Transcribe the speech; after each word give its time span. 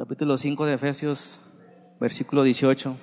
capítulo 0.00 0.38
5 0.38 0.64
de 0.64 0.74
Efesios, 0.76 1.42
versículo 2.00 2.42
18. 2.42 2.96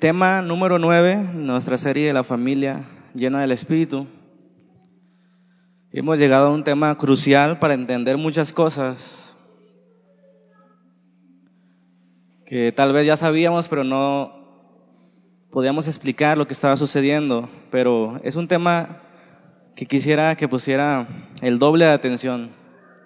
tema 0.00 0.40
número 0.40 0.78
9, 0.78 1.16
nuestra 1.34 1.76
serie 1.76 2.06
de 2.06 2.14
la 2.14 2.24
familia 2.24 2.88
llena 3.14 3.42
del 3.42 3.52
Espíritu. 3.52 4.06
Hemos 5.92 6.18
llegado 6.18 6.46
a 6.46 6.50
un 6.50 6.64
tema 6.64 6.96
crucial 6.96 7.58
para 7.58 7.74
entender 7.74 8.16
muchas 8.16 8.54
cosas 8.54 9.36
que 12.46 12.72
tal 12.72 12.94
vez 12.94 13.06
ya 13.06 13.18
sabíamos, 13.18 13.68
pero 13.68 13.84
no 13.84 14.32
podíamos 15.50 15.88
explicar 15.88 16.38
lo 16.38 16.46
que 16.46 16.54
estaba 16.54 16.78
sucediendo. 16.78 17.50
Pero 17.70 18.18
es 18.24 18.36
un 18.36 18.48
tema 18.48 19.02
que 19.76 19.84
quisiera 19.84 20.36
que 20.36 20.48
pusiera 20.48 21.06
el 21.42 21.58
doble 21.58 21.84
de 21.84 21.92
atención. 21.92 22.52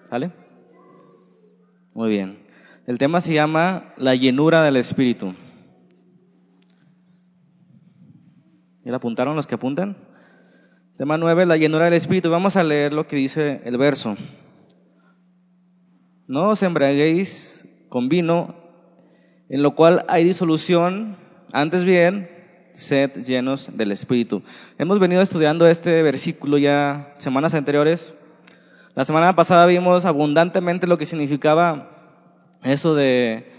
¿Sale? 0.09 0.31
Muy 1.99 2.11
bien. 2.11 2.37
El 2.87 2.97
tema 2.97 3.19
se 3.19 3.33
llama 3.33 3.93
la 3.97 4.15
llenura 4.15 4.63
del 4.63 4.77
Espíritu. 4.77 5.35
¿Ya 8.85 8.95
apuntaron 8.95 9.35
los 9.35 9.47
que 9.47 9.55
apuntan? 9.55 9.97
Tema 10.97 11.17
9, 11.17 11.45
la 11.45 11.57
llenura 11.57 11.83
del 11.83 11.95
Espíritu. 11.95 12.29
Vamos 12.29 12.55
a 12.55 12.63
leer 12.63 12.93
lo 12.93 13.05
que 13.05 13.17
dice 13.17 13.59
el 13.65 13.77
verso. 13.77 14.15
No 16.25 16.47
os 16.47 16.63
embraguéis 16.63 17.67
con 17.89 18.07
vino, 18.07 18.55
en 19.49 19.61
lo 19.61 19.75
cual 19.75 20.05
hay 20.07 20.23
disolución, 20.23 21.17
antes 21.51 21.83
bien, 21.83 22.29
sed 22.71 23.11
llenos 23.25 23.75
del 23.75 23.91
Espíritu. 23.91 24.41
Hemos 24.77 25.01
venido 25.01 25.21
estudiando 25.21 25.67
este 25.67 26.01
versículo 26.01 26.57
ya 26.57 27.13
semanas 27.17 27.55
anteriores. 27.55 28.15
La 28.95 29.05
semana 29.05 29.35
pasada 29.35 29.65
vimos 29.65 30.05
abundantemente 30.05 30.87
lo 30.87 30.97
que 30.97 31.05
significaba 31.05 31.89
eso 32.63 32.95
de 32.95 33.51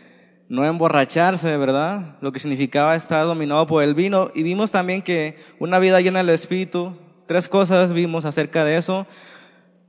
no 0.48 0.64
emborracharse, 0.64 1.56
¿verdad? 1.56 2.16
Lo 2.20 2.32
que 2.32 2.40
significaba 2.40 2.96
estar 2.96 3.24
dominado 3.24 3.66
por 3.66 3.82
el 3.84 3.94
vino. 3.94 4.30
Y 4.34 4.42
vimos 4.42 4.72
también 4.72 5.02
que 5.02 5.36
una 5.60 5.78
vida 5.78 6.00
llena 6.00 6.18
del 6.18 6.30
Espíritu, 6.30 6.96
tres 7.26 7.48
cosas 7.48 7.92
vimos 7.92 8.24
acerca 8.24 8.64
de 8.64 8.76
eso. 8.76 9.06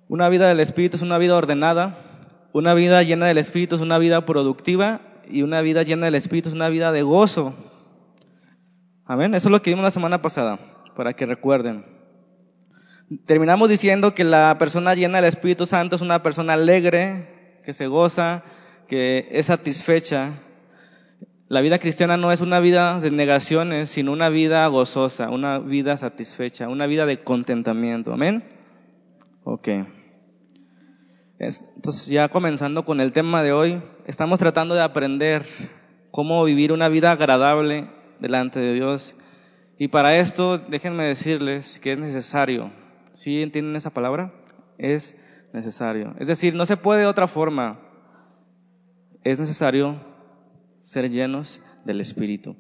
Una 0.08 0.30
vida 0.30 0.48
del 0.48 0.60
Espíritu 0.60 0.98
es 0.98 1.04
una 1.04 1.18
vida 1.18 1.36
ordenada, 1.36 1.98
una 2.54 2.74
vida 2.74 3.02
llena 3.02 3.26
del 3.26 3.40
Espíritu 3.40 3.76
es 3.76 3.82
una 3.82 3.98
vida 3.98 4.26
productiva 4.26 5.02
y 5.28 5.42
una 5.42 5.62
vida 5.62 5.84
llena 5.84 6.06
del 6.06 6.16
Espíritu 6.16 6.50
es 6.50 6.56
una 6.56 6.70
vida 6.70 6.92
de 6.92 7.02
gozo. 7.02 7.56
Amén. 9.06 9.34
Eso 9.34 9.48
es 9.48 9.52
lo 9.52 9.62
que 9.62 9.72
vimos 9.72 9.84
la 9.84 9.92
semana 9.92 10.22
pasada, 10.22 10.60
para 10.96 11.14
que 11.14 11.26
recuerden. 11.26 12.01
Terminamos 13.26 13.70
diciendo 13.70 14.16
que 14.16 14.24
la 14.24 14.58
persona 14.58 14.96
llena 14.96 15.18
del 15.18 15.28
Espíritu 15.28 15.66
Santo 15.66 15.98
es 15.98 16.02
una 16.02 16.24
persona 16.24 16.54
alegre, 16.54 17.60
que 17.66 17.74
se 17.74 17.88
goza, 17.88 18.44
que 18.88 19.28
es 19.32 19.48
satisfecha. 19.48 20.30
La 21.50 21.60
vida 21.60 21.78
cristiana 21.78 22.16
no 22.16 22.32
es 22.32 22.40
una 22.40 22.62
vida 22.62 23.02
de 23.02 23.12
negaciones, 23.12 23.90
sino 23.90 24.14
una 24.14 24.30
vida 24.30 24.66
gozosa, 24.68 25.30
una 25.30 25.60
vida 25.60 25.98
satisfecha, 25.98 26.70
una 26.70 26.88
vida 26.88 27.06
de 27.06 27.22
contentamiento. 27.22 28.14
Amén. 28.14 28.46
Ok. 29.44 29.68
Entonces 31.38 32.08
ya 32.08 32.30
comenzando 32.30 32.86
con 32.86 33.02
el 33.02 33.12
tema 33.12 33.44
de 33.44 33.52
hoy, 33.52 33.82
estamos 34.06 34.40
tratando 34.40 34.74
de 34.74 34.84
aprender 34.84 35.48
cómo 36.12 36.46
vivir 36.46 36.72
una 36.72 36.88
vida 36.88 37.12
agradable 37.12 37.90
delante 38.22 38.62
de 38.62 38.74
Dios. 38.74 39.18
Y 39.78 39.90
para 39.90 40.16
esto, 40.16 40.60
déjenme 40.60 41.04
decirles 41.08 41.78
que 41.80 41.92
es 41.92 42.00
necesario. 42.00 42.72
¿Sí 43.14 43.42
entienden 43.42 43.76
esa 43.76 43.92
palabra? 43.92 44.34
Es 44.78 45.18
necesario. 45.54 46.14
Es 46.20 46.28
decir, 46.28 46.56
no 46.56 46.66
se 46.66 46.78
puede 46.78 47.02
de 47.02 47.08
otra 47.08 47.28
forma. 47.28 47.80
Es 49.24 49.40
necesario 49.40 50.00
ser 50.82 51.10
llenos 51.10 51.62
del 51.86 52.02
Espíritu. 52.02 52.56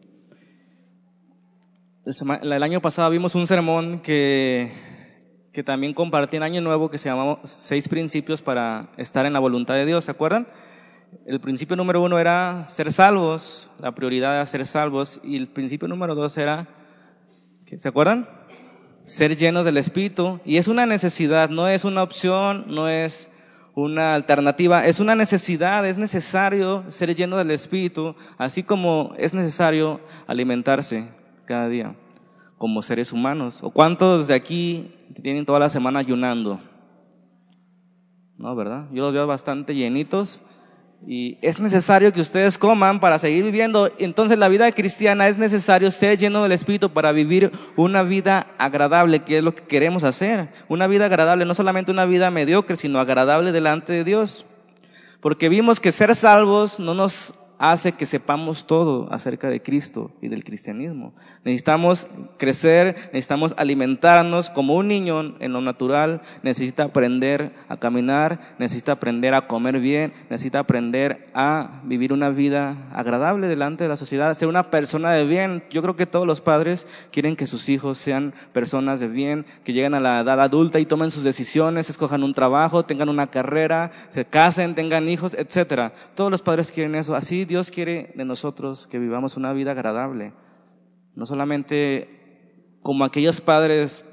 El, 2.06 2.64
año 2.64 2.82
pasado 2.82 3.10
vimos 3.12 3.36
un 3.36 3.48
sermón 3.48 4.02
que, 4.02 4.72
que 5.53 5.64
también 5.64 5.94
compartí 5.94 6.38
en 6.38 6.44
Año 6.44 6.62
Nuevo 6.62 6.90
que 6.90 6.98
se 6.98 7.09
llamaba 7.09 7.40
Seis 7.44 7.88
Principios 7.88 8.42
para 8.42 8.92
estar 8.98 9.25
en 9.25 9.34
la 9.34 9.40
voluntad 9.40 9.75
de 9.75 9.86
Dios. 9.86 10.06
¿Se 10.06 10.12
acuerdan? 10.12 10.48
el 11.25 11.40
principio 11.40 11.75
número 11.75 12.02
uno 12.02 12.20
era 12.20 12.66
ser 12.70 12.92
salvos, 12.92 13.70
la 13.80 13.94
prioridad 13.94 14.36
era 14.36 14.46
ser 14.46 14.66
salvos, 14.66 15.20
y 15.24 15.38
el 15.38 15.48
principio 15.48 15.88
número 15.88 16.16
dos 16.16 16.38
era, 16.38 16.68
¿se 17.75 17.88
acuerdan? 17.88 18.28
Ser 19.03 19.35
llenos 19.35 19.66
del 19.66 19.78
Espíritu, 19.78 20.39
y 20.45 20.57
es 20.57 20.67
una 20.67 20.85
necesidad, 20.85 21.50
no 21.50 21.67
es 21.67 21.85
una 21.85 22.03
opción, 22.03 22.66
no 22.67 22.88
es 22.88 23.31
una 23.73 24.16
alternativa, 24.16 24.85
es 24.85 25.00
una 25.00 25.16
necesidad, 25.16 25.85
es 25.85 25.97
necesario 25.97 26.84
ser 26.89 27.16
lleno 27.16 27.38
del 27.38 27.51
Espíritu, 27.51 28.16
así 28.38 28.63
como 28.63 29.13
es 29.17 29.34
necesario 29.34 30.01
alimentarse 30.28 31.09
cada 31.45 31.67
día 31.67 31.95
como 32.57 32.84
seres 32.84 33.12
humanos. 33.12 33.59
¿O 33.63 33.72
cuántos 33.72 34.28
de 34.28 34.35
aquí 34.35 34.94
tienen 35.22 35.45
toda 35.45 35.59
la 35.59 35.69
semana 35.69 36.00
ayunando? 36.00 36.59
No, 38.38 38.56
¿verdad? 38.56 38.88
Yo 38.91 39.03
los 39.03 39.13
veo 39.13 39.25
bastante 39.25 39.73
llenitos 39.73 40.44
y 41.07 41.39
es 41.41 41.59
necesario 41.59 42.13
que 42.13 42.22
ustedes 42.22 42.57
coman 42.57 43.00
para 43.00 43.17
seguir 43.17 43.44
viviendo. 43.44 43.91
Entonces 43.97 44.38
la 44.38 44.50
vida 44.50 44.72
cristiana 44.72 45.28
es 45.28 45.38
necesario 45.38 45.89
ser 45.89 46.17
lleno 46.17 46.44
del 46.44 46.51
Espíritu 46.51 46.91
para 46.91 47.12
vivir 47.12 47.51
una 47.75 48.03
vida 48.03 48.53
agradable, 48.59 49.23
que 49.23 49.39
es 49.39 49.44
lo 49.44 49.56
que 49.56 49.63
queremos 49.63 50.03
hacer. 50.03 50.50
Una 50.69 50.88
vida 50.88 51.06
agradable, 51.06 51.45
no 51.45 51.56
solamente 51.56 51.91
una 51.91 52.06
vida 52.06 52.29
mediocre, 52.29 52.75
sino 52.75 53.00
agradable 53.00 53.51
delante 53.51 53.94
de 53.94 54.03
Dios. 54.03 54.45
Porque 55.22 55.50
vimos 55.50 55.79
que 55.79 55.91
ser 55.91 56.16
salvos 56.16 56.79
no 56.79 56.94
nos 56.94 57.33
hace 57.62 57.92
que 57.92 58.08
sepamos 58.08 58.66
todo 58.66 59.08
acerca 59.14 59.48
de 59.48 59.62
Cristo 59.62 60.10
y 60.20 60.30
del 60.30 60.44
cristianismo. 60.44 61.14
Necesitamos 61.46 62.08
crecer, 62.40 62.96
necesitamos 63.14 63.54
alimentarnos 63.56 64.50
como 64.50 64.76
un 64.76 64.88
niño 64.88 65.36
en 65.40 65.54
lo 65.54 65.62
natural, 65.62 66.24
necesita 66.42 66.86
aprender 66.86 67.54
a 67.70 67.78
caminar, 67.78 68.56
necesita 68.58 68.94
aprender 68.94 69.36
a 69.36 69.48
comer 69.48 69.80
bien, 69.80 70.12
necesita 70.32 70.58
aprender 70.58 71.30
a 71.36 71.82
vivir 71.84 72.14
una 72.14 72.32
vida 72.32 72.90
agradable 72.94 73.48
delante 73.48 73.84
de 73.84 73.90
la 73.90 73.96
sociedad, 73.96 74.34
ser 74.34 74.48
una 74.48 74.72
persona 74.72 75.12
de 75.12 75.26
bien. 75.26 75.64
Yo 75.70 75.84
creo 75.84 75.96
que 75.96 76.08
todos 76.08 76.26
los 76.26 76.42
padres 76.42 76.88
quieren 77.12 77.36
que 77.36 77.46
sus 77.46 77.70
hijos 77.70 78.00
sean 78.00 78.34
personas 78.54 79.00
de 79.00 79.08
bien, 79.08 79.46
que 79.64 79.74
lleguen 79.74 79.94
a 79.94 80.00
la 80.00 80.22
edad 80.22 80.42
adulta 80.42 80.80
y 80.80 80.88
tomen 80.88 81.12
sus 81.12 81.24
decisiones, 81.24 81.92
escojan 81.92 82.24
un 82.24 82.34
trabajo, 82.34 82.86
tengan 82.86 83.10
una 83.10 83.28
carrera, 83.28 83.92
se 84.10 84.26
casen, 84.26 84.74
tengan 84.74 85.08
hijos, 85.08 85.36
etcétera. 85.36 85.94
Todos 86.16 86.32
los 86.32 86.42
padres 86.42 86.72
quieren 86.72 86.96
eso. 86.96 87.16
Así 87.16 87.46
Dios 87.51 87.69
quiere 87.69 88.13
de 88.16 88.23
nosotros 88.23 88.88
que 88.88 88.97
vivamos 88.97 89.35
una 89.35 89.51
vida 89.51 89.72
agradable. 89.72 90.31
No 91.16 91.25
solamente 91.25 92.78
como 92.81 93.03
aquellos 93.03 93.41
padres 93.41 94.06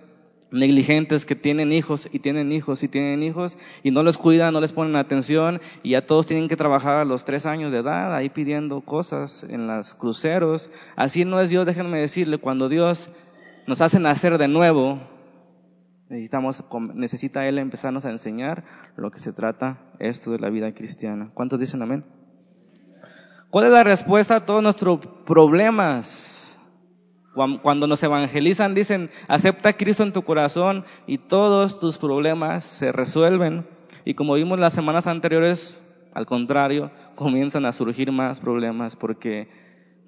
negligentes 0.50 1.25
que 1.25 1.37
tienen 1.37 1.71
hijos 1.71 2.09
y 2.10 2.19
tienen 2.19 2.50
hijos 2.50 2.82
y 2.82 2.88
tienen 2.88 3.22
hijos 3.22 3.56
y 3.84 3.93
no 3.93 4.03
los 4.03 4.19
cuidan, 4.19 4.54
no 4.54 4.60
les 4.60 4.72
ponen 4.72 4.97
atención 4.97 5.60
y 5.84 5.91
ya 5.91 6.04
todos 6.04 6.26
tienen 6.26 6.49
que 6.49 6.56
trabajar 6.56 6.97
a 6.97 7.04
los 7.04 7.25
tres 7.25 7.47
años 7.47 7.71
de 7.71 7.78
edad 7.78 8.12
ahí 8.12 8.28
pidiendo 8.28 8.81
cosas 8.81 9.47
en 9.49 9.69
los 9.69 9.94
cruceros. 9.94 10.69
Así 10.97 11.25
no 11.25 11.41
es 11.41 11.49
Dios, 11.49 11.65
déjenme 11.65 12.00
decirle, 12.00 12.38
cuando 12.38 12.69
Dios 12.69 13.09
nos 13.69 13.81
hace 13.82 14.00
nacer 14.00 14.37
de 14.37 14.49
nuevo, 14.49 14.99
necesitamos, 16.09 16.65
necesita 16.93 17.47
Él 17.47 17.59
empezarnos 17.59 18.05
a 18.05 18.10
enseñar 18.10 18.65
lo 18.97 19.12
que 19.12 19.20
se 19.20 19.32
trata 19.32 19.78
esto 20.00 20.32
de 20.32 20.41
la 20.41 20.50
vida 20.50 20.75
cristiana. 20.75 21.31
¿Cuántos 21.34 21.60
dicen 21.60 21.82
amén? 21.82 22.18
¿Cuál 23.51 23.65
es 23.65 23.73
la 23.73 23.83
respuesta 23.83 24.37
a 24.37 24.45
todos 24.45 24.63
nuestros 24.63 25.01
problemas? 25.25 26.61
Cuando 27.63 27.87
nos 27.87 28.03
evangelizan 28.03 28.75
dicen, 28.75 29.09
acepta 29.27 29.71
a 29.71 29.73
Cristo 29.73 30.03
en 30.03 30.13
tu 30.13 30.23
corazón 30.23 30.85
y 31.07 31.17
todos 31.17 31.81
tus 31.81 31.97
problemas 31.97 32.65
se 32.65 32.93
resuelven. 32.93 33.67
Y 34.05 34.15
como 34.15 34.35
vimos 34.35 34.59
las 34.59 34.75
semanas 34.75 35.07
anteriores, 35.07 35.83
al 36.13 36.27
contrario, 36.27 36.91
comienzan 37.15 37.65
a 37.65 37.73
surgir 37.73 38.12
más 38.12 38.39
problemas 38.39 38.97
porque 38.97 39.49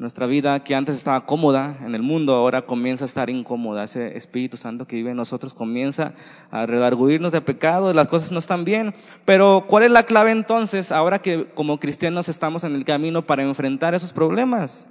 nuestra 0.01 0.25
vida 0.25 0.65
que 0.65 0.75
antes 0.75 0.97
estaba 0.97 1.27
cómoda 1.27 1.77
en 1.85 1.95
el 1.95 2.01
mundo, 2.01 2.33
ahora 2.33 2.63
comienza 2.63 3.05
a 3.05 3.07
estar 3.07 3.29
incómoda. 3.29 3.85
Ese 3.85 4.17
Espíritu 4.17 4.57
Santo 4.57 4.87
que 4.87 4.97
vive 4.97 5.11
en 5.11 5.17
nosotros 5.19 5.53
comienza 5.53 6.15
a 6.51 6.65
redarguirnos 6.65 7.33
de 7.33 7.43
pecado, 7.43 7.93
las 7.93 8.09
cosas 8.09 8.33
no 8.33 8.39
están 8.39 8.65
bien. 8.65 8.95
Pero 9.27 9.67
¿cuál 9.69 9.85
es 9.85 9.91
la 9.91 10.05
clave 10.05 10.31
entonces, 10.31 10.91
ahora 10.91 11.19
que 11.19 11.51
como 11.51 11.79
cristianos 11.79 12.31
estamos 12.31 12.65
en 12.65 12.77
el 12.77 12.87
camino 12.87 13.27
para 13.27 13.43
enfrentar 13.43 13.95
esos 13.95 14.15
problemas, 14.15 14.89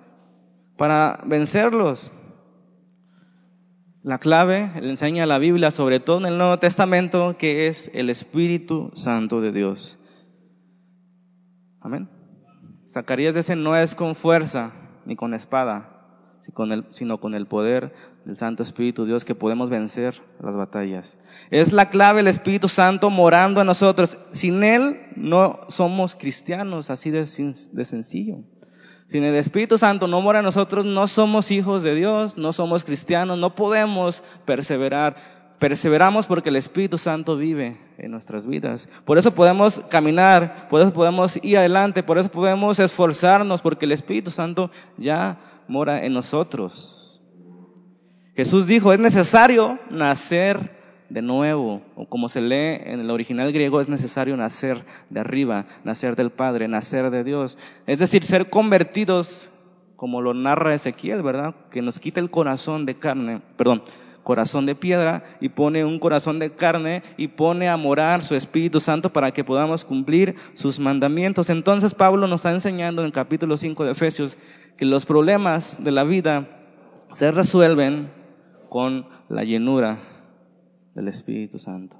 para 0.77 1.23
vencerlos? 1.25 2.11
La 4.03 4.19
clave 4.19 4.71
le 4.79 4.91
enseña 4.91 5.25
la 5.25 5.39
Biblia, 5.39 5.71
sobre 5.71 5.99
todo 5.99 6.19
en 6.19 6.27
el 6.27 6.37
Nuevo 6.37 6.59
Testamento, 6.59 7.35
que 7.39 7.65
es 7.65 7.89
el 7.95 8.11
Espíritu 8.11 8.91
Santo 8.93 9.41
de 9.41 9.51
Dios. 9.53 9.97
Amén. 11.81 12.07
Zacarías 12.87 13.33
dice, 13.33 13.55
no 13.55 13.75
es 13.75 13.95
con 13.95 14.13
fuerza, 14.13 14.71
ni 15.09 15.15
con 15.15 15.33
espada, 15.33 15.89
sino 16.91 17.19
con 17.19 17.33
el 17.33 17.47
poder 17.47 17.93
del 18.25 18.37
Santo 18.37 18.61
Espíritu 18.61 19.05
Dios 19.05 19.25
que 19.25 19.33
podemos 19.33 19.71
vencer 19.71 20.21
las 20.39 20.55
batallas. 20.55 21.17
Es 21.49 21.73
la 21.73 21.89
clave 21.89 22.19
el 22.19 22.27
Espíritu 22.27 22.67
Santo 22.67 23.09
morando 23.09 23.59
en 23.59 23.65
nosotros. 23.65 24.19
Sin 24.29 24.63
Él 24.63 24.99
no 25.15 25.61
somos 25.69 26.15
cristianos, 26.15 26.91
así 26.91 27.09
de, 27.09 27.25
sencillo. 27.25 28.43
Sin 29.07 29.23
el 29.23 29.35
Espíritu 29.35 29.79
Santo 29.79 30.07
no 30.07 30.21
mora 30.21 30.39
en 30.39 30.45
nosotros, 30.45 30.85
no 30.85 31.07
somos 31.07 31.49
hijos 31.49 31.81
de 31.81 31.95
Dios, 31.95 32.37
no 32.37 32.51
somos 32.51 32.85
cristianos, 32.85 33.39
no 33.39 33.55
podemos 33.55 34.23
perseverar. 34.45 35.38
Perseveramos 35.59 36.25
porque 36.25 36.49
el 36.49 36.55
Espíritu 36.55 36.97
Santo 36.97 37.35
vive 37.35 37.77
en 37.97 38.11
nuestras 38.11 38.47
vidas. 38.47 38.87
Por 39.03 39.17
eso 39.17 39.35
podemos 39.35 39.81
caminar, 39.89 40.69
por 40.69 40.79
eso 40.79 40.93
podemos 40.93 41.37
ir 41.43 41.57
adelante, 41.57 42.01
por 42.01 42.17
eso 42.17 42.29
podemos 42.29 42.79
esforzarnos 42.79 43.61
porque 43.61 43.85
el 43.85 43.91
Espíritu 43.91 44.31
Santo 44.31 44.71
ya 44.97 45.37
mora 45.67 46.05
en 46.05 46.13
nosotros. 46.13 47.21
Jesús 48.35 48.67
dijo, 48.67 48.93
es 48.93 48.99
necesario 48.99 49.79
nacer 49.89 50.79
de 51.09 51.21
nuevo, 51.21 51.81
o 51.95 52.07
como 52.07 52.29
se 52.29 52.39
lee 52.39 52.79
en 52.85 53.01
el 53.01 53.11
original 53.11 53.51
griego, 53.51 53.81
es 53.81 53.89
necesario 53.89 54.37
nacer 54.37 54.85
de 55.09 55.19
arriba, 55.19 55.65
nacer 55.83 56.15
del 56.15 56.29
Padre, 56.29 56.67
nacer 56.67 57.09
de 57.09 57.23
Dios. 57.23 57.57
Es 57.87 57.99
decir, 57.99 58.23
ser 58.23 58.49
convertidos, 58.49 59.51
como 59.95 60.21
lo 60.21 60.33
narra 60.33 60.73
Ezequiel, 60.73 61.21
¿verdad? 61.21 61.55
Que 61.71 61.81
nos 61.81 61.99
quita 61.99 62.21
el 62.21 62.29
corazón 62.29 62.85
de 62.85 62.97
carne, 62.97 63.41
perdón, 63.57 63.83
corazón 64.29 64.67
de 64.67 64.75
piedra 64.75 65.23
y 65.41 65.49
pone 65.49 65.83
un 65.83 65.97
corazón 65.97 66.37
de 66.37 66.51
carne 66.51 67.01
y 67.17 67.29
pone 67.29 67.67
a 67.67 67.77
morar 67.77 68.21
su 68.21 68.35
Espíritu 68.35 68.79
Santo 68.79 69.11
para 69.11 69.31
que 69.31 69.43
podamos 69.43 69.85
cumplir 69.85 70.35
sus 70.53 70.79
mandamientos. 70.79 71.49
Entonces 71.49 71.95
Pablo 71.95 72.27
nos 72.27 72.41
está 72.41 72.51
enseñando 72.51 73.01
en 73.01 73.07
el 73.07 73.11
capítulo 73.11 73.57
5 73.57 73.85
de 73.85 73.91
Efesios 73.93 74.37
que 74.77 74.85
los 74.85 75.07
problemas 75.07 75.83
de 75.83 75.89
la 75.89 76.03
vida 76.03 76.47
se 77.11 77.31
resuelven 77.31 78.11
con 78.69 79.07
la 79.29 79.43
llenura 79.43 79.97
del 80.93 81.07
Espíritu 81.07 81.57
Santo. 81.57 81.97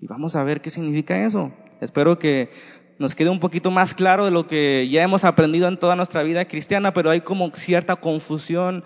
Y 0.00 0.08
vamos 0.08 0.34
a 0.34 0.42
ver 0.42 0.60
qué 0.60 0.70
significa 0.70 1.24
eso. 1.24 1.52
Espero 1.80 2.18
que 2.18 2.50
nos 2.98 3.14
quede 3.14 3.30
un 3.30 3.38
poquito 3.38 3.70
más 3.70 3.94
claro 3.94 4.24
de 4.24 4.32
lo 4.32 4.48
que 4.48 4.88
ya 4.90 5.04
hemos 5.04 5.24
aprendido 5.24 5.68
en 5.68 5.78
toda 5.78 5.94
nuestra 5.94 6.24
vida 6.24 6.46
cristiana, 6.46 6.92
pero 6.92 7.08
hay 7.08 7.20
como 7.20 7.52
cierta 7.52 7.94
confusión 7.94 8.82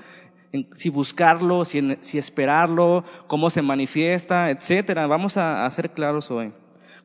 si 0.75 0.89
buscarlo, 0.91 1.65
si, 1.65 2.19
esperarlo, 2.19 3.05
cómo 3.27 3.51
se 3.51 3.63
manifiesta, 3.63 4.51
etcétera. 4.51 5.07
Vamos 5.07 5.37
a, 5.37 5.65
a 5.67 5.71
ser 5.71 5.91
claros 5.91 6.31
hoy. 6.31 6.53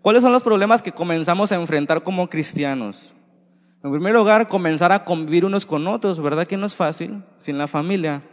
¿Cuáles 0.02 0.22
son 0.22 0.32
los 0.32 0.44
problemas 0.44 0.82
que 0.82 0.92
comenzamos 0.92 1.52
a 1.52 1.56
enfrentar 1.56 2.04
como 2.04 2.30
cristianos? 2.30 3.14
En 3.84 3.92
primer 3.92 4.14
lugar, 4.14 4.48
comenzar 4.48 4.92
a 4.92 5.04
convivir 5.04 5.46
unos 5.46 5.66
con 5.66 5.88
otros, 5.88 6.22
¿verdad 6.22 6.48
que 6.48 6.58
no 6.58 6.66
es 6.66 6.76
fácil? 6.76 7.24
Sin 7.38 7.58
la 7.58 7.68
familia. 7.68 8.24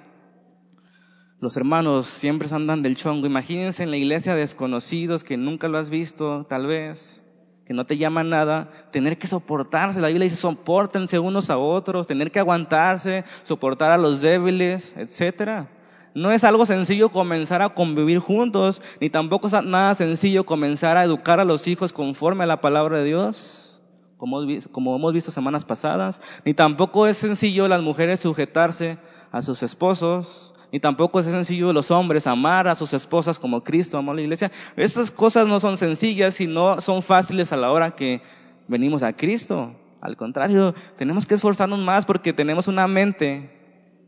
Los 1.40 1.56
hermanos 1.56 2.06
siempre 2.06 2.48
andan 2.50 2.82
del 2.82 2.96
chongo. 2.96 3.26
Imagínense 3.26 3.82
en 3.82 3.90
la 3.90 3.96
iglesia 3.96 4.34
desconocidos 4.34 5.22
que 5.22 5.36
nunca 5.36 5.68
lo 5.68 5.78
has 5.78 5.90
visto, 5.90 6.46
tal 6.48 6.66
vez 6.66 7.25
que 7.66 7.74
no 7.74 7.84
te 7.84 7.98
llama 7.98 8.22
nada, 8.22 8.70
tener 8.92 9.18
que 9.18 9.26
soportarse. 9.26 10.00
La 10.00 10.08
Biblia 10.08 10.24
dice, 10.24 10.36
soportense 10.36 11.18
unos 11.18 11.50
a 11.50 11.58
otros, 11.58 12.06
tener 12.06 12.30
que 12.30 12.38
aguantarse, 12.38 13.24
soportar 13.42 13.90
a 13.90 13.98
los 13.98 14.22
débiles, 14.22 14.94
etcétera. 14.96 15.68
No 16.14 16.30
es 16.30 16.44
algo 16.44 16.64
sencillo 16.64 17.10
comenzar 17.10 17.60
a 17.62 17.70
convivir 17.70 18.20
juntos, 18.20 18.80
ni 19.00 19.10
tampoco 19.10 19.48
es 19.48 19.52
nada 19.64 19.94
sencillo 19.94 20.46
comenzar 20.46 20.96
a 20.96 21.04
educar 21.04 21.40
a 21.40 21.44
los 21.44 21.66
hijos 21.66 21.92
conforme 21.92 22.44
a 22.44 22.46
la 22.46 22.60
palabra 22.60 22.98
de 22.98 23.04
Dios, 23.04 23.82
como, 24.16 24.38
como 24.72 24.96
hemos 24.96 25.12
visto 25.12 25.30
semanas 25.30 25.64
pasadas, 25.64 26.22
ni 26.44 26.54
tampoco 26.54 27.06
es 27.06 27.18
sencillo 27.18 27.68
las 27.68 27.82
mujeres 27.82 28.20
sujetarse 28.20 28.96
a 29.30 29.42
sus 29.42 29.62
esposos, 29.62 30.54
ni 30.72 30.80
tampoco 30.80 31.20
es 31.20 31.26
sencillo 31.26 31.72
los 31.72 31.90
hombres 31.90 32.26
amar 32.26 32.68
a 32.68 32.74
sus 32.74 32.92
esposas 32.92 33.38
como 33.38 33.62
Cristo 33.62 33.98
amó 33.98 34.12
a 34.12 34.14
la 34.14 34.22
iglesia. 34.22 34.50
Estas 34.76 35.10
cosas 35.10 35.46
no 35.46 35.60
son 35.60 35.76
sencillas 35.76 36.40
y 36.40 36.46
no 36.46 36.80
son 36.80 37.02
fáciles 37.02 37.52
a 37.52 37.56
la 37.56 37.70
hora 37.70 37.94
que 37.94 38.20
venimos 38.68 39.02
a 39.02 39.12
Cristo. 39.12 39.74
Al 40.00 40.16
contrario, 40.16 40.74
tenemos 40.98 41.26
que 41.26 41.34
esforzarnos 41.34 41.78
más 41.78 42.04
porque 42.04 42.32
tenemos 42.32 42.68
una 42.68 42.86
mente 42.86 43.50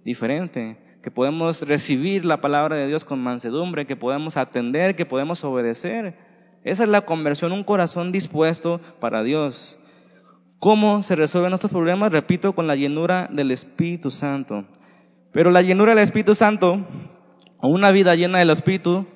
diferente, 0.05 0.79
que 1.03 1.11
podemos 1.11 1.63
recibir 1.67 2.25
la 2.25 2.41
palabra 2.41 2.77
de 2.77 2.87
Dios 2.87 3.05
con 3.05 3.23
mansedumbre, 3.23 3.87
que 3.87 3.97
podemos 3.97 4.37
atender, 4.37 4.97
que 4.97 5.07
podemos 5.07 5.45
obedecer. 5.45 6.17
Esa 6.65 6.83
es 6.83 6.89
la 6.89 7.03
conversión, 7.03 7.53
un 7.53 7.65
corazón 7.65 8.13
dispuesto 8.13 8.81
para 9.01 9.23
Dios. 9.23 9.79
¿Cómo 10.59 11.03
se 11.03 11.15
resuelven 11.15 11.53
estos 11.53 11.71
problemas? 11.71 12.11
Repito, 12.11 12.53
con 12.53 12.67
la 12.67 12.75
llenura 12.75 13.29
del 13.31 13.53
Espíritu 13.53 14.11
Santo. 14.11 14.65
Pero 15.33 15.51
la 15.51 15.63
llenura 15.63 15.95
del 15.95 16.03
Espíritu 16.03 16.35
Santo, 16.35 16.87
o 17.61 17.69
una 17.69 17.91
vida 17.91 18.15
llena 18.15 18.39
del 18.39 18.51
Espíritu, 18.51 19.07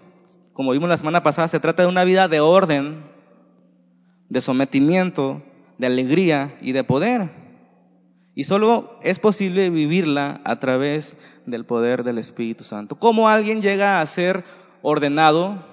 como 0.52 0.72
vimos 0.72 0.88
la 0.88 0.96
semana 0.96 1.22
pasada, 1.22 1.48
se 1.48 1.60
trata 1.60 1.82
de 1.82 1.88
una 1.88 2.04
vida 2.04 2.28
de 2.28 2.40
orden, 2.40 3.04
de 4.28 4.40
sometimiento, 4.40 5.42
de 5.78 5.86
alegría 5.86 6.56
y 6.60 6.72
de 6.72 6.84
poder. 6.84 7.30
Y 8.34 8.44
solo 8.44 8.98
es 9.02 9.18
posible 9.18 9.70
vivirla 9.70 10.40
a 10.44 10.58
través 10.58 11.16
del 11.46 11.64
poder 11.64 12.04
del 12.04 12.18
Espíritu 12.18 12.64
Santo. 12.64 12.96
¿Cómo 12.96 13.28
alguien 13.28 13.60
llega 13.60 14.00
a 14.00 14.06
ser 14.06 14.44
ordenado 14.82 15.64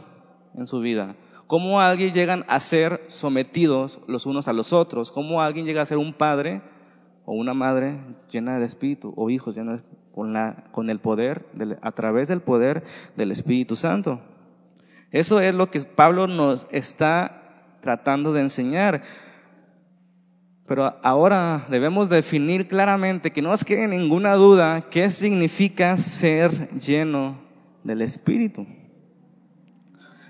en 0.56 0.68
su 0.68 0.80
vida? 0.80 1.16
¿Cómo 1.48 1.82
alguien 1.82 2.14
llega 2.14 2.46
a 2.48 2.60
ser 2.60 3.02
sometidos 3.08 4.00
los 4.08 4.26
unos 4.26 4.48
a 4.48 4.54
los 4.54 4.74
otros? 4.74 5.12
¿Cómo 5.12 5.42
alguien 5.42 5.66
llega 5.66 5.82
a 5.82 5.86
ser 5.86 5.98
un 5.98 6.14
padre 6.14 6.62
o 7.30 7.34
una 7.34 7.54
madre 7.54 8.00
llena 8.32 8.58
de 8.58 8.66
espíritu 8.66 9.14
o 9.16 9.30
hijos 9.30 9.56
llenos 9.56 9.82
con, 10.12 10.34
la, 10.34 10.64
con 10.72 10.90
el 10.90 10.98
poder, 10.98 11.46
a 11.80 11.92
través 11.92 12.28
del 12.28 12.42
poder 12.42 12.84
del 13.16 13.30
Espíritu 13.30 13.76
Santo. 13.76 14.20
Eso 15.12 15.40
es 15.40 15.54
lo 15.54 15.70
que 15.70 15.80
Pablo 15.82 16.26
nos 16.26 16.68
está 16.72 17.78
tratando 17.82 18.34
de 18.34 18.42
enseñar. 18.42 19.04
Pero 20.66 20.96
ahora 21.04 21.68
debemos 21.70 22.10
definir 22.10 22.68
claramente 22.68 23.30
que 23.30 23.44
no 23.44 23.50
nos 23.50 23.64
quede 23.64 23.88
ninguna 23.88 24.34
duda 24.34 24.90
qué 24.90 25.12
significa 25.12 25.98
ser 25.98 26.72
lleno 26.80 27.40
del 27.84 28.02
Espíritu. 28.02 28.66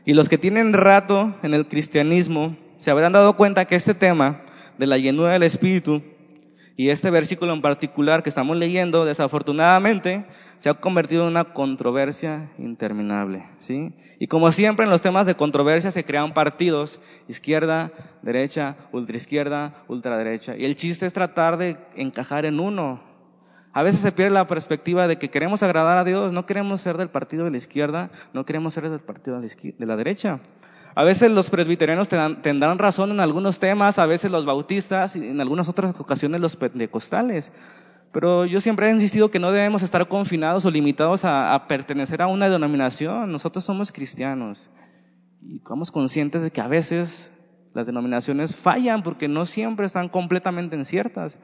Y 0.04 0.16
los 0.16 0.28
que 0.28 0.38
tienen 0.38 0.74
rato 0.74 1.34
en 1.44 1.54
el 1.54 1.66
cristianismo 1.66 2.57
se 2.75 2.92
habrán 2.92 3.13
dado 3.13 3.38
cuenta 3.38 3.63
que 3.63 3.75
este 3.75 3.94
tema 3.94 4.42
de 4.78 4.86
la 4.86 4.98
llenura 4.98 5.31
del 5.31 5.44
Espíritu 5.44 6.04
y 6.80 6.92
este 6.92 7.10
versículo 7.10 7.52
en 7.52 7.62
particular 7.62 8.24
que 8.24 8.30
estamos 8.30 8.56
leyendo, 8.56 9.04
desafortunadamente, 9.04 10.26
se 10.56 10.70
ha 10.70 10.76
convertido 10.76 11.24
en 11.24 11.28
una 11.28 11.54
controversia 11.54 12.54
interminable, 12.58 13.44
¿sí? 13.58 13.92
Y 14.18 14.28
como 14.28 14.50
siempre 14.54 14.86
en 14.86 14.90
los 14.90 15.02
temas 15.02 15.26
de 15.26 15.36
controversia 15.36 15.92
se 15.92 16.06
crean 16.06 16.34
partidos, 16.34 17.02
izquierda, 17.28 17.92
derecha, 18.22 18.78
ultraizquierda, 18.94 19.84
ultraderecha. 19.90 20.56
Y 20.56 20.64
el 20.64 20.78
chiste 20.78 21.06
es 21.06 21.12
tratar 21.12 21.58
de 21.58 21.76
encajar 21.98 22.45
en 22.45 22.62
uno. 22.62 23.04
A 23.74 23.83
veces 23.83 24.00
se 24.00 24.14
pierde 24.14 24.31
la 24.31 24.48
perspectiva 24.48 25.09
de 25.09 25.19
que 25.19 25.30
queremos 25.30 25.62
agradar 25.64 25.98
a 25.98 26.06
Dios, 26.06 26.31
no 26.31 26.45
queremos 26.45 26.80
ser 26.80 26.95
del 26.95 27.09
partido 27.09 27.44
de 27.44 27.52
la 27.52 27.57
izquierda, 27.57 28.09
no 28.31 28.45
queremos 28.45 28.74
ser 28.74 28.90
del 28.90 29.02
partido 29.02 29.42
de 29.42 29.86
la 29.86 29.98
derecha. 29.98 30.40
A 30.96 31.04
veces 31.04 31.31
los 31.31 31.50
presbiterianos 31.50 32.10
tendrán 32.10 32.80
razón 32.80 33.12
en 33.12 33.19
algunos 33.19 33.60
temas, 33.60 34.00
a 34.00 34.06
veces 34.06 34.31
los 34.31 34.46
bautistas 34.46 35.16
y 35.16 35.28
en 35.28 35.40
algunas 35.40 35.69
otras 35.69 36.00
ocasiones 36.00 36.42
los 36.42 36.56
pentecostales. 36.56 37.54
Pero 38.12 38.46
yo 38.46 38.60
siempre 38.60 38.88
he 38.88 38.92
insistido 38.92 39.30
que 39.30 39.40
no 39.40 39.52
debemos 39.52 39.84
estar 39.84 40.08
confinados 40.08 40.66
o 40.66 40.72
limitados 40.72 41.26
a, 41.26 41.66
pertenecer 41.68 42.22
a 42.22 42.28
una 42.28 42.50
denominación. 42.50 43.31
Nosotros 43.31 43.64
somos 43.64 43.92
cristianos 43.92 44.72
y 45.42 45.60
somos 45.60 45.92
conscientes 45.92 46.42
de 46.42 46.52
que 46.52 46.62
a 46.62 46.68
veces 46.68 47.31
las 47.74 47.86
denominaciones 47.86 48.56
fallan 48.56 49.04
porque 49.04 49.28
no 49.28 49.46
siempre 49.46 49.86
están 49.86 50.10
completamente 50.10 50.84
ciertas. 50.86 51.38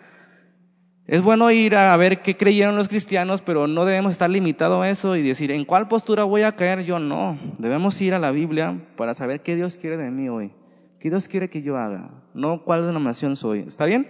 Es 1.07 1.21
bueno 1.21 1.51
ir 1.51 1.75
a 1.75 1.95
ver 1.97 2.23
qué 2.23 2.35
creyeron 2.35 2.75
los 2.75 2.89
cristianos, 2.89 3.43
pero 3.43 3.67
no 3.67 3.85
debemos 3.85 4.13
estar 4.13 4.27
limitados 4.27 4.83
a 4.83 4.89
eso 4.89 5.15
y 5.15 5.21
decir, 5.21 5.51
¿en 5.51 5.63
cuál 5.63 5.87
postura 5.87 6.23
voy 6.23 6.41
a 6.41 6.55
caer 6.55 6.83
yo? 6.83 6.97
No, 6.97 7.37
debemos 7.59 8.01
ir 8.01 8.15
a 8.15 8.19
la 8.19 8.31
Biblia 8.31 8.79
para 8.97 9.13
saber 9.13 9.41
qué 9.41 9.55
Dios 9.55 9.77
quiere 9.77 9.97
de 9.97 10.09
mí 10.09 10.29
hoy, 10.29 10.51
qué 10.99 11.11
Dios 11.11 11.27
quiere 11.27 11.47
que 11.47 11.61
yo 11.61 11.77
haga, 11.77 12.09
no 12.33 12.63
cuál 12.63 12.87
denominación 12.87 13.35
soy. 13.35 13.59
¿Está 13.67 13.85
bien? 13.85 14.09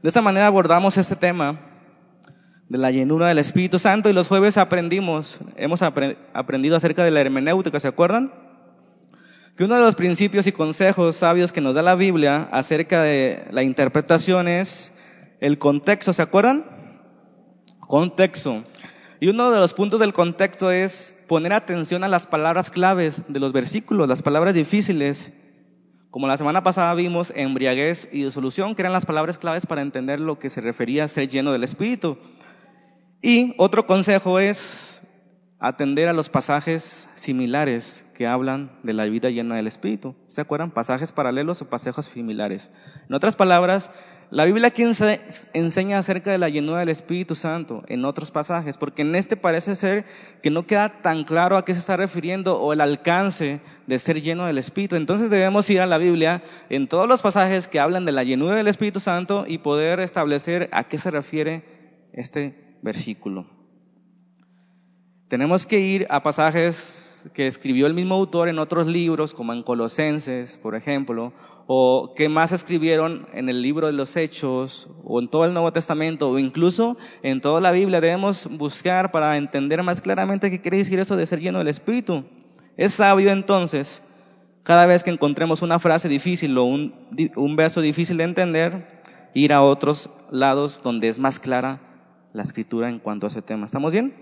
De 0.00 0.08
esa 0.08 0.22
manera 0.22 0.46
abordamos 0.46 0.96
este 0.96 1.16
tema 1.16 1.58
de 2.68 2.78
la 2.78 2.92
llenura 2.92 3.26
del 3.26 3.38
Espíritu 3.38 3.80
Santo 3.80 4.08
y 4.08 4.12
los 4.12 4.28
jueves 4.28 4.58
aprendimos, 4.58 5.40
hemos 5.56 5.82
aprendido 5.82 6.76
acerca 6.76 7.02
de 7.02 7.10
la 7.10 7.20
hermenéutica, 7.20 7.80
¿se 7.80 7.88
acuerdan? 7.88 8.32
Que 9.56 9.64
uno 9.64 9.74
de 9.74 9.80
los 9.80 9.96
principios 9.96 10.46
y 10.46 10.52
consejos 10.52 11.16
sabios 11.16 11.50
que 11.50 11.60
nos 11.60 11.74
da 11.74 11.82
la 11.82 11.96
Biblia 11.96 12.48
acerca 12.52 13.02
de 13.02 13.48
la 13.50 13.64
interpretación 13.64 14.46
es 14.46 14.93
el 15.44 15.58
contexto, 15.58 16.14
¿se 16.14 16.22
acuerdan? 16.22 16.64
Contexto. 17.78 18.64
Y 19.20 19.28
uno 19.28 19.50
de 19.50 19.58
los 19.58 19.74
puntos 19.74 20.00
del 20.00 20.14
contexto 20.14 20.70
es 20.70 21.18
poner 21.28 21.52
atención 21.52 22.02
a 22.02 22.08
las 22.08 22.26
palabras 22.26 22.70
claves 22.70 23.20
de 23.28 23.40
los 23.40 23.52
versículos, 23.52 24.08
las 24.08 24.22
palabras 24.22 24.54
difíciles. 24.54 25.34
Como 26.08 26.28
la 26.28 26.38
semana 26.38 26.62
pasada 26.62 26.94
vimos, 26.94 27.30
embriaguez 27.36 28.08
y 28.10 28.24
disolución, 28.24 28.74
que 28.74 28.80
eran 28.80 28.94
las 28.94 29.04
palabras 29.04 29.36
claves 29.36 29.66
para 29.66 29.82
entender 29.82 30.18
lo 30.18 30.38
que 30.38 30.48
se 30.48 30.62
refería 30.62 31.04
a 31.04 31.08
ser 31.08 31.28
lleno 31.28 31.52
del 31.52 31.64
Espíritu. 31.64 32.16
Y 33.20 33.52
otro 33.58 33.86
consejo 33.86 34.38
es 34.38 35.06
atender 35.60 36.08
a 36.08 36.14
los 36.14 36.30
pasajes 36.30 37.10
similares 37.12 38.06
que 38.14 38.26
hablan 38.26 38.78
de 38.82 38.94
la 38.94 39.04
vida 39.04 39.28
llena 39.28 39.56
del 39.56 39.66
Espíritu. 39.66 40.14
¿Se 40.26 40.40
acuerdan? 40.40 40.70
Pasajes 40.70 41.12
paralelos 41.12 41.60
o 41.60 41.68
pasajes 41.68 42.06
similares. 42.06 42.70
En 43.10 43.14
otras 43.14 43.36
palabras, 43.36 43.90
la 44.30 44.44
Biblia 44.44 44.68
aquí 44.68 44.82
enseña 44.82 45.98
acerca 45.98 46.30
de 46.30 46.38
la 46.38 46.48
llenura 46.48 46.80
del 46.80 46.88
Espíritu 46.88 47.34
Santo 47.34 47.82
en 47.88 48.04
otros 48.04 48.30
pasajes, 48.30 48.76
porque 48.76 49.02
en 49.02 49.14
este 49.14 49.36
parece 49.36 49.76
ser 49.76 50.04
que 50.42 50.50
no 50.50 50.66
queda 50.66 51.02
tan 51.02 51.24
claro 51.24 51.56
a 51.56 51.64
qué 51.64 51.72
se 51.72 51.80
está 51.80 51.96
refiriendo 51.96 52.58
o 52.60 52.72
el 52.72 52.80
alcance 52.80 53.60
de 53.86 53.98
ser 53.98 54.20
lleno 54.22 54.46
del 54.46 54.58
Espíritu. 54.58 54.96
Entonces 54.96 55.30
debemos 55.30 55.68
ir 55.70 55.80
a 55.80 55.86
la 55.86 55.98
Biblia 55.98 56.42
en 56.68 56.88
todos 56.88 57.08
los 57.08 57.22
pasajes 57.22 57.68
que 57.68 57.80
hablan 57.80 58.04
de 58.04 58.12
la 58.12 58.24
llenura 58.24 58.56
del 58.56 58.68
Espíritu 58.68 58.98
Santo 58.98 59.44
y 59.46 59.58
poder 59.58 60.00
establecer 60.00 60.68
a 60.72 60.84
qué 60.84 60.98
se 60.98 61.10
refiere 61.10 61.62
este 62.12 62.78
versículo. 62.82 63.46
Tenemos 65.28 65.66
que 65.66 65.80
ir 65.80 66.06
a 66.10 66.22
pasajes 66.22 67.30
que 67.34 67.46
escribió 67.46 67.86
el 67.86 67.94
mismo 67.94 68.14
autor 68.14 68.48
en 68.48 68.58
otros 68.58 68.86
libros, 68.86 69.32
como 69.34 69.52
en 69.52 69.62
Colosenses, 69.62 70.58
por 70.58 70.74
ejemplo, 70.74 71.32
o 71.66 72.12
que 72.14 72.28
más 72.28 72.52
escribieron 72.52 73.26
en 73.32 73.48
el 73.48 73.62
libro 73.62 73.86
de 73.86 73.92
los 73.92 74.16
Hechos, 74.16 74.90
o 75.02 75.20
en 75.20 75.28
todo 75.28 75.44
el 75.44 75.54
Nuevo 75.54 75.72
Testamento, 75.72 76.28
o 76.28 76.38
incluso 76.38 76.96
en 77.22 77.40
toda 77.40 77.60
la 77.60 77.72
Biblia. 77.72 78.00
Debemos 78.00 78.48
buscar 78.50 79.10
para 79.10 79.36
entender 79.36 79.82
más 79.82 80.00
claramente 80.00 80.50
qué 80.50 80.60
quiere 80.60 80.78
decir 80.78 80.98
eso 80.98 81.16
de 81.16 81.26
ser 81.26 81.40
lleno 81.40 81.58
del 81.58 81.68
Espíritu. 81.68 82.24
Es 82.76 82.94
sabio 82.94 83.30
entonces, 83.30 84.02
cada 84.62 84.86
vez 84.86 85.02
que 85.02 85.10
encontremos 85.10 85.62
una 85.62 85.78
frase 85.78 86.08
difícil 86.08 86.56
o 86.58 86.64
un, 86.64 86.94
un 87.36 87.56
verso 87.56 87.80
difícil 87.80 88.16
de 88.16 88.24
entender, 88.24 89.02
ir 89.32 89.52
a 89.52 89.62
otros 89.62 90.10
lados 90.30 90.82
donde 90.82 91.08
es 91.08 91.18
más 91.18 91.38
clara 91.38 91.80
la 92.32 92.42
escritura 92.42 92.88
en 92.88 92.98
cuanto 92.98 93.26
a 93.26 93.28
ese 93.28 93.42
tema. 93.42 93.66
¿Estamos 93.66 93.92
bien? 93.92 94.14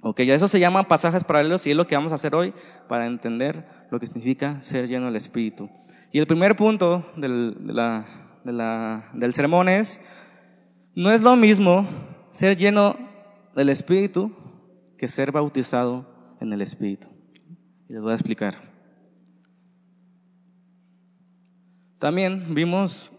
Ok, 0.00 0.20
ya 0.22 0.34
eso 0.34 0.46
se 0.46 0.60
llama 0.60 0.86
pasajes 0.86 1.24
paralelos 1.24 1.66
y 1.66 1.72
es 1.72 1.76
lo 1.76 1.86
que 1.86 1.96
vamos 1.96 2.12
a 2.12 2.16
hacer 2.16 2.34
hoy 2.34 2.54
para 2.88 3.06
entender 3.06 3.66
lo 3.90 3.98
que 3.98 4.06
significa 4.06 4.62
ser 4.62 4.86
lleno 4.86 5.06
del 5.06 5.16
Espíritu. 5.16 5.68
Y 6.10 6.18
el 6.18 6.26
primer 6.26 6.56
punto 6.56 7.04
del, 7.16 7.56
del 9.14 9.34
sermón 9.34 9.68
es, 9.68 10.00
no 10.94 11.10
es 11.10 11.22
lo 11.22 11.36
mismo 11.36 11.86
ser 12.32 12.56
lleno 12.56 12.96
del 13.54 13.68
Espíritu 13.68 14.32
que 14.96 15.06
ser 15.06 15.32
bautizado 15.32 16.36
en 16.40 16.52
el 16.52 16.62
Espíritu. 16.62 17.08
Y 17.88 17.92
les 17.92 18.02
voy 18.02 18.12
a 18.12 18.14
explicar. 18.14 18.68
También 21.98 22.54
vimos 22.54 23.12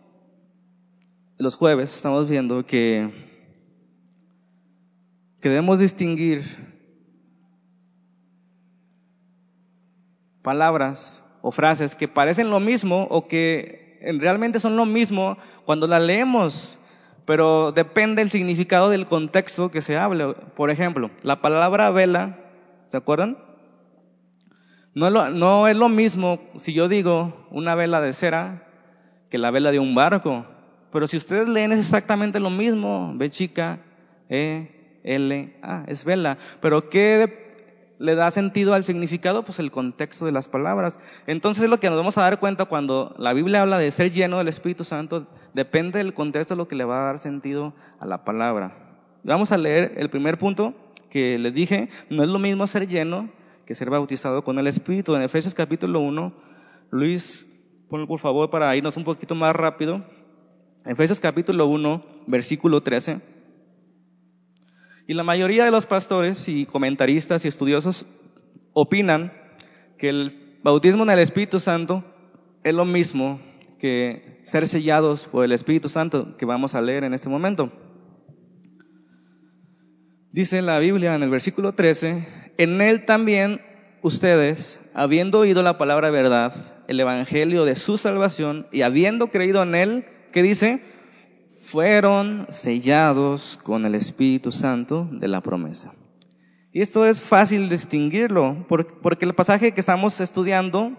los 1.37 1.55
jueves, 1.55 1.95
estamos 1.95 2.29
viendo 2.29 2.65
que, 2.65 3.09
que 5.41 5.49
debemos 5.49 5.79
distinguir 5.79 6.43
palabras 10.41 11.23
o 11.41 11.51
frases 11.51 11.95
que 11.95 12.07
parecen 12.07 12.49
lo 12.49 12.59
mismo 12.59 13.07
o 13.09 13.27
que 13.27 13.99
realmente 14.19 14.59
son 14.59 14.75
lo 14.75 14.85
mismo 14.85 15.37
cuando 15.65 15.87
las 15.87 16.01
leemos, 16.01 16.79
pero 17.25 17.71
depende 17.71 18.21
el 18.21 18.29
significado 18.29 18.89
del 18.89 19.05
contexto 19.05 19.71
que 19.71 19.81
se 19.81 19.97
hable. 19.97 20.33
Por 20.55 20.71
ejemplo, 20.71 21.11
la 21.21 21.41
palabra 21.41 21.91
vela, 21.91 22.39
¿se 22.89 22.97
acuerdan? 22.97 23.37
No 24.95 25.07
es, 25.07 25.13
lo, 25.13 25.29
no 25.29 25.67
es 25.67 25.77
lo 25.77 25.89
mismo 25.89 26.39
si 26.57 26.73
yo 26.73 26.87
digo 26.87 27.47
una 27.51 27.75
vela 27.75 28.01
de 28.01 28.13
cera 28.13 28.67
que 29.29 29.37
la 29.37 29.51
vela 29.51 29.71
de 29.71 29.79
un 29.79 29.93
barco, 29.93 30.45
pero 30.91 31.05
si 31.05 31.17
ustedes 31.17 31.47
leen 31.47 31.71
es 31.71 31.79
exactamente 31.79 32.39
lo 32.39 32.49
mismo, 32.49 33.13
B 33.15 33.29
chica, 33.29 33.79
E, 34.27 34.99
L, 35.03 35.55
A, 35.61 35.83
es 35.87 36.03
vela, 36.03 36.37
pero 36.61 36.89
¿qué 36.89 37.48
le 37.99 38.15
da 38.15 38.31
sentido 38.31 38.73
al 38.73 38.83
significado? 38.83 39.43
Pues 39.43 39.59
el 39.59 39.71
contexto 39.71 40.25
de 40.25 40.31
las 40.31 40.47
palabras. 40.47 40.99
Entonces 41.27 41.63
es 41.63 41.69
lo 41.69 41.79
que 41.79 41.89
nos 41.89 41.97
vamos 41.97 42.17
a 42.17 42.23
dar 42.23 42.39
cuenta 42.39 42.65
cuando 42.65 43.13
la 43.17 43.33
Biblia 43.33 43.61
habla 43.61 43.77
de 43.77 43.91
ser 43.91 44.11
lleno 44.11 44.37
del 44.37 44.47
Espíritu 44.47 44.83
Santo, 44.83 45.27
depende 45.53 45.99
del 45.99 46.13
contexto 46.13 46.55
lo 46.55 46.67
que 46.67 46.75
le 46.75 46.85
va 46.85 47.01
a 47.01 47.05
dar 47.05 47.19
sentido 47.19 47.73
a 47.99 48.05
la 48.05 48.23
palabra. 48.23 48.73
Vamos 49.23 49.51
a 49.51 49.57
leer 49.57 49.93
el 49.97 50.09
primer 50.09 50.39
punto 50.39 50.73
que 51.09 51.37
les 51.37 51.53
dije, 51.53 51.89
no 52.09 52.23
es 52.23 52.29
lo 52.29 52.39
mismo 52.39 52.65
ser 52.67 52.87
lleno 52.87 53.29
que 53.65 53.75
ser 53.75 53.89
bautizado 53.89 54.43
con 54.43 54.57
el 54.57 54.67
Espíritu. 54.67 55.13
En 55.15 55.21
Efesios 55.21 55.53
capítulo 55.53 55.99
1, 55.99 56.33
Luis, 56.91 57.47
ponlo 57.89 58.07
por 58.07 58.19
favor 58.19 58.49
para 58.49 58.75
irnos 58.75 58.95
un 58.97 59.03
poquito 59.03 59.35
más 59.35 59.55
rápido. 59.55 60.03
Efesios 60.85 61.19
capítulo 61.19 61.67
1, 61.67 62.03
versículo 62.27 62.81
13. 62.81 63.38
Y 65.09 65.15
la 65.15 65.23
mayoría 65.23 65.65
de 65.65 65.71
los 65.71 65.87
pastores 65.87 66.47
y 66.47 66.67
comentaristas 66.67 67.43
y 67.43 67.47
estudiosos 67.47 68.05
opinan 68.73 69.33
que 69.97 70.09
el 70.09 70.59
bautismo 70.61 71.01
en 71.01 71.09
el 71.09 71.17
Espíritu 71.17 71.59
Santo 71.59 72.03
es 72.63 72.75
lo 72.75 72.85
mismo 72.85 73.41
que 73.79 74.39
ser 74.43 74.67
sellados 74.67 75.25
por 75.25 75.43
el 75.43 75.51
Espíritu 75.51 75.89
Santo 75.89 76.37
que 76.37 76.45
vamos 76.45 76.75
a 76.75 76.81
leer 76.81 77.05
en 77.05 77.15
este 77.15 77.27
momento. 77.27 77.71
Dice 80.31 80.61
la 80.61 80.77
Biblia 80.77 81.15
en 81.15 81.23
el 81.23 81.31
versículo 81.31 81.73
13, 81.73 82.53
en 82.59 82.79
él 82.79 83.05
también 83.05 83.61
ustedes, 84.03 84.79
habiendo 84.93 85.39
oído 85.39 85.63
la 85.63 85.79
palabra 85.79 86.11
verdad, 86.11 86.83
el 86.87 86.99
evangelio 86.99 87.65
de 87.65 87.75
su 87.75 87.97
salvación, 87.97 88.67
y 88.71 88.83
habiendo 88.83 89.31
creído 89.31 89.63
en 89.63 89.73
él, 89.73 90.05
¿qué 90.31 90.43
dice? 90.43 90.83
Fueron 91.69 92.47
sellados 92.49 93.59
con 93.61 93.85
el 93.85 93.93
Espíritu 93.93 94.51
Santo 94.51 95.07
de 95.11 95.27
la 95.27 95.41
promesa. 95.41 95.93
Y 96.71 96.81
esto 96.81 97.05
es 97.05 97.21
fácil 97.21 97.69
distinguirlo, 97.69 98.65
porque 98.67 99.25
el 99.25 99.35
pasaje 99.35 99.71
que 99.71 99.79
estamos 99.79 100.19
estudiando, 100.19 100.93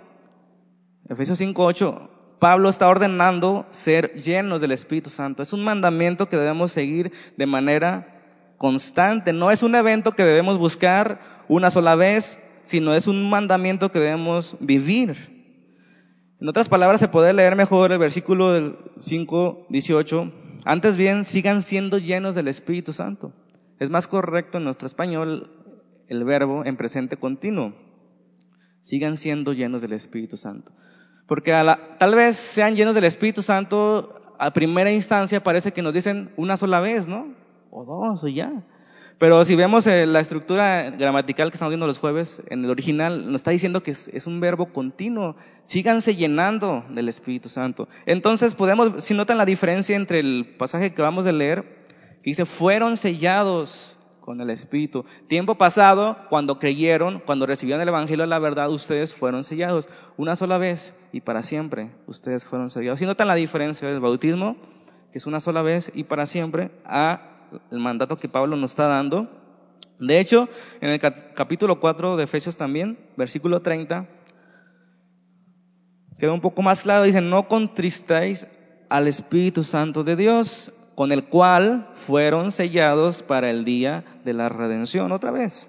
Efesios 1.09 1.41
5.8, 1.41 2.09
Pablo 2.39 2.69
está 2.69 2.89
ordenando 2.89 3.67
ser 3.71 4.15
llenos 4.15 4.61
del 4.61 4.71
Espíritu 4.71 5.11
Santo. 5.11 5.43
Es 5.43 5.53
un 5.53 5.65
mandamiento 5.65 6.29
que 6.29 6.37
debemos 6.37 6.71
seguir 6.71 7.13
de 7.37 7.47
manera 7.47 8.55
constante. 8.57 9.33
No 9.33 9.51
es 9.51 9.65
un 9.65 9.75
evento 9.75 10.13
que 10.13 10.25
debemos 10.25 10.57
buscar 10.57 11.45
una 11.49 11.71
sola 11.71 11.97
vez, 11.97 12.39
sino 12.63 12.95
es 12.95 13.09
un 13.09 13.29
mandamiento 13.29 13.91
que 13.91 13.99
debemos 13.99 14.57
vivir. 14.61 15.57
En 16.41 16.49
otras 16.49 16.69
palabras, 16.69 17.01
se 17.01 17.09
puede 17.09 17.33
leer 17.33 17.57
mejor 17.57 17.91
el 17.91 17.99
versículo 17.99 18.53
del 18.53 18.79
5.18 18.99 20.50
antes 20.65 20.97
bien, 20.97 21.25
sigan 21.25 21.63
siendo 21.63 21.99
llenos 21.99 22.35
del 22.35 22.49
Espíritu 22.49 22.93
Santo. 22.93 23.33
Es 23.79 23.91
más 23.91 24.09
correcto 24.09 24.59
en 24.59 24.65
nuestro 24.65 24.87
español 24.87 25.51
el 26.09 26.25
verbo 26.25 26.65
en 26.65 26.77
presente 26.77 27.17
continuo. 27.17 27.75
Sigan 28.83 29.17
siendo 29.17 29.53
llenos 29.53 29.83
del 29.83 29.93
Espíritu 29.93 30.37
Santo. 30.37 30.73
Porque 31.27 31.53
tal 31.99 32.15
vez 32.15 32.37
sean 32.37 32.75
llenos 32.75 32.95
del 32.95 33.05
Espíritu 33.05 33.43
Santo, 33.43 34.35
a 34.39 34.53
primera 34.53 34.91
instancia 34.91 35.43
parece 35.43 35.73
que 35.73 35.83
nos 35.83 35.95
dicen 35.95 36.33
una 36.37 36.57
sola 36.57 36.81
vez, 36.81 37.07
¿no? 37.07 37.35
O 37.71 37.85
dos, 37.85 38.25
o 38.25 38.29
ya. 38.29 38.51
Pero 39.21 39.45
si 39.45 39.55
vemos 39.55 39.87
eh, 39.87 40.07
la 40.07 40.21
estructura 40.21 40.89
gramatical 40.93 41.51
que 41.51 41.57
estamos 41.57 41.73
viendo 41.73 41.87
los 41.87 41.99
jueves, 41.99 42.43
en 42.49 42.65
el 42.65 42.71
original 42.71 43.27
nos 43.31 43.43
está 43.43 43.51
diciendo 43.51 43.83
que 43.83 43.91
es, 43.91 44.27
un 44.27 44.41
verbo 44.41 44.73
continuo. 44.73 45.37
Síganse 45.63 46.17
llenando 46.17 46.87
del 46.89 47.07
Espíritu 47.11 47.51
Santo. 47.51 47.87
Entonces 48.07 48.55
podemos, 48.55 49.05
si 49.05 49.13
notan 49.13 49.37
la 49.37 49.45
diferencia 49.45 49.95
entre 49.95 50.21
el 50.21 50.55
pasaje 50.57 50.95
que 50.95 51.03
vamos 51.03 51.27
a 51.27 51.33
leer, 51.33 51.65
que 52.23 52.31
dice, 52.31 52.47
fueron 52.47 52.97
sellados 52.97 53.99
con 54.21 54.41
el 54.41 54.49
Espíritu. 54.49 55.05
Tiempo 55.29 55.57
pasado, 55.57 56.17
cuando 56.31 56.59
creyeron, 56.59 57.21
cuando 57.21 57.45
recibieron 57.45 57.83
el 57.83 57.89
Evangelio 57.89 58.23
de 58.23 58.31
la 58.31 58.39
verdad, 58.39 58.71
ustedes 58.71 59.15
fueron 59.15 59.45
sellados. 59.45 59.87
Una 60.17 60.35
sola 60.35 60.57
vez 60.57 60.95
y 61.13 61.21
para 61.21 61.43
siempre, 61.43 61.91
ustedes 62.07 62.47
fueron 62.47 62.71
sellados. 62.71 63.01
Si 63.01 63.05
notan 63.05 63.29
la 63.29 63.35
diferencia 63.35 63.87
del 63.87 64.01
bautismo, 64.01 64.57
que 65.13 65.19
es 65.19 65.27
una 65.27 65.41
sola 65.41 65.61
vez 65.61 65.93
y 65.95 66.05
para 66.05 66.25
siempre, 66.25 66.71
a 66.87 67.31
el 67.71 67.79
mandato 67.79 68.19
que 68.19 68.29
Pablo 68.29 68.57
nos 68.57 68.73
está 68.73 68.87
dando. 68.87 69.29
De 69.99 70.19
hecho, 70.19 70.49
en 70.81 70.91
el 70.91 71.01
capítulo 71.35 71.79
4 71.79 72.17
de 72.17 72.25
Efesios 72.25 72.57
también, 72.57 72.99
versículo 73.17 73.61
30, 73.61 74.09
queda 76.19 76.33
un 76.33 76.41
poco 76.41 76.63
más 76.63 76.83
claro, 76.83 77.05
dice, 77.05 77.21
no 77.21 77.49
contristáis 77.49 78.47
al 78.89 79.09
Espíritu 79.09 79.63
Santo 79.63 80.03
de 80.03 80.17
Dios, 80.17 80.73
con 80.95 81.13
el 81.13 81.25
cual 81.25 81.89
fueron 81.95 82.51
sellados 82.51 83.23
para 83.23 83.51
el 83.51 83.65
día 83.65 84.05
de 84.25 84.33
la 84.33 84.49
redención, 84.49 85.13
otra 85.13 85.31
vez. 85.31 85.69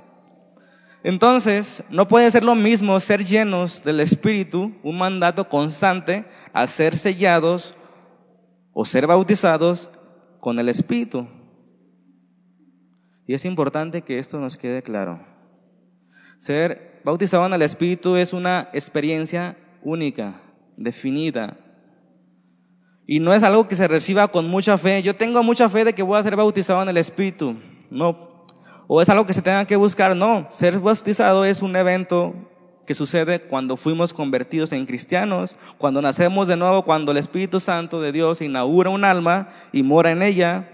Entonces, 1.03 1.83
no 1.89 2.07
puede 2.07 2.29
ser 2.31 2.43
lo 2.43 2.55
mismo 2.55 2.99
ser 2.99 3.23
llenos 3.23 3.83
del 3.83 3.99
Espíritu, 3.99 4.73
un 4.83 4.97
mandato 4.97 5.49
constante, 5.49 6.25
a 6.53 6.67
ser 6.67 6.97
sellados 6.97 7.75
o 8.73 8.85
ser 8.85 9.07
bautizados 9.07 9.89
con 10.39 10.59
el 10.59 10.69
Espíritu. 10.69 11.27
Y 13.31 13.33
es 13.33 13.45
importante 13.45 14.01
que 14.01 14.19
esto 14.19 14.41
nos 14.41 14.57
quede 14.57 14.83
claro. 14.83 15.21
Ser 16.39 16.99
bautizado 17.05 17.45
en 17.45 17.53
el 17.53 17.61
Espíritu 17.61 18.17
es 18.17 18.33
una 18.33 18.67
experiencia 18.73 19.55
única, 19.83 20.41
definida. 20.75 21.57
Y 23.07 23.21
no 23.21 23.33
es 23.33 23.41
algo 23.43 23.69
que 23.69 23.75
se 23.75 23.87
reciba 23.87 24.27
con 24.27 24.49
mucha 24.49 24.77
fe. 24.77 25.01
Yo 25.01 25.15
tengo 25.15 25.43
mucha 25.43 25.69
fe 25.69 25.85
de 25.85 25.93
que 25.93 26.03
voy 26.03 26.19
a 26.19 26.23
ser 26.23 26.35
bautizado 26.35 26.83
en 26.83 26.89
el 26.89 26.97
Espíritu. 26.97 27.55
No. 27.89 28.43
O 28.87 29.01
es 29.01 29.07
algo 29.07 29.25
que 29.25 29.31
se 29.31 29.41
tenga 29.41 29.63
que 29.63 29.77
buscar. 29.77 30.13
No. 30.13 30.47
Ser 30.49 30.77
bautizado 30.79 31.45
es 31.45 31.61
un 31.61 31.73
evento 31.77 32.35
que 32.85 32.93
sucede 32.93 33.43
cuando 33.43 33.77
fuimos 33.77 34.11
convertidos 34.11 34.73
en 34.73 34.85
cristianos, 34.85 35.57
cuando 35.77 36.01
nacemos 36.01 36.49
de 36.49 36.57
nuevo, 36.57 36.83
cuando 36.83 37.13
el 37.13 37.17
Espíritu 37.17 37.61
Santo 37.61 38.01
de 38.01 38.11
Dios 38.11 38.41
inaugura 38.41 38.89
un 38.89 39.05
alma 39.05 39.53
y 39.71 39.83
mora 39.83 40.11
en 40.11 40.21
ella. 40.21 40.67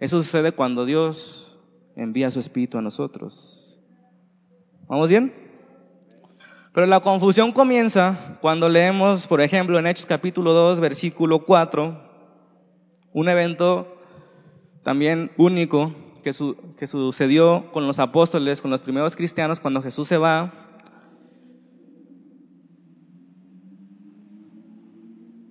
Eso 0.00 0.18
sucede 0.18 0.50
cuando 0.50 0.86
Dios 0.86 1.43
envía 1.96 2.30
su 2.30 2.40
Espíritu 2.40 2.78
a 2.78 2.82
nosotros. 2.82 3.80
¿Vamos 4.88 5.10
bien? 5.10 5.32
Pero 6.72 6.86
la 6.86 7.00
confusión 7.00 7.52
comienza 7.52 8.38
cuando 8.40 8.68
leemos, 8.68 9.26
por 9.28 9.40
ejemplo, 9.40 9.78
en 9.78 9.86
Hechos 9.86 10.06
capítulo 10.06 10.52
2, 10.52 10.80
versículo 10.80 11.44
4, 11.44 11.96
un 13.12 13.28
evento 13.28 13.96
también 14.82 15.30
único 15.36 15.94
que, 16.24 16.32
sucedió 16.32 17.70
con 17.72 17.86
los 17.86 18.00
apóstoles, 18.00 18.60
con 18.60 18.70
los 18.70 18.82
primeros 18.82 19.14
cristianos, 19.14 19.60
cuando 19.60 19.82
Jesús 19.82 20.08
se 20.08 20.18
va. 20.18 20.52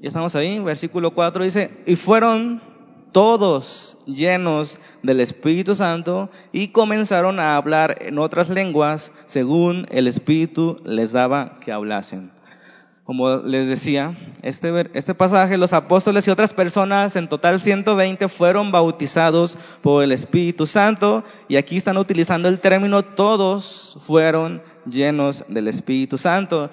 Ya 0.02 0.10
estamos 0.10 0.36
ahí, 0.36 0.60
versículo 0.60 1.12
4 1.12 1.44
dice, 1.46 1.84
y 1.86 1.96
fueron 1.96 2.62
todos 3.14 3.98
llenos 4.06 4.80
del 5.04 5.22
Espíritu 5.22 5.76
Santo 5.76 6.30
y 6.52 6.70
comenzaron 6.70 7.40
a 7.40 7.56
hablar 7.56 8.00
en 8.02 8.20
otras 8.20 8.50
lenguas 8.50 9.14
según 9.26 9.88
el 9.92 10.08
Espíritu 10.08 10.82
les 10.84 11.14
daba 11.14 11.60
que 11.62 11.72
hablasen. 11.72 12.32
Como 13.06 13.38
les 13.38 13.68
decía, 13.68 14.18
este, 14.44 14.72
este 14.94 15.14
pasaje, 15.14 15.58
los 15.58 15.74
apóstoles 15.74 16.26
y 16.26 16.32
otras 16.32 16.54
personas, 16.54 17.18
en 17.18 17.28
total 17.28 17.60
120, 17.60 18.30
fueron 18.30 18.72
bautizados 18.72 19.58
por 19.82 20.04
el 20.04 20.14
Espíritu 20.14 20.66
Santo 20.66 21.26
y 21.50 21.58
aquí 21.58 21.76
están 21.76 21.98
utilizando 21.98 22.48
el 22.48 22.62
término 22.62 23.04
todos 23.04 23.98
fueron 24.00 24.62
llenos 24.86 25.44
del 25.50 25.68
Espíritu 25.68 26.18
Santo. 26.18 26.70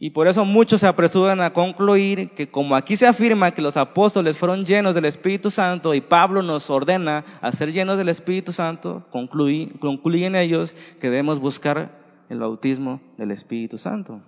Y 0.00 0.10
por 0.10 0.28
eso 0.28 0.44
muchos 0.44 0.80
se 0.80 0.86
apresuran 0.86 1.40
a 1.40 1.52
concluir 1.52 2.30
que 2.30 2.48
como 2.48 2.76
aquí 2.76 2.94
se 2.94 3.06
afirma 3.06 3.50
que 3.50 3.62
los 3.62 3.76
apóstoles 3.76 4.38
fueron 4.38 4.64
llenos 4.64 4.94
del 4.94 5.06
Espíritu 5.06 5.50
Santo 5.50 5.92
y 5.92 6.00
Pablo 6.00 6.42
nos 6.42 6.70
ordena 6.70 7.24
a 7.40 7.50
ser 7.50 7.72
llenos 7.72 7.98
del 7.98 8.08
Espíritu 8.08 8.52
Santo, 8.52 9.06
concluyen 9.10 10.36
ellos 10.36 10.72
que 11.00 11.10
debemos 11.10 11.40
buscar 11.40 11.90
el 12.28 12.38
bautismo 12.38 13.00
del 13.16 13.32
Espíritu 13.32 13.76
Santo. 13.76 14.20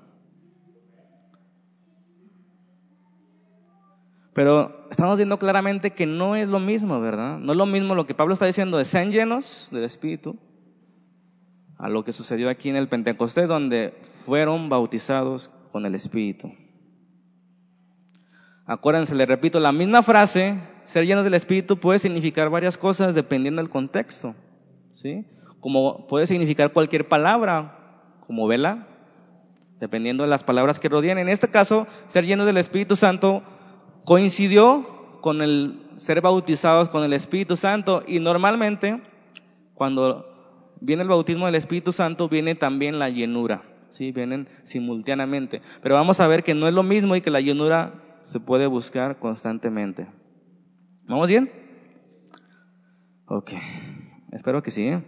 Pero 4.33 4.87
estamos 4.91 5.19
viendo 5.19 5.39
claramente 5.39 5.93
que 5.93 6.07
no 6.07 6.35
es 6.35 6.49
lo 6.49 6.59
mismo, 6.59 7.01
¿verdad? 7.01 7.39
No 7.39 7.53
es 7.53 7.59
lo 7.59 7.67
mismo 7.67 7.95
lo 7.95 8.07
que 8.07 8.15
Pablo 8.15 8.35
está 8.35 8.47
diciendo 8.47 8.77
de 8.77 8.85
sean 8.85 9.13
llenos 9.13 9.69
del 9.71 9.85
Espíritu 9.85 10.37
a 11.79 11.89
lo 11.89 12.05
que 12.05 12.13
sucedió 12.13 12.51
aquí 12.51 12.69
en 12.71 12.77
el 12.77 12.89
Pentecostés, 12.89 13.49
donde 13.49 13.95
fueron 14.27 14.69
bautizados 14.69 15.53
con 15.73 15.87
el 15.87 15.95
Espíritu. 15.95 16.53
Acuérdense, 18.67 19.15
le 19.15 19.27
repito, 19.27 19.59
la 19.59 19.73
misma 19.73 20.03
frase, 20.03 20.59
ser 20.85 21.05
llenos 21.07 21.25
del 21.25 21.35
Espíritu, 21.35 21.79
puede 21.79 21.99
significar 21.99 22.51
varias 22.51 22.79
cosas 22.79 23.15
dependiendo 23.15 23.61
del 23.61 23.71
contexto. 23.71 24.35
¿sí? 24.95 25.25
Como 25.61 26.07
puede 26.07 26.27
significar 26.27 26.73
cualquier 26.73 27.09
palabra, 27.09 28.17
como 28.27 28.47
vela, 28.47 28.87
dependiendo 29.81 30.23
de 30.23 30.31
las 30.31 30.45
palabras 30.45 30.79
que 30.79 30.89
rodean. 30.89 31.19
En 31.19 31.29
este 31.29 31.49
caso, 31.49 31.87
ser 32.07 32.27
llenos 32.27 32.47
del 32.47 32.59
Espíritu 32.59 32.95
Santo 32.95 33.43
coincidió 34.05 35.19
con 35.21 35.43
el 35.43 35.83
ser 35.97 36.21
bautizados 36.21 36.89
con 36.89 37.05
el 37.05 37.13
Espíritu 37.13 37.57
Santo 37.57 38.03
y 38.07 38.21
normalmente 38.21 39.03
cuando 39.75 40.27
viene 40.81 41.03
el 41.03 41.09
bautismo 41.09 41.47
del 41.47 41.55
Espíritu 41.55 41.93
Santo 41.93 42.29
viene 42.29 42.55
también 42.55 42.99
la 42.99 43.11
llenura. 43.11 43.63
¿Sí? 43.91 44.13
Vienen 44.13 44.49
simultáneamente. 44.63 45.63
Pero 45.83 45.95
vamos 45.95 46.21
a 46.21 46.27
ver 46.27 46.43
que 46.43 46.55
no 46.55 46.67
es 46.67 46.75
lo 46.75 46.83
mismo 46.83 47.17
y 47.17 47.21
que 47.21 47.31
la 47.31 47.41
llenura 47.41 47.95
se 48.23 48.41
puede 48.41 48.67
buscar 48.67 49.19
constantemente. 49.19 50.07
¿Vamos 51.07 51.29
bien? 51.29 51.51
Ok. 53.27 53.53
Espero 54.33 54.63
que 54.63 54.71
sí. 54.71 54.89
¿eh? 54.89 55.03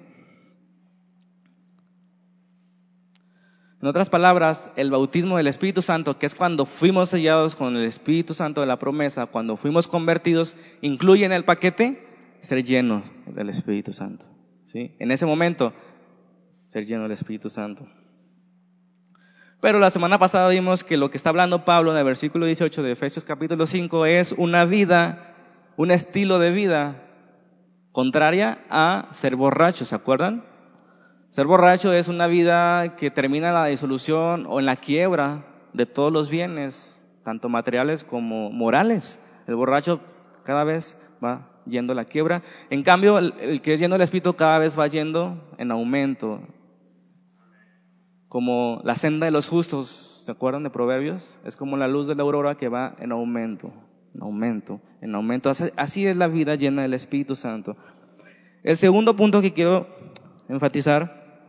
En 3.81 3.89
otras 3.89 4.11
palabras, 4.11 4.71
el 4.77 4.93
bautismo 4.93 5.37
del 5.37 5.49
Espíritu 5.49 5.83
Santo, 5.83 6.17
que 6.17 6.27
es 6.27 6.37
cuando 6.37 6.67
fuimos 6.67 7.09
sellados 7.11 7.57
con 7.57 7.77
el 7.77 7.85
Espíritu 7.85 8.33
Santo 8.33 8.61
de 8.61 8.69
la 8.69 8.79
promesa, 8.79 9.27
cuando 9.27 9.57
fuimos 9.57 9.89
convertidos, 9.89 10.57
incluye 10.83 11.25
en 11.25 11.33
el 11.33 11.45
paquete 11.45 12.07
ser 12.41 12.63
lleno 12.63 13.03
del 13.27 13.49
Espíritu 13.49 13.93
Santo. 13.93 14.25
¿sí? 14.67 14.95
En 15.01 15.11
ese 15.11 15.27
momento, 15.27 15.73
ser 16.69 16.87
lleno 16.87 17.03
del 17.03 17.13
Espíritu 17.13 17.49
Santo. 17.49 17.89
Pero 19.63 19.79
la 19.79 19.91
semana 19.91 20.19
pasada 20.19 20.49
vimos 20.49 20.83
que 20.83 20.97
lo 20.97 21.09
que 21.09 21.17
está 21.17 21.31
hablando 21.31 21.65
Pablo 21.65 21.93
en 21.93 21.99
el 21.99 22.03
versículo 22.03 22.47
18 22.47 22.83
de 22.83 22.91
Efesios 22.91 23.25
capítulo 23.25 23.65
5 23.65 24.07
es 24.07 24.33
una 24.33 24.65
vida, 24.65 25.37
un 25.77 25.93
estilo 25.93 26.41
de 26.41 26.51
vida 26.51 27.01
contraria 27.93 28.59
a 28.71 29.07
ser 29.13 29.37
borracho, 29.37 29.85
¿se 29.85 29.95
acuerdan? 29.95 30.45
Ser 31.31 31.47
borracho 31.47 31.93
es 31.93 32.09
una 32.09 32.27
vida 32.27 32.97
que 32.97 33.13
termina 33.13 33.51
en 33.51 33.55
la 33.55 33.67
disolución 33.67 34.47
o 34.49 34.59
en 34.59 34.67
la 34.67 34.75
quiebra 34.75 35.45
de 35.73 35.87
todos 35.87 36.13
los 36.13 36.29
bienes, 36.29 37.01
tanto 37.25 37.49
materiales 37.49 38.03
como 38.03 38.51
morales. 38.51 39.21
El 39.47 39.55
borracho 39.55 40.01
cada 40.43 40.65
vez 40.65 40.99
va 41.25 41.49
yendo 41.67 41.93
a 41.93 41.97
la 41.97 42.05
quiebra. 42.05 42.43
En 42.69 42.83
cambio, 42.83 43.19
el, 43.19 43.63
que 43.63 43.75
es 43.75 43.79
yendo 43.79 43.95
al 43.95 44.03
espíritu 44.03 44.35
cada 44.35 44.59
vez 44.59 44.77
va 44.77 44.89
yendo 44.89 45.39
en 45.57 45.71
aumento, 45.71 46.41
como 48.33 48.81
la 48.83 48.95
senda 48.95 49.27
de 49.27 49.31
los 49.31 49.51
justos, 49.51 49.89
¿se 50.25 50.33
acuerdan 50.33 50.63
de 50.63 50.71
Proverbios? 50.71 51.39
Es 51.45 51.59
como 51.59 51.77
la 51.77 51.87
luz 51.87 52.09
de 52.09 52.15
la 52.15 52.23
aurora 52.23 52.55
que 52.55 52.71
va 52.71 52.97
en 52.99 53.13
aumento, 53.13 53.71
en 54.15 54.23
aumento, 54.23 54.81
en 55.03 55.15
aumento. 55.15 55.51
Así 55.77 56.07
es 56.07 56.17
la 56.17 56.29
vida 56.29 56.55
llena 56.55 56.81
del 56.81 56.95
Espíritu 56.95 57.37
Santo. 57.37 57.77
El 58.63 58.79
segundo 58.79 59.15
punto 59.17 59.43
que 59.43 59.53
quiero 59.53 59.87
enfatizar, 60.49 61.45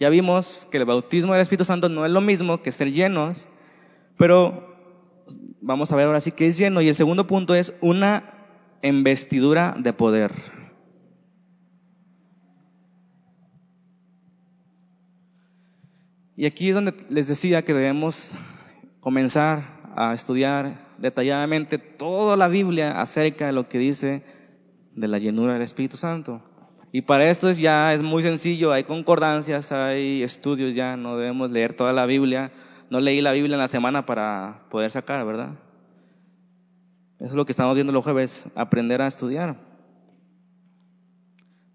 ya 0.00 0.08
vimos 0.08 0.66
que 0.72 0.78
el 0.78 0.84
bautismo 0.84 1.32
del 1.32 1.42
Espíritu 1.42 1.64
Santo 1.64 1.88
no 1.88 2.04
es 2.04 2.10
lo 2.10 2.20
mismo 2.20 2.60
que 2.60 2.72
ser 2.72 2.90
llenos, 2.90 3.46
pero 4.18 4.66
vamos 5.60 5.92
a 5.92 5.96
ver 5.96 6.06
ahora 6.06 6.18
sí 6.18 6.32
que 6.32 6.48
es 6.48 6.58
lleno. 6.58 6.80
Y 6.80 6.88
el 6.88 6.96
segundo 6.96 7.28
punto 7.28 7.54
es 7.54 7.72
una 7.80 8.34
investidura 8.82 9.76
de 9.78 9.92
poder. 9.92 10.59
Y 16.40 16.46
aquí 16.46 16.70
es 16.70 16.74
donde 16.74 16.94
les 17.10 17.28
decía 17.28 17.66
que 17.66 17.74
debemos 17.74 18.34
comenzar 19.00 19.92
a 19.94 20.14
estudiar 20.14 20.96
detalladamente 20.96 21.76
toda 21.76 22.34
la 22.34 22.48
Biblia 22.48 22.98
acerca 22.98 23.44
de 23.44 23.52
lo 23.52 23.68
que 23.68 23.76
dice 23.76 24.22
de 24.96 25.06
la 25.06 25.18
llenura 25.18 25.52
del 25.52 25.60
Espíritu 25.60 25.98
Santo. 25.98 26.40
Y 26.92 27.02
para 27.02 27.28
esto 27.28 27.52
ya 27.52 27.92
es 27.92 28.02
muy 28.02 28.22
sencillo, 28.22 28.72
hay 28.72 28.84
concordancias, 28.84 29.70
hay 29.70 30.22
estudios 30.22 30.74
ya, 30.74 30.96
no 30.96 31.18
debemos 31.18 31.50
leer 31.50 31.76
toda 31.76 31.92
la 31.92 32.06
Biblia. 32.06 32.52
No 32.88 33.00
leí 33.00 33.20
la 33.20 33.32
Biblia 33.32 33.56
en 33.56 33.60
la 33.60 33.68
semana 33.68 34.06
para 34.06 34.62
poder 34.70 34.90
sacar, 34.90 35.26
¿verdad? 35.26 35.58
Eso 37.16 37.26
es 37.26 37.34
lo 37.34 37.44
que 37.44 37.52
estamos 37.52 37.74
viendo 37.74 37.92
los 37.92 38.02
jueves, 38.02 38.46
aprender 38.54 39.02
a 39.02 39.08
estudiar. 39.08 39.58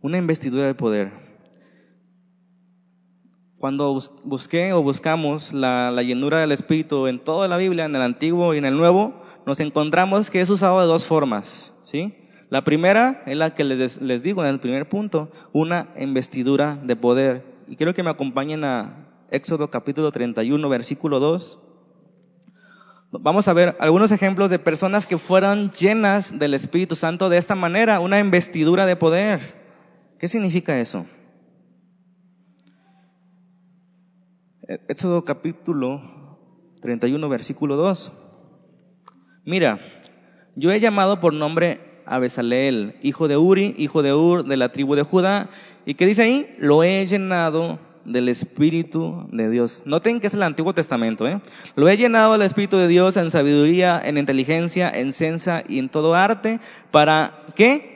Una 0.01 0.17
investidura 0.17 0.65
de 0.65 0.73
poder. 0.73 1.24
Cuando 3.65 3.97
busqué 4.23 4.73
o 4.73 4.83
buscamos 4.83 5.51
la, 5.51 5.91
llenura 6.03 6.37
del 6.37 6.51
Espíritu 6.51 7.07
en 7.07 7.17
toda 7.17 7.47
la 7.47 7.57
Biblia, 7.57 7.85
en 7.85 7.95
el 7.95 8.03
Antiguo 8.03 8.53
y 8.53 8.59
en 8.59 8.65
el 8.65 8.77
Nuevo, 8.77 9.23
nos 9.47 9.59
encontramos 9.59 10.29
que 10.29 10.39
es 10.39 10.51
usado 10.51 10.79
de 10.81 10.85
dos 10.85 11.07
formas, 11.07 11.73
¿sí? 11.81 12.13
La 12.51 12.63
primera 12.63 13.23
es 13.25 13.35
la 13.35 13.55
que 13.55 13.63
les, 13.63 13.99
les 13.99 14.21
digo 14.21 14.43
en 14.43 14.51
el 14.51 14.59
primer 14.59 14.87
punto, 14.87 15.31
una 15.51 15.95
investidura 15.97 16.75
de 16.83 16.95
poder. 16.95 17.43
Y 17.67 17.75
quiero 17.75 17.95
que 17.95 18.03
me 18.03 18.11
acompañen 18.11 18.63
a 18.63 19.25
Éxodo 19.31 19.71
capítulo 19.71 20.11
31, 20.11 20.69
versículo 20.69 21.19
2. 21.19 21.59
Vamos 23.13 23.47
a 23.47 23.53
ver 23.53 23.75
algunos 23.79 24.11
ejemplos 24.11 24.51
de 24.51 24.59
personas 24.59 25.07
que 25.07 25.17
fueron 25.17 25.71
llenas 25.71 26.37
del 26.37 26.53
Espíritu 26.53 26.93
Santo 26.93 27.29
de 27.29 27.39
esta 27.39 27.55
manera, 27.55 27.99
una 27.99 28.19
investidura 28.19 28.85
de 28.85 28.95
poder. 28.95 29.55
¿Qué 30.19 30.27
significa 30.27 30.79
eso? 30.79 31.07
Éxodo 34.67 35.23
capítulo 35.25 36.01
31, 36.81 37.29
versículo 37.29 37.75
2. 37.75 38.11
Mira, 39.45 39.79
yo 40.55 40.71
he 40.71 40.79
llamado 40.79 41.19
por 41.19 41.33
nombre 41.33 42.01
a 42.07 42.17
Besaleel, 42.17 42.95
hijo 43.03 43.27
de 43.27 43.37
Uri, 43.37 43.75
hijo 43.77 44.01
de 44.01 44.13
Ur, 44.13 44.43
de 44.45 44.57
la 44.57 44.71
tribu 44.71 44.95
de 44.95 45.03
Judá. 45.03 45.49
¿Y 45.85 45.93
qué 45.93 46.07
dice 46.07 46.23
ahí? 46.23 46.55
Lo 46.57 46.83
he 46.83 47.05
llenado 47.05 47.79
del 48.05 48.27
Espíritu 48.27 49.27
de 49.31 49.51
Dios. 49.51 49.83
Noten 49.85 50.19
que 50.19 50.27
es 50.27 50.33
el 50.33 50.41
Antiguo 50.41 50.73
Testamento. 50.73 51.27
¿eh? 51.27 51.41
Lo 51.75 51.87
he 51.87 51.97
llenado 51.97 52.31
del 52.33 52.41
Espíritu 52.41 52.77
de 52.77 52.87
Dios 52.87 53.17
en 53.17 53.29
sabiduría, 53.29 54.01
en 54.03 54.17
inteligencia, 54.17 54.89
en 54.89 55.13
ciencia 55.13 55.63
y 55.67 55.77
en 55.77 55.89
todo 55.89 56.15
arte. 56.15 56.59
¿Para 56.89 57.45
qué? 57.55 57.94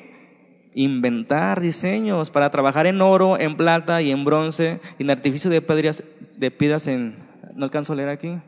Inventar 0.74 1.62
diseños 1.62 2.30
para 2.30 2.50
trabajar 2.50 2.88
en 2.88 3.02
oro, 3.02 3.40
en 3.40 3.58
plata 3.58 4.02
y 4.02 4.12
en 4.12 4.24
bronce, 4.26 4.80
en 5.00 5.10
artificio 5.10 5.50
de 5.50 5.62
piedras, 5.62 6.04
de 6.38 6.52
piedras 6.52 6.88
en, 6.88 7.18
no 7.56 7.66
alcanzo 7.66 7.94
a 7.94 7.96
leer 7.96 8.10
aquí, 8.10 8.40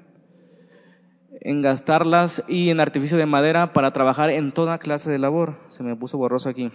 en 1.42 1.62
gastarlas 1.62 2.44
y 2.48 2.70
en 2.70 2.80
artificio 2.80 3.18
de 3.18 3.26
madera 3.26 3.74
para 3.74 3.92
trabajar 3.92 4.30
en 4.30 4.52
toda 4.52 4.78
clase 4.78 5.10
de 5.10 5.20
labor. 5.20 5.58
Se 5.70 5.84
me 5.84 5.96
puso 5.96 6.18
borroso 6.18 6.50
aquí. 6.50 6.72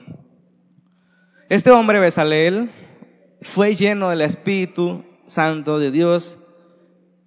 Este 1.48 1.70
hombre, 1.70 2.00
Besaleel, 2.00 2.70
fue 3.40 3.74
lleno 3.74 4.11
del 4.11 4.22
Espíritu 4.22 5.04
Santo 5.26 5.78
de 5.78 5.92
Dios. 5.92 6.38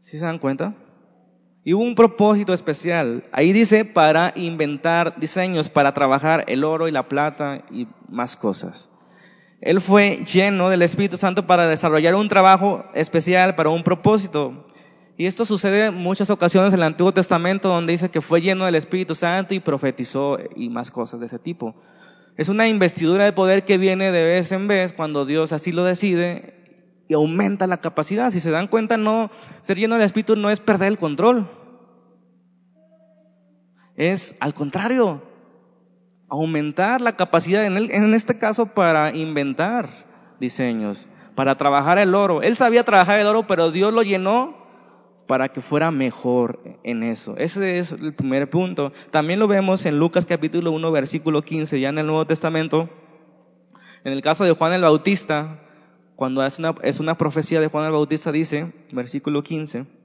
¿Sí 0.01 0.19
se 0.19 0.25
dan 0.25 0.39
cuenta? 0.39 0.75
Y 1.69 1.73
hubo 1.75 1.84
un 1.84 1.93
propósito 1.93 2.51
especial. 2.51 3.25
Ahí 3.32 3.53
dice 3.53 3.86
para 3.86 4.34
inventar 4.36 5.19
diseños, 5.19 5.69
para 5.69 5.93
trabajar 5.93 6.45
el 6.47 6.63
oro 6.63 6.88
y 6.88 6.91
la 6.91 7.08
plata 7.08 7.63
y 7.69 7.88
más 8.08 8.36
cosas. 8.36 8.89
Él 9.62 9.79
fue 9.79 10.23
lleno 10.25 10.71
del 10.71 10.82
Espíritu 10.82 11.15
Santo 11.15 11.45
para 11.45 11.67
desarrollar 11.67 12.15
un 12.15 12.27
trabajo 12.27 12.86
especial, 12.95 13.53
para 13.53 13.69
un 13.69 13.84
propósito. 13.84 14.65
Y 15.15 15.27
esto 15.27 15.45
sucede 15.45 15.86
en 15.86 15.93
muchas 15.93 16.32
ocasiones 16.32 16.73
en 16.73 16.79
el 16.79 16.86
Antiguo 16.86 17.13
Testamento 17.13 17.69
donde 17.69 17.91
dice 17.91 18.10
que 18.10 18.21
fue 18.21 18.41
lleno 18.41 18.65
del 18.65 18.73
Espíritu 18.73 19.13
Santo 19.13 19.53
y 19.53 19.60
profetizó 19.60 20.39
y 20.55 20.69
más 20.69 20.89
cosas 20.89 21.19
de 21.19 21.27
ese 21.27 21.38
tipo. 21.38 21.75
Es 22.36 22.49
una 22.49 22.67
investidura 22.67 23.25
de 23.25 23.34
poder 23.34 23.63
que 23.63 23.77
viene 23.77 24.12
de 24.12 24.23
vez 24.23 24.51
en 24.51 24.67
vez 24.67 24.91
cuando 24.91 25.23
Dios 25.23 25.53
así 25.53 25.71
lo 25.71 25.86
decide 25.86 26.55
y 27.08 27.13
aumenta 27.13 27.67
la 27.67 27.77
capacidad. 27.77 28.32
Si 28.32 28.39
se 28.39 28.49
dan 28.49 28.67
cuenta, 28.67 28.97
no, 28.97 29.29
ser 29.62 29.77
lleno 29.77 29.93
del 29.93 30.05
Espíritu 30.05 30.36
no 30.36 30.49
es 30.49 30.60
perder 30.60 30.88
el 30.88 30.97
control. 30.97 31.59
Es 34.00 34.34
al 34.40 34.54
contrario, 34.54 35.22
aumentar 36.30 37.02
la 37.02 37.18
capacidad, 37.18 37.66
en, 37.66 37.78
en 37.78 38.14
este 38.14 38.38
caso 38.38 38.68
para 38.68 39.14
inventar 39.14 40.06
diseños, 40.40 41.10
para 41.36 41.58
trabajar 41.58 41.98
el 41.98 42.16
oro. 42.16 42.42
Él 42.42 42.56
sabía 42.56 42.86
trabajar 42.86 43.20
el 43.20 43.28
oro, 43.28 43.46
pero 43.46 43.72
Dios 43.72 43.94
lo 43.94 44.02
llenó 44.02 44.56
para 45.28 45.50
que 45.50 45.60
fuera 45.60 45.92
mejor 45.92 46.62
en 46.84 47.04
eso. 47.04 47.36
Ese 47.36 47.78
es 47.78 47.92
el 47.92 48.14
primer 48.14 48.50
punto. 48.50 48.94
También 49.12 49.38
lo 49.38 49.50
vemos 49.50 49.86
en 49.86 50.00
Lucas 50.00 50.26
capítulo 50.26 50.72
1, 50.72 50.92
versículo 50.94 51.42
15, 51.42 51.78
ya 51.82 51.90
en 51.90 51.98
el 51.98 52.08
Nuevo 52.08 52.26
Testamento. 52.26 52.90
En 54.06 54.14
el 54.14 54.22
caso 54.22 54.46
de 54.46 54.54
Juan 54.54 54.72
el 54.72 54.84
Bautista, 54.84 55.60
cuando 56.16 56.42
es 56.46 56.58
una, 56.58 56.74
es 56.84 57.02
una 57.02 57.18
profecía 57.18 57.60
de 57.60 57.68
Juan 57.68 57.86
el 57.86 57.92
Bautista, 57.92 58.32
dice, 58.32 58.72
versículo 58.94 59.44
15, 59.44 59.99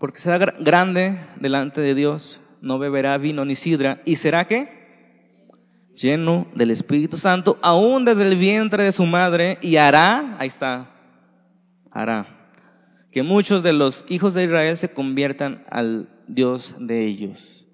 porque 0.00 0.18
será 0.18 0.38
grande 0.58 1.20
delante 1.38 1.82
de 1.82 1.94
Dios, 1.94 2.42
no 2.62 2.78
beberá 2.78 3.18
vino 3.18 3.44
ni 3.44 3.54
sidra, 3.54 4.00
y 4.06 4.16
será 4.16 4.46
que 4.46 4.80
lleno 5.94 6.48
del 6.54 6.70
Espíritu 6.70 7.18
Santo, 7.18 7.58
aún 7.60 8.06
desde 8.06 8.26
el 8.26 8.36
vientre 8.36 8.82
de 8.82 8.92
su 8.92 9.04
madre, 9.04 9.58
y 9.60 9.76
hará, 9.76 10.36
ahí 10.38 10.48
está, 10.48 10.90
hará, 11.90 12.54
que 13.12 13.22
muchos 13.22 13.62
de 13.62 13.74
los 13.74 14.06
hijos 14.08 14.32
de 14.32 14.44
Israel 14.44 14.78
se 14.78 14.88
conviertan 14.88 15.64
al 15.68 16.08
Dios 16.26 16.74
de 16.78 17.06
ellos. 17.06 17.68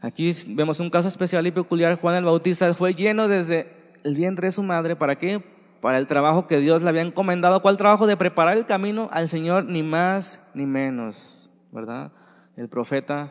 Aquí 0.00 0.32
vemos 0.48 0.80
un 0.80 0.90
caso 0.90 1.06
especial 1.06 1.46
y 1.46 1.52
peculiar. 1.52 2.00
Juan 2.00 2.16
el 2.16 2.24
Bautista 2.24 2.72
fue 2.74 2.94
lleno 2.94 3.28
desde 3.28 3.70
el 4.02 4.16
vientre 4.16 4.48
de 4.48 4.52
su 4.52 4.62
madre, 4.62 4.96
¿para 4.96 5.16
qué? 5.16 5.44
Para 5.80 5.98
el 5.98 6.06
trabajo 6.06 6.46
que 6.46 6.58
Dios 6.58 6.82
le 6.82 6.88
había 6.88 7.02
encomendado. 7.02 7.62
¿Cuál 7.62 7.76
trabajo? 7.76 8.06
De 8.06 8.16
preparar 8.16 8.56
el 8.56 8.66
camino 8.66 9.08
al 9.12 9.28
Señor, 9.28 9.64
ni 9.64 9.82
más 9.82 10.42
ni 10.54 10.66
menos, 10.66 11.50
¿verdad? 11.72 12.12
El 12.56 12.68
profeta 12.68 13.30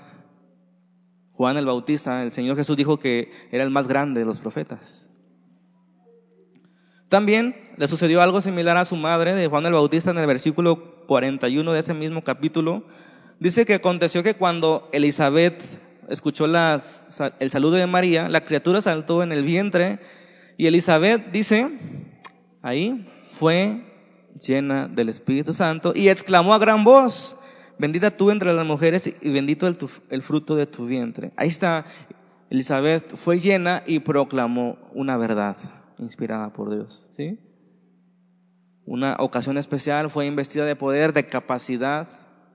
Juan 1.39 1.55
el 1.55 1.65
Bautista, 1.65 2.21
el 2.21 2.33
Señor 2.33 2.57
Jesús 2.57 2.75
dijo 2.75 2.99
que 2.99 3.31
era 3.51 3.63
el 3.63 3.69
más 3.69 3.87
grande 3.87 4.19
de 4.19 4.25
los 4.25 4.41
profetas. 4.41 5.09
También 7.07 7.55
le 7.77 7.87
sucedió 7.87 8.21
algo 8.21 8.41
similar 8.41 8.75
a 8.75 8.83
su 8.83 8.97
madre 8.97 9.33
de 9.33 9.47
Juan 9.47 9.65
el 9.65 9.71
Bautista 9.71 10.11
en 10.11 10.17
el 10.17 10.27
versículo 10.27 11.05
41 11.07 11.71
de 11.71 11.79
ese 11.79 11.93
mismo 11.93 12.25
capítulo. 12.25 12.83
Dice 13.39 13.65
que 13.65 13.75
aconteció 13.75 14.21
que 14.21 14.33
cuando 14.33 14.89
Elizabeth 14.91 15.63
escuchó 16.09 16.45
el 16.45 17.51
saludo 17.51 17.77
de 17.77 17.87
María, 17.87 18.27
la 18.27 18.43
criatura 18.43 18.81
saltó 18.81 19.23
en 19.23 19.31
el 19.31 19.45
vientre 19.45 19.99
y 20.57 20.67
Elizabeth 20.67 21.31
dice, 21.31 21.69
ahí 22.61 23.07
fue 23.23 23.83
llena 24.39 24.87
del 24.87 25.09
Espíritu 25.09 25.53
Santo 25.53 25.93
y 25.95 26.09
exclamó 26.09 26.53
a 26.53 26.59
gran 26.59 26.83
voz, 26.83 27.37
bendita 27.77 28.15
tú 28.15 28.31
entre 28.31 28.53
las 28.53 28.65
mujeres 28.65 29.13
y 29.21 29.29
bendito 29.31 29.67
el, 29.67 30.21
fruto 30.21 30.55
de 30.55 30.65
tu 30.65 30.85
vientre. 30.85 31.31
Ahí 31.35 31.47
está, 31.47 31.85
Elizabeth 32.49 33.15
fue 33.15 33.39
llena 33.39 33.83
y 33.85 33.99
proclamó 33.99 34.77
una 34.93 35.17
verdad 35.17 35.57
inspirada 35.97 36.53
por 36.53 36.71
Dios, 36.73 37.09
¿sí? 37.15 37.39
Una 38.85 39.17
ocasión 39.19 39.57
especial 39.57 40.09
fue 40.09 40.25
investida 40.25 40.65
de 40.65 40.75
poder, 40.75 41.13
de 41.13 41.27
capacidad, 41.27 42.07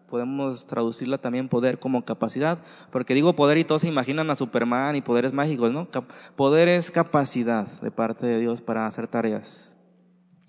podemos 0.09 0.67
traducirla 0.67 1.19
también 1.19 1.49
poder 1.49 1.79
como 1.79 2.05
capacidad, 2.05 2.59
porque 2.91 3.15
digo 3.15 3.37
poder 3.37 3.59
y 3.59 3.65
todos 3.65 3.83
se 3.83 3.89
imaginan 3.89 4.31
a 4.31 4.35
Superman 4.35 4.97
y 4.97 5.03
poderes 5.03 5.33
mágicos, 5.33 5.73
¿no? 5.73 5.89
Poder 6.35 6.69
es 6.69 6.91
capacidad 6.91 7.67
de 7.81 7.91
parte 7.91 8.27
de 8.27 8.41
Dios 8.41 8.61
para 8.61 8.87
hacer 8.87 9.07
tareas. 9.07 9.74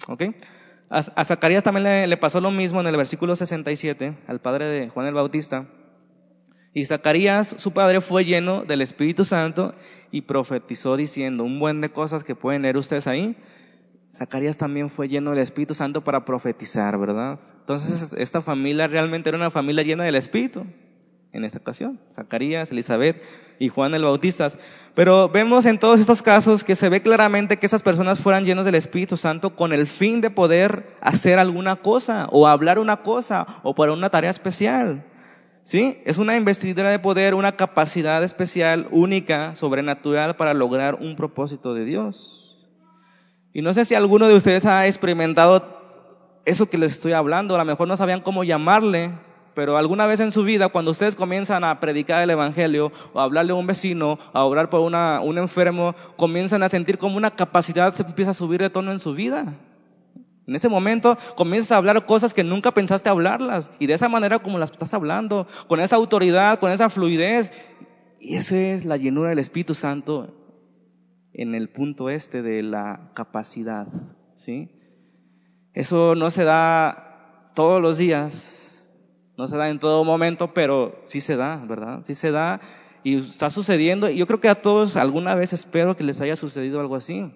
¿Ok? 0.08 0.24
A, 0.90 1.24
Zacarías 1.24 1.64
también 1.64 2.10
le, 2.10 2.18
pasó 2.18 2.40
lo 2.40 2.52
mismo 2.52 2.80
en 2.80 2.88
el 2.88 2.96
versículo 2.96 3.36
67, 3.36 4.18
al 4.28 4.40
padre 4.40 4.66
de 4.66 4.90
Juan 4.90 5.08
el 5.08 5.14
Bautista. 5.14 5.68
Y 6.74 6.86
Zacarías, 6.86 7.56
su 7.58 7.72
padre, 7.72 8.02
fue 8.02 8.26
lleno 8.26 8.66
del 8.66 8.82
Espíritu 8.82 9.24
Santo 9.24 9.74
y 10.12 10.22
profetizó 10.22 10.96
diciendo 10.96 11.44
un 11.44 11.60
buen 11.60 11.82
de 11.82 11.90
cosas 11.90 12.24
que 12.24 12.36
pueden 12.36 12.62
leer 12.62 12.78
ustedes 12.78 13.08
ahí, 13.08 13.36
Zacarías 14.16 14.58
también 14.58 14.90
fue 14.90 15.10
lleno 15.10 15.32
del 15.32 15.40
Espíritu 15.40 15.74
Santo 15.74 16.04
para 16.04 16.24
profetizar, 16.24 16.98
¿verdad? 16.98 17.40
Entonces, 17.60 18.14
esta 18.18 18.42
familia 18.42 18.88
realmente 18.88 19.30
era 19.30 19.38
una 19.38 19.52
familia 19.52 19.84
llena 19.84 20.06
del 20.06 20.16
Espíritu 20.16 20.66
en 21.36 21.46
esta 21.46 21.60
ocasión. 21.60 22.00
Zacarías, 22.12 22.72
Elizabeth 22.72 23.22
y 23.60 23.70
Juan 23.70 23.94
el 23.94 24.04
Bautista. 24.04 24.48
Pero 24.94 25.30
vemos 25.30 25.66
en 25.66 25.78
todos 25.78 26.00
estos 26.00 26.22
casos 26.22 26.64
que 26.64 26.76
se 26.76 26.90
ve 26.90 27.02
claramente 27.02 27.58
que 27.58 27.66
esas 27.66 27.84
personas 27.84 28.20
fueran 28.20 28.46
llenos 28.46 28.66
del 28.66 28.76
Espíritu 28.76 29.18
Santo 29.18 29.56
con 29.56 29.74
el 29.74 29.88
fin 29.88 30.22
de 30.22 30.30
poder 30.30 30.96
hacer 31.02 31.38
alguna 31.40 31.78
cosa 31.78 32.28
o 32.32 32.48
hablar 32.48 32.80
una 32.80 33.04
cosa 33.04 33.60
o 33.64 33.76
para 33.76 33.94
una 33.94 34.10
tarea 34.10 34.30
especial. 34.30 35.04
¿Sí? 35.64 35.98
Es 36.06 36.20
una 36.20 36.36
investidura 36.36 36.92
de 36.92 37.00
poder, 37.00 37.34
una 37.34 37.56
capacidad 37.56 38.24
especial, 38.24 38.88
única, 38.92 39.56
sobrenatural 39.56 40.36
para 40.36 40.54
lograr 40.54 40.96
un 40.96 41.16
propósito 41.16 41.74
de 41.74 41.86
Dios. 41.86 42.56
Y 43.52 43.62
no 43.62 43.74
sé 43.74 43.84
si 43.84 43.96
alguno 43.96 44.28
de 44.28 44.36
ustedes 44.36 44.66
ha 44.66 44.86
experimentado 44.86 45.76
eso 46.46 46.70
que 46.70 46.78
les 46.78 46.92
estoy 46.92 47.14
hablando, 47.14 47.56
a 47.56 47.58
lo 47.58 47.66
mejor 47.66 47.88
no 47.88 47.98
sabían 47.98 48.22
cómo 48.22 48.44
llamarle, 48.44 49.12
pero 49.56 49.78
alguna 49.78 50.06
vez 50.06 50.20
en 50.20 50.32
su 50.32 50.44
vida, 50.44 50.68
cuando 50.68 50.92
ustedes 50.92 51.16
comienzan 51.16 51.64
a 51.64 51.80
predicar 51.80 52.22
el 52.22 52.30
Evangelio, 52.30 52.92
o 53.14 53.20
a 53.20 53.24
hablarle 53.24 53.54
a 53.54 53.56
un 53.56 53.66
vecino, 53.66 54.20
a 54.34 54.44
orar 54.44 54.70
por 54.70 54.82
una, 54.82 55.22
un 55.22 55.38
enfermo, 55.38 55.96
comienzan 56.18 56.62
a 56.62 56.70
sentir 56.70 56.98
como 56.98 57.18
una 57.18 57.36
capacidad 57.36 57.94
se 57.94 58.04
empieza 58.04 58.32
a 58.32 58.36
subir 58.36 58.62
de 58.62 58.70
tono 58.70 58.92
en 58.92 59.00
su 59.00 59.14
vida. 59.14 59.56
En 60.48 60.56
ese 60.56 60.70
momento 60.70 61.18
comienzas 61.36 61.72
a 61.72 61.78
hablar 61.78 62.06
cosas 62.06 62.34
que 62.34 62.44
nunca 62.44 62.72
pensaste 62.72 63.10
hablarlas, 63.10 63.72
y 63.80 63.88
de 63.88 63.94
esa 63.94 64.10
manera 64.10 64.40
como 64.40 64.60
las 64.60 64.72
estás 64.72 64.94
hablando, 64.94 65.48
con 65.68 65.80
esa 65.80 65.96
autoridad, 65.96 66.60
con 66.60 66.72
esa 66.72 66.90
fluidez, 66.90 67.52
y 68.20 68.36
esa 68.36 68.58
es 68.58 68.86
la 68.86 68.98
llenura 68.98 69.30
del 69.30 69.40
Espíritu 69.40 69.74
Santo 69.74 70.36
en 71.34 71.56
el 71.56 71.70
punto 71.70 72.10
este 72.10 72.42
de 72.42 72.64
la 72.64 73.12
capacidad, 73.14 73.88
¿sí? 74.36 74.70
Eso 75.74 76.16
no 76.16 76.32
se 76.32 76.46
da 76.46 77.52
todos 77.56 77.82
los 77.82 77.98
días, 77.98 78.65
no 79.38 79.48
se 79.48 79.58
da 79.58 79.70
en 79.70 79.80
todo 79.80 80.04
momento, 80.04 80.54
pero 80.54 81.02
sí 81.06 81.22
se 81.22 81.36
da, 81.36 81.58
¿verdad? 81.66 82.02
Sí 82.06 82.14
se 82.14 82.32
da 82.32 82.62
y 83.04 83.16
está 83.18 83.50
sucediendo. 83.50 84.10
Y 84.10 84.18
yo 84.18 84.28
creo 84.28 84.40
que 84.40 84.50
a 84.50 84.62
todos 84.62 84.98
alguna 84.98 85.36
vez 85.36 85.54
espero 85.54 85.96
que 85.98 86.04
les 86.04 86.22
haya 86.22 86.36
sucedido 86.36 86.80
algo 86.80 86.96
así. 86.96 87.34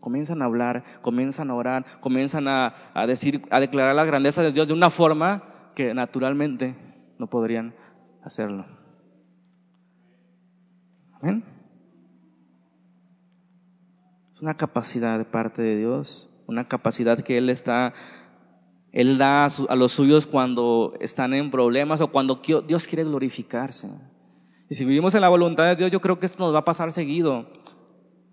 comienzan 0.00 0.42
a 0.42 0.46
hablar, 0.46 0.84
comienzan 1.02 1.50
a 1.50 1.54
orar, 1.54 1.84
comienzan 2.00 2.48
a, 2.48 2.74
a 2.94 3.06
decir, 3.06 3.42
a 3.50 3.60
declarar 3.60 3.94
la 3.94 4.04
grandeza 4.04 4.42
de 4.42 4.52
Dios 4.52 4.68
de 4.68 4.74
una 4.74 4.90
forma 4.90 5.72
que 5.74 5.94
naturalmente 5.94 6.74
no 7.18 7.28
podrían 7.28 7.74
hacerlo. 8.22 8.66
Amén 11.20 11.52
una 14.42 14.56
capacidad 14.56 15.18
de 15.18 15.24
parte 15.24 15.62
de 15.62 15.76
Dios, 15.76 16.28
una 16.48 16.66
capacidad 16.66 17.20
que 17.20 17.38
Él 17.38 17.48
está, 17.48 17.94
Él 18.92 19.16
da 19.16 19.46
a, 19.46 19.74
los 19.74 19.92
suyos 19.92 20.26
cuando 20.26 20.94
están 21.00 21.32
en 21.32 21.50
problemas 21.50 22.00
o 22.02 22.08
cuando 22.08 22.40
Dios 22.66 22.86
quiere 22.86 23.04
glorificarse. 23.04 23.88
Y 24.68 24.74
si 24.74 24.84
vivimos 24.84 25.14
en 25.14 25.22
la 25.22 25.30
voluntad 25.30 25.64
de 25.64 25.76
Dios, 25.76 25.90
yo 25.90 26.00
creo 26.00 26.18
que 26.18 26.26
esto 26.26 26.38
nos 26.38 26.54
va 26.54 26.60
a 26.60 26.64
pasar 26.64 26.92
seguido. 26.92 27.46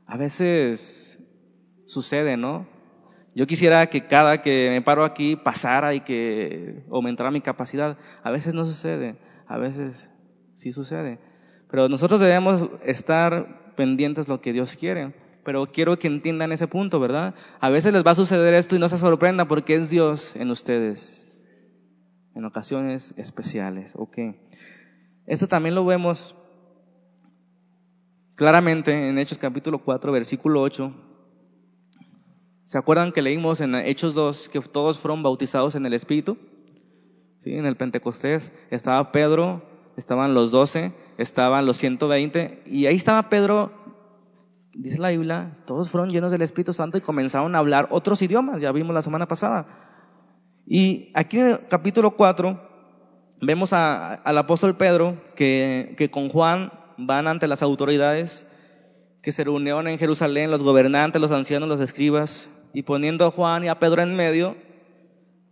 A 0.05 0.17
veces 0.17 1.23
sucede, 1.85 2.35
¿no? 2.35 2.67
Yo 3.35 3.47
quisiera 3.47 3.87
que 3.87 4.05
cada 4.05 4.41
que 4.41 4.69
me 4.69 4.81
paro 4.81 5.05
aquí 5.05 5.37
pasara 5.37 5.93
y 5.93 6.01
que 6.01 6.83
aumentara 6.91 7.31
mi 7.31 7.41
capacidad. 7.41 7.97
A 8.23 8.31
veces 8.31 8.53
no 8.53 8.65
sucede, 8.65 9.17
a 9.47 9.57
veces 9.57 10.09
sí 10.55 10.73
sucede. 10.73 11.19
Pero 11.71 11.87
nosotros 11.87 12.19
debemos 12.19 12.67
estar 12.83 13.75
pendientes 13.75 14.27
lo 14.27 14.41
que 14.41 14.51
Dios 14.51 14.75
quiere. 14.75 15.13
Pero 15.49 15.65
quiero 15.71 15.97
que 15.97 16.05
entiendan 16.05 16.51
ese 16.51 16.67
punto, 16.67 16.99
¿verdad? 16.99 17.33
A 17.59 17.71
veces 17.71 17.91
les 17.91 18.05
va 18.05 18.11
a 18.11 18.13
suceder 18.13 18.53
esto 18.53 18.75
y 18.75 18.79
no 18.79 18.87
se 18.87 18.99
sorprenda 18.99 19.45
porque 19.45 19.73
es 19.73 19.89
Dios 19.89 20.35
en 20.35 20.51
ustedes. 20.51 21.43
En 22.35 22.45
ocasiones 22.45 23.15
especiales, 23.17 23.93
ok. 23.95 24.15
Esto 25.25 25.47
también 25.47 25.73
lo 25.73 25.83
vemos 25.83 26.35
claramente 28.35 29.09
en 29.09 29.17
Hechos 29.17 29.39
capítulo 29.39 29.79
4, 29.79 30.11
versículo 30.11 30.61
8. 30.61 30.93
¿Se 32.65 32.77
acuerdan 32.77 33.11
que 33.11 33.23
leímos 33.23 33.59
en 33.59 33.73
Hechos 33.73 34.13
2 34.13 34.49
que 34.49 34.59
todos 34.59 34.99
fueron 34.99 35.23
bautizados 35.23 35.73
en 35.73 35.83
el 35.87 35.95
Espíritu? 35.95 36.37
¿Sí? 37.43 37.55
En 37.55 37.65
el 37.65 37.75
Pentecostés 37.75 38.51
estaba 38.69 39.11
Pedro, 39.11 39.63
estaban 39.97 40.35
los 40.35 40.51
12, 40.51 40.93
estaban 41.17 41.65
los 41.65 41.77
120, 41.77 42.61
y 42.67 42.85
ahí 42.85 42.93
estaba 42.95 43.29
Pedro, 43.29 43.78
dice 44.73 44.97
la 44.97 45.09
Biblia, 45.09 45.57
todos 45.65 45.89
fueron 45.89 46.09
llenos 46.09 46.31
del 46.31 46.41
Espíritu 46.41 46.73
Santo 46.73 46.97
y 46.97 47.01
comenzaron 47.01 47.55
a 47.55 47.59
hablar 47.59 47.87
otros 47.91 48.21
idiomas, 48.21 48.61
ya 48.61 48.71
vimos 48.71 48.93
la 48.93 49.01
semana 49.01 49.27
pasada. 49.27 49.67
Y 50.65 51.11
aquí 51.15 51.39
en 51.39 51.47
el 51.47 51.67
capítulo 51.67 52.11
4 52.11 52.69
vemos 53.41 53.73
al 53.73 54.37
apóstol 54.37 54.77
Pedro 54.77 55.17
que, 55.35 55.95
que 55.97 56.11
con 56.11 56.29
Juan 56.29 56.71
van 56.97 57.27
ante 57.27 57.47
las 57.47 57.63
autoridades 57.63 58.45
que 59.21 59.31
se 59.31 59.43
reunieron 59.43 59.87
en 59.87 59.97
Jerusalén, 59.97 60.51
los 60.51 60.63
gobernantes, 60.63 61.21
los 61.21 61.31
ancianos, 61.31 61.67
los 61.67 61.81
escribas, 61.81 62.49
y 62.73 62.83
poniendo 62.83 63.25
a 63.25 63.31
Juan 63.31 63.63
y 63.63 63.67
a 63.67 63.79
Pedro 63.79 64.01
en 64.01 64.15
medio, 64.15 64.55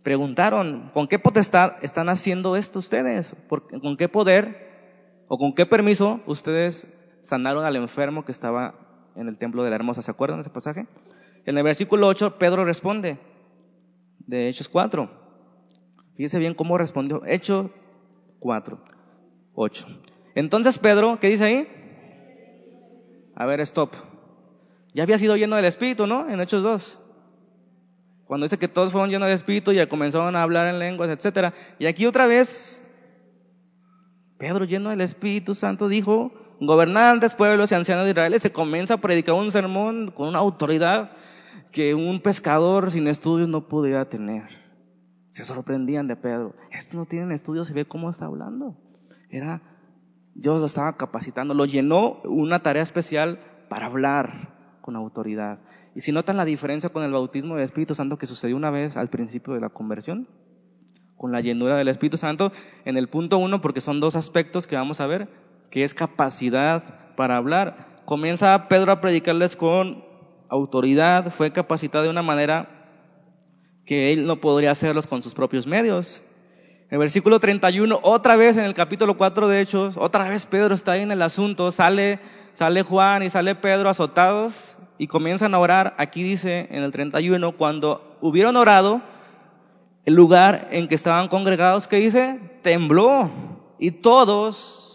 preguntaron, 0.02 0.90
¿con 0.94 1.08
qué 1.08 1.18
potestad 1.18 1.72
están 1.82 2.08
haciendo 2.08 2.56
esto 2.56 2.78
ustedes? 2.78 3.36
¿Con 3.48 3.96
qué 3.96 4.08
poder 4.08 5.24
o 5.28 5.36
con 5.36 5.54
qué 5.54 5.66
permiso 5.66 6.20
ustedes 6.26 6.88
sanaron 7.22 7.64
al 7.64 7.76
enfermo 7.76 8.24
que 8.24 8.32
estaba 8.32 8.87
en 9.18 9.28
el 9.28 9.36
templo 9.36 9.64
de 9.64 9.70
la 9.70 9.76
hermosa? 9.76 10.00
¿Se 10.00 10.10
acuerdan 10.10 10.38
de 10.38 10.42
ese 10.42 10.50
pasaje? 10.50 10.86
En 11.44 11.58
el 11.58 11.64
versículo 11.64 12.06
8, 12.06 12.38
Pedro 12.38 12.64
responde, 12.64 13.18
de 14.26 14.48
Hechos 14.48 14.68
4. 14.68 15.10
Fíjese 16.16 16.38
bien 16.38 16.54
cómo 16.54 16.78
respondió. 16.78 17.22
Hechos 17.26 17.70
4, 18.38 18.78
8. 19.54 19.86
Entonces 20.34 20.78
Pedro, 20.78 21.18
¿qué 21.20 21.28
dice 21.28 21.44
ahí? 21.44 21.68
A 23.34 23.46
ver, 23.46 23.60
stop. 23.60 23.92
Ya 24.94 25.02
había 25.02 25.18
sido 25.18 25.36
lleno 25.36 25.56
del 25.56 25.64
Espíritu, 25.64 26.06
¿no? 26.06 26.28
En 26.28 26.40
Hechos 26.40 26.62
2. 26.62 27.00
Cuando 28.24 28.44
dice 28.44 28.58
que 28.58 28.68
todos 28.68 28.92
fueron 28.92 29.10
llenos 29.10 29.28
del 29.28 29.36
Espíritu 29.36 29.72
y 29.72 29.86
comenzaron 29.86 30.36
a 30.36 30.42
hablar 30.42 30.68
en 30.68 30.78
lenguas, 30.78 31.08
etc. 31.10 31.54
Y 31.78 31.86
aquí 31.86 32.04
otra 32.04 32.26
vez, 32.26 32.86
Pedro 34.38 34.64
lleno 34.64 34.90
del 34.90 35.00
Espíritu 35.00 35.54
Santo 35.54 35.88
dijo, 35.88 36.32
gobernantes, 36.60 37.34
pueblos 37.34 37.70
y 37.70 37.74
ancianos 37.74 38.04
de 38.04 38.10
Israel, 38.10 38.40
se 38.40 38.52
comienza 38.52 38.94
a 38.94 38.98
predicar 38.98 39.34
un 39.34 39.50
sermón 39.50 40.10
con 40.10 40.28
una 40.28 40.38
autoridad 40.38 41.12
que 41.72 41.94
un 41.94 42.20
pescador 42.20 42.90
sin 42.90 43.08
estudios 43.08 43.48
no 43.48 43.68
podía 43.68 44.08
tener. 44.08 44.44
Se 45.28 45.44
sorprendían 45.44 46.08
de 46.08 46.16
Pedro. 46.16 46.54
Esto 46.70 46.96
no 46.96 47.06
tiene 47.06 47.34
estudios, 47.34 47.68
se 47.68 47.74
ve 47.74 47.84
cómo 47.84 48.10
está 48.10 48.26
hablando. 48.26 48.76
Era, 49.30 49.62
Dios 50.34 50.58
lo 50.58 50.66
estaba 50.66 50.96
capacitando, 50.96 51.54
lo 51.54 51.66
llenó 51.66 52.20
una 52.24 52.60
tarea 52.60 52.82
especial 52.82 53.38
para 53.68 53.86
hablar 53.86 54.78
con 54.80 54.96
autoridad. 54.96 55.58
Y 55.94 56.00
si 56.00 56.12
notan 56.12 56.36
la 56.36 56.44
diferencia 56.44 56.90
con 56.90 57.02
el 57.02 57.12
bautismo 57.12 57.54
del 57.54 57.64
Espíritu 57.64 57.94
Santo 57.94 58.18
que 58.18 58.26
sucedió 58.26 58.56
una 58.56 58.70
vez 58.70 58.96
al 58.96 59.08
principio 59.08 59.54
de 59.54 59.60
la 59.60 59.68
conversión, 59.68 60.28
con 61.16 61.32
la 61.32 61.40
llenura 61.40 61.76
del 61.76 61.88
Espíritu 61.88 62.16
Santo, 62.16 62.52
en 62.84 62.96
el 62.96 63.08
punto 63.08 63.38
uno, 63.38 63.60
porque 63.60 63.80
son 63.80 64.00
dos 64.00 64.16
aspectos 64.16 64.66
que 64.66 64.76
vamos 64.76 65.00
a 65.00 65.06
ver, 65.06 65.28
que 65.70 65.84
es 65.84 65.94
capacidad 65.94 67.14
para 67.16 67.36
hablar. 67.36 68.02
Comienza 68.04 68.68
Pedro 68.68 68.92
a 68.92 69.00
predicarles 69.00 69.56
con 69.56 70.04
autoridad, 70.48 71.30
fue 71.30 71.52
capacitado 71.52 72.04
de 72.04 72.10
una 72.10 72.22
manera 72.22 72.68
que 73.84 74.12
él 74.12 74.26
no 74.26 74.36
podría 74.36 74.70
hacerlos 74.70 75.06
con 75.06 75.22
sus 75.22 75.34
propios 75.34 75.66
medios. 75.66 76.22
El 76.90 76.98
versículo 76.98 77.38
31, 77.38 78.00
otra 78.02 78.36
vez 78.36 78.56
en 78.56 78.64
el 78.64 78.72
capítulo 78.72 79.18
4 79.18 79.48
de 79.48 79.60
Hechos, 79.60 79.96
otra 79.98 80.28
vez 80.28 80.46
Pedro 80.46 80.74
está 80.74 80.92
ahí 80.92 81.02
en 81.02 81.10
el 81.10 81.20
asunto, 81.20 81.70
sale, 81.70 82.18
sale 82.54 82.82
Juan 82.82 83.22
y 83.22 83.28
sale 83.28 83.54
Pedro 83.54 83.90
azotados 83.90 84.78
y 84.96 85.06
comienzan 85.06 85.54
a 85.54 85.58
orar, 85.58 85.94
aquí 85.98 86.22
dice 86.22 86.66
en 86.70 86.82
el 86.82 86.92
31, 86.92 87.56
cuando 87.56 88.16
hubieron 88.20 88.56
orado, 88.56 89.02
el 90.04 90.14
lugar 90.14 90.68
en 90.72 90.88
que 90.88 90.94
estaban 90.94 91.28
congregados, 91.28 91.86
¿qué 91.86 91.96
dice? 91.96 92.40
Tembló. 92.62 93.30
Y 93.78 93.90
todos, 93.90 94.87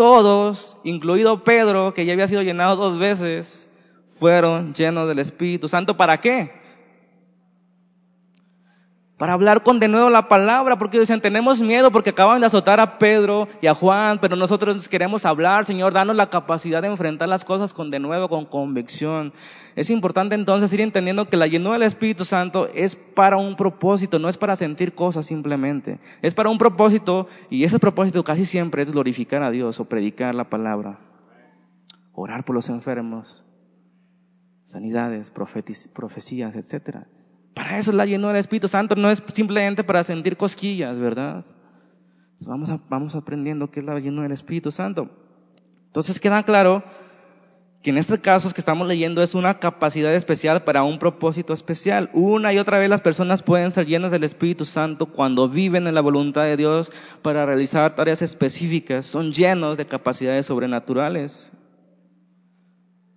todos, 0.00 0.78
incluido 0.82 1.44
Pedro, 1.44 1.92
que 1.92 2.06
ya 2.06 2.14
había 2.14 2.26
sido 2.26 2.40
llenado 2.40 2.74
dos 2.74 2.96
veces, 2.96 3.68
fueron 4.08 4.72
llenos 4.72 5.06
del 5.06 5.18
Espíritu 5.18 5.68
Santo. 5.68 5.98
¿Para 5.98 6.22
qué? 6.22 6.59
Para 9.20 9.34
hablar 9.34 9.62
con 9.62 9.80
de 9.80 9.88
nuevo 9.88 10.08
la 10.08 10.28
palabra, 10.28 10.78
porque 10.78 10.98
dicen, 10.98 11.20
tenemos 11.20 11.60
miedo 11.60 11.90
porque 11.90 12.08
acaban 12.08 12.40
de 12.40 12.46
azotar 12.46 12.80
a 12.80 12.96
Pedro 12.96 13.48
y 13.60 13.66
a 13.66 13.74
Juan, 13.74 14.18
pero 14.18 14.34
nosotros 14.34 14.88
queremos 14.88 15.26
hablar, 15.26 15.66
Señor, 15.66 15.92
danos 15.92 16.16
la 16.16 16.30
capacidad 16.30 16.80
de 16.80 16.88
enfrentar 16.88 17.28
las 17.28 17.44
cosas 17.44 17.74
con 17.74 17.90
de 17.90 17.98
nuevo, 17.98 18.30
con 18.30 18.46
convicción. 18.46 19.34
Es 19.76 19.90
importante 19.90 20.36
entonces 20.36 20.72
ir 20.72 20.80
entendiendo 20.80 21.28
que 21.28 21.36
la 21.36 21.48
llenura 21.48 21.74
del 21.74 21.82
Espíritu 21.82 22.24
Santo 22.24 22.70
es 22.72 22.96
para 22.96 23.36
un 23.36 23.56
propósito, 23.56 24.18
no 24.18 24.30
es 24.30 24.38
para 24.38 24.56
sentir 24.56 24.94
cosas 24.94 25.26
simplemente, 25.26 26.00
es 26.22 26.32
para 26.32 26.48
un 26.48 26.56
propósito 26.56 27.28
y 27.50 27.64
ese 27.64 27.78
propósito 27.78 28.24
casi 28.24 28.46
siempre 28.46 28.80
es 28.80 28.90
glorificar 28.90 29.42
a 29.42 29.50
Dios 29.50 29.80
o 29.80 29.84
predicar 29.84 30.34
la 30.34 30.48
palabra, 30.48 30.98
orar 32.14 32.46
por 32.46 32.54
los 32.56 32.70
enfermos, 32.70 33.44
sanidades, 34.64 35.30
profecías, 35.30 36.56
etcétera. 36.56 37.06
Para 37.54 37.78
eso 37.78 37.92
la 37.92 38.06
llenura 38.06 38.32
del 38.32 38.40
Espíritu 38.40 38.68
Santo 38.68 38.94
no 38.94 39.10
es 39.10 39.22
simplemente 39.32 39.84
para 39.84 40.04
sentir 40.04 40.36
cosquillas, 40.36 40.98
¿verdad? 40.98 41.44
Vamos, 42.46 43.14
aprendiendo 43.14 43.70
qué 43.70 43.80
es 43.80 43.86
la 43.86 43.98
llenura 43.98 44.22
del 44.22 44.32
Espíritu 44.32 44.70
Santo. 44.70 45.10
Entonces 45.86 46.20
queda 46.20 46.42
claro 46.42 46.82
que 47.82 47.90
en 47.90 47.98
este 47.98 48.20
caso 48.20 48.50
que 48.50 48.60
estamos 48.60 48.86
leyendo 48.86 49.22
es 49.22 49.34
una 49.34 49.58
capacidad 49.58 50.14
especial 50.14 50.64
para 50.64 50.82
un 50.82 50.98
propósito 50.98 51.52
especial. 51.52 52.10
Una 52.12 52.52
y 52.52 52.58
otra 52.58 52.78
vez 52.78 52.88
las 52.88 53.00
personas 53.00 53.42
pueden 53.42 53.70
ser 53.70 53.86
llenas 53.86 54.10
del 54.10 54.24
Espíritu 54.24 54.64
Santo 54.64 55.06
cuando 55.06 55.48
viven 55.48 55.86
en 55.86 55.94
la 55.94 56.00
voluntad 56.00 56.44
de 56.44 56.56
Dios 56.56 56.92
para 57.22 57.46
realizar 57.46 57.94
tareas 57.94 58.22
específicas. 58.22 59.06
Son 59.06 59.32
llenos 59.32 59.78
de 59.78 59.86
capacidades 59.86 60.46
sobrenaturales. 60.46 61.52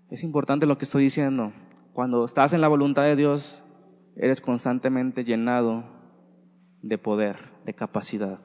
Es 0.09 0.23
importante 0.23 0.65
lo 0.65 0.77
que 0.77 0.85
estoy 0.85 1.03
diciendo. 1.03 1.51
Cuando 1.93 2.25
estás 2.25 2.53
en 2.53 2.61
la 2.61 2.67
voluntad 2.67 3.03
de 3.03 3.15
Dios, 3.15 3.62
eres 4.15 4.41
constantemente 4.41 5.23
llenado 5.23 5.83
de 6.81 6.97
poder, 6.97 7.37
de 7.65 7.73
capacidad. 7.73 8.39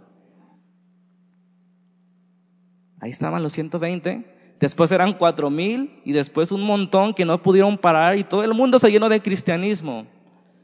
Ahí 3.01 3.11
estaban 3.11 3.43
los 3.43 3.53
120, 3.53 4.57
después 4.61 4.91
eran 4.91 5.15
4000 5.15 6.03
y 6.05 6.13
después 6.13 6.51
un 6.53 6.63
montón 6.63 7.15
que 7.15 7.25
no 7.25 7.43
pudieron 7.43 7.79
parar 7.79 8.19
y 8.19 8.25
todo 8.25 8.43
el 8.43 8.55
mundo 8.55 8.79
se 8.79 8.91
llenó 8.91 9.09
de 9.09 9.23
cristianismo. 9.23 10.07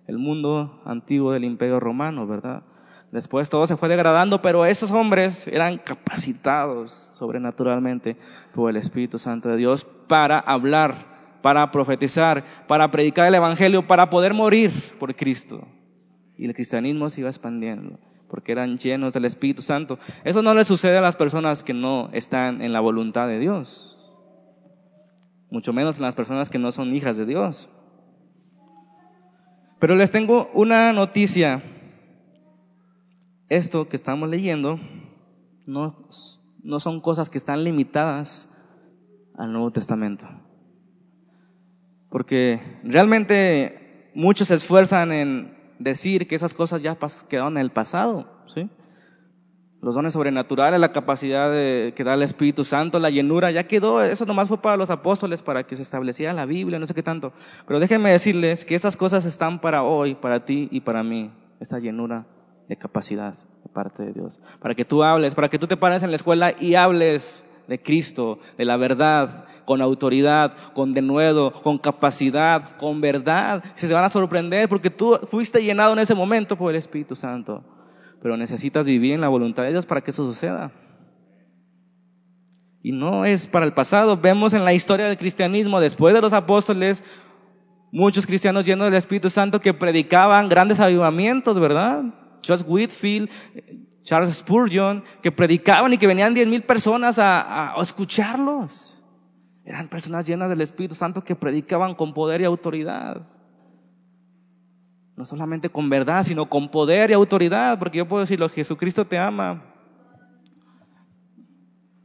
El 0.07 0.19
mundo 0.19 0.83
antiguo 0.85 1.33
del 1.33 1.45
imperio 1.45 1.81
romano, 1.81 2.27
¿verdad? 2.27 2.63
Después 3.13 3.49
todo 3.49 3.65
se 3.67 3.77
fue 3.77 3.89
degradando, 3.89 4.43
pero 4.43 4.67
esos 4.67 4.91
hombres 4.91 5.47
eran 5.47 5.79
capacitados 5.79 7.09
sobrenaturalmente 7.15 8.17
por 8.53 8.71
el 8.71 8.77
Espíritu 8.77 9.19
Santo 9.19 9.51
de 9.51 9.57
Dios 9.57 9.87
para 10.09 10.41
hablar 10.41 11.14
para 11.45 11.71
profetizar, 11.71 12.43
para 12.67 12.91
predicar 12.91 13.29
el 13.29 13.35
Evangelio, 13.35 13.87
para 13.87 14.09
poder 14.09 14.33
morir 14.33 14.73
por 14.99 15.15
Cristo. 15.15 15.69
Y 16.39 16.47
el 16.47 16.55
cristianismo 16.55 17.11
se 17.11 17.21
iba 17.21 17.29
expandiendo, 17.29 17.99
porque 18.31 18.53
eran 18.53 18.79
llenos 18.79 19.13
del 19.13 19.27
Espíritu 19.27 19.61
Santo. 19.61 19.99
Eso 20.25 20.41
no 20.41 20.55
le 20.55 20.65
sucede 20.65 20.97
a 20.97 21.03
las 21.03 21.17
personas 21.17 21.63
que 21.63 21.75
no 21.75 22.09
están 22.15 22.63
en 22.63 22.73
la 22.73 22.81
voluntad 22.81 23.29
de 23.29 23.39
Dios, 23.39 24.11
mucho 25.51 25.75
menos 25.75 25.99
a 25.99 26.03
las 26.03 26.15
personas 26.15 26.49
que 26.49 26.59
no 26.59 26.73
son 26.73 26.97
hijas 26.97 27.19
de 27.19 27.27
Dios. 27.27 27.69
Pero 29.81 29.97
les 29.97 30.11
tengo 30.13 30.51
una 30.55 30.95
noticia. 30.95 31.63
Esto 33.51 33.87
que 33.91 33.97
estamos 33.97 34.31
leyendo 34.31 34.81
no, 35.67 36.09
no 36.63 36.81
son 36.81 37.03
cosas 37.03 37.29
que 37.29 37.37
están 37.37 37.65
limitadas 37.65 38.49
al 39.37 39.53
Nuevo 39.53 39.73
Testamento 39.73 40.27
porque 42.15 42.61
realmente 42.85 44.13
muchos 44.15 44.47
se 44.47 44.55
esfuerzan 44.55 45.11
en 45.11 45.59
decir 45.81 46.29
que 46.29 46.37
esas 46.37 46.55
cosas 46.55 46.81
ya 46.81 46.97
quedaron 47.29 47.57
en 47.57 47.63
el 47.63 47.73
pasado, 47.73 48.29
¿sí? 48.47 48.71
Los 49.83 49.97
dones 49.97 50.13
sobrenaturales, 50.13 50.79
la 50.79 50.93
capacidad 50.93 51.51
de, 51.51 51.93
que 51.97 52.05
da 52.05 52.15
el 52.15 52.23
Espíritu 52.23 52.63
Santo, 52.63 53.01
la 53.01 53.11
llenura, 53.11 53.51
ya 53.51 53.67
quedó, 53.67 54.01
eso 54.01 54.27
nomás 54.27 54.47
fue 54.47 54.63
para 54.63 54.77
los 54.77 54.91
apóstoles, 54.91 55.43
para 55.43 55.65
que 55.65 55.75
se 55.75 55.83
estableciera 55.83 56.33
la 56.33 56.47
Biblia, 56.47 56.79
no 56.79 56.87
sé 56.87 56.95
qué 56.95 57.03
tanto. 57.03 57.33
Pero 57.67 57.81
déjenme 57.81 58.13
decirles 58.13 58.65
que 58.65 58.77
esas 58.77 58.97
cosas 58.97 59.25
están 59.25 59.61
para 59.61 59.83
hoy, 59.83 60.15
para 60.15 60.45
ti 60.45 60.69
y 60.71 60.83
para 60.83 61.03
mí, 61.03 61.33
esa 61.59 61.81
llenura 61.81 62.27
de 62.69 62.77
capacidad 62.77 63.33
de 63.33 63.73
parte 63.73 64.05
de 64.05 64.13
Dios. 64.13 64.41
Para 64.61 64.77
que 64.77 64.85
tú 64.85 65.03
hables, 65.03 65.35
para 65.35 65.49
que 65.49 65.59
tú 65.59 65.67
te 65.67 65.77
pares 65.77 66.05
en 66.05 66.11
la 66.11 66.17
escuela 66.17 66.55
y 66.61 66.77
hables 66.77 67.45
de 67.67 67.83
Cristo, 67.83 68.39
de 68.57 68.67
la 68.67 68.77
verdad, 68.77 69.47
con 69.65 69.83
autoridad, 69.83 70.53
con 70.75 70.95
denuedo, 70.95 71.63
con 71.63 71.79
capacidad, 71.79 72.77
con 72.79 73.01
verdad. 73.01 73.63
Se 73.75 73.93
van 73.93 74.05
a 74.05 74.09
sorprender 74.09 74.69
porque 74.69 74.91
tú 74.91 75.19
fuiste 75.31 75.63
llenado 75.63 75.93
en 75.93 75.99
ese 75.99 76.15
momento 76.15 76.57
por 76.57 76.71
el 76.71 76.77
Espíritu 76.77 77.15
Santo. 77.15 77.63
Pero 78.23 78.37
necesitas 78.37 78.87
vivir 78.87 79.13
en 79.13 79.21
la 79.21 79.29
voluntad 79.29 79.65
de 79.65 79.71
Dios 79.71 79.87
para 79.87 80.01
que 80.01 80.11
eso 80.11 80.25
suceda. 80.25 80.73
Y 82.83 82.93
no 82.93 83.25
es 83.25 83.49
para 83.49 83.65
el 83.65 83.73
pasado. 83.73 84.19
Vemos 84.19 84.53
en 84.53 84.65
la 84.65 84.75
historia 84.75 85.07
del 85.07 85.17
cristianismo, 85.17 85.81
después 85.81 86.15
de 86.15 86.21
los 86.21 86.35
apóstoles, 86.35 87.03
muchos 87.91 88.27
cristianos 88.27 88.67
llenos 88.67 88.87
del 88.87 88.95
Espíritu 88.95 89.31
Santo 89.31 89.61
que 89.61 89.73
predicaban 89.73 90.49
grandes 90.49 90.81
avivamientos, 90.81 91.59
¿verdad? 91.59 92.05
Charles 92.43 92.65
Whitfield, 92.69 93.31
Charles 94.03 94.37
Spurgeon, 94.37 95.03
que 95.23 95.33
predicaban 95.33 95.93
y 95.93 95.99
que 95.99 96.07
venían 96.07 96.35
diez 96.35 96.47
mil 96.47 96.63
personas 96.63 97.19
a, 97.19 97.73
a, 97.73 97.81
escucharlos. 97.81 98.94
Eran 99.65 99.89
personas 99.89 100.27
llenas 100.27 100.51
del 100.51 100.61
Espíritu 100.61 100.95
Santo 100.95 101.25
que 101.25 101.35
predicaban 101.35 101.95
con 101.95 102.13
poder 102.13 102.41
y 102.41 102.45
autoridad. 102.45 103.27
No 105.17 105.25
solamente 105.25 105.69
con 105.71 105.89
verdad, 105.89 106.23
sino 106.23 106.47
con 106.47 106.71
poder 106.71 107.11
y 107.11 107.15
autoridad, 107.15 107.79
porque 107.79 107.99
yo 107.99 108.09
puedo 108.09 108.21
decirlo, 108.21 108.49
Jesucristo 108.49 109.07
te 109.07 109.19
ama. 109.19 109.74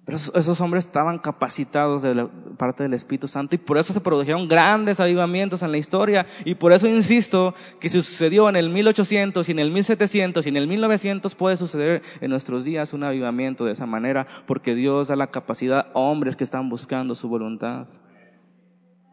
Pero 0.10 0.18
esos, 0.18 0.60
hombres 0.60 0.88
estaban 0.88 1.20
capacitados 1.20 2.02
de 2.02 2.28
parte 2.58 2.82
del 2.82 2.96
Espíritu 2.96 3.28
Santo 3.28 3.54
y 3.54 3.60
por 3.60 3.78
eso 3.78 3.94
se 3.94 4.02
produjeron 4.02 4.48
grandes 4.48 5.00
avivamientos 5.00 5.62
en 5.62 5.72
la 5.72 5.78
historia. 5.78 6.26
Y 6.46 6.56
por 6.56 6.74
eso 6.74 6.88
insisto 6.88 7.54
que 7.80 7.90
si 7.90 8.02
sucedió 8.02 8.50
en 8.50 8.56
el 8.56 8.72
1800 8.72 9.48
y 9.48 9.52
en 9.52 9.60
el 9.60 9.70
1700 9.70 10.44
y 10.44 10.50
en 10.50 10.58
el 10.58 10.68
1900 10.68 11.36
puede 11.36 11.58
suceder 11.58 12.02
en 12.22 12.32
nuestros 12.32 12.64
días 12.64 12.92
un 12.94 13.04
avivamiento 13.04 13.66
de 13.66 13.74
esa 13.74 13.86
manera 13.86 14.26
porque 14.48 14.74
Dios 14.74 15.10
da 15.10 15.16
la 15.16 15.28
capacidad 15.28 15.92
a 15.94 16.00
hombres 16.00 16.36
que 16.36 16.44
están 16.44 16.70
buscando 16.70 17.14
su 17.14 17.30
voluntad. 17.30 17.86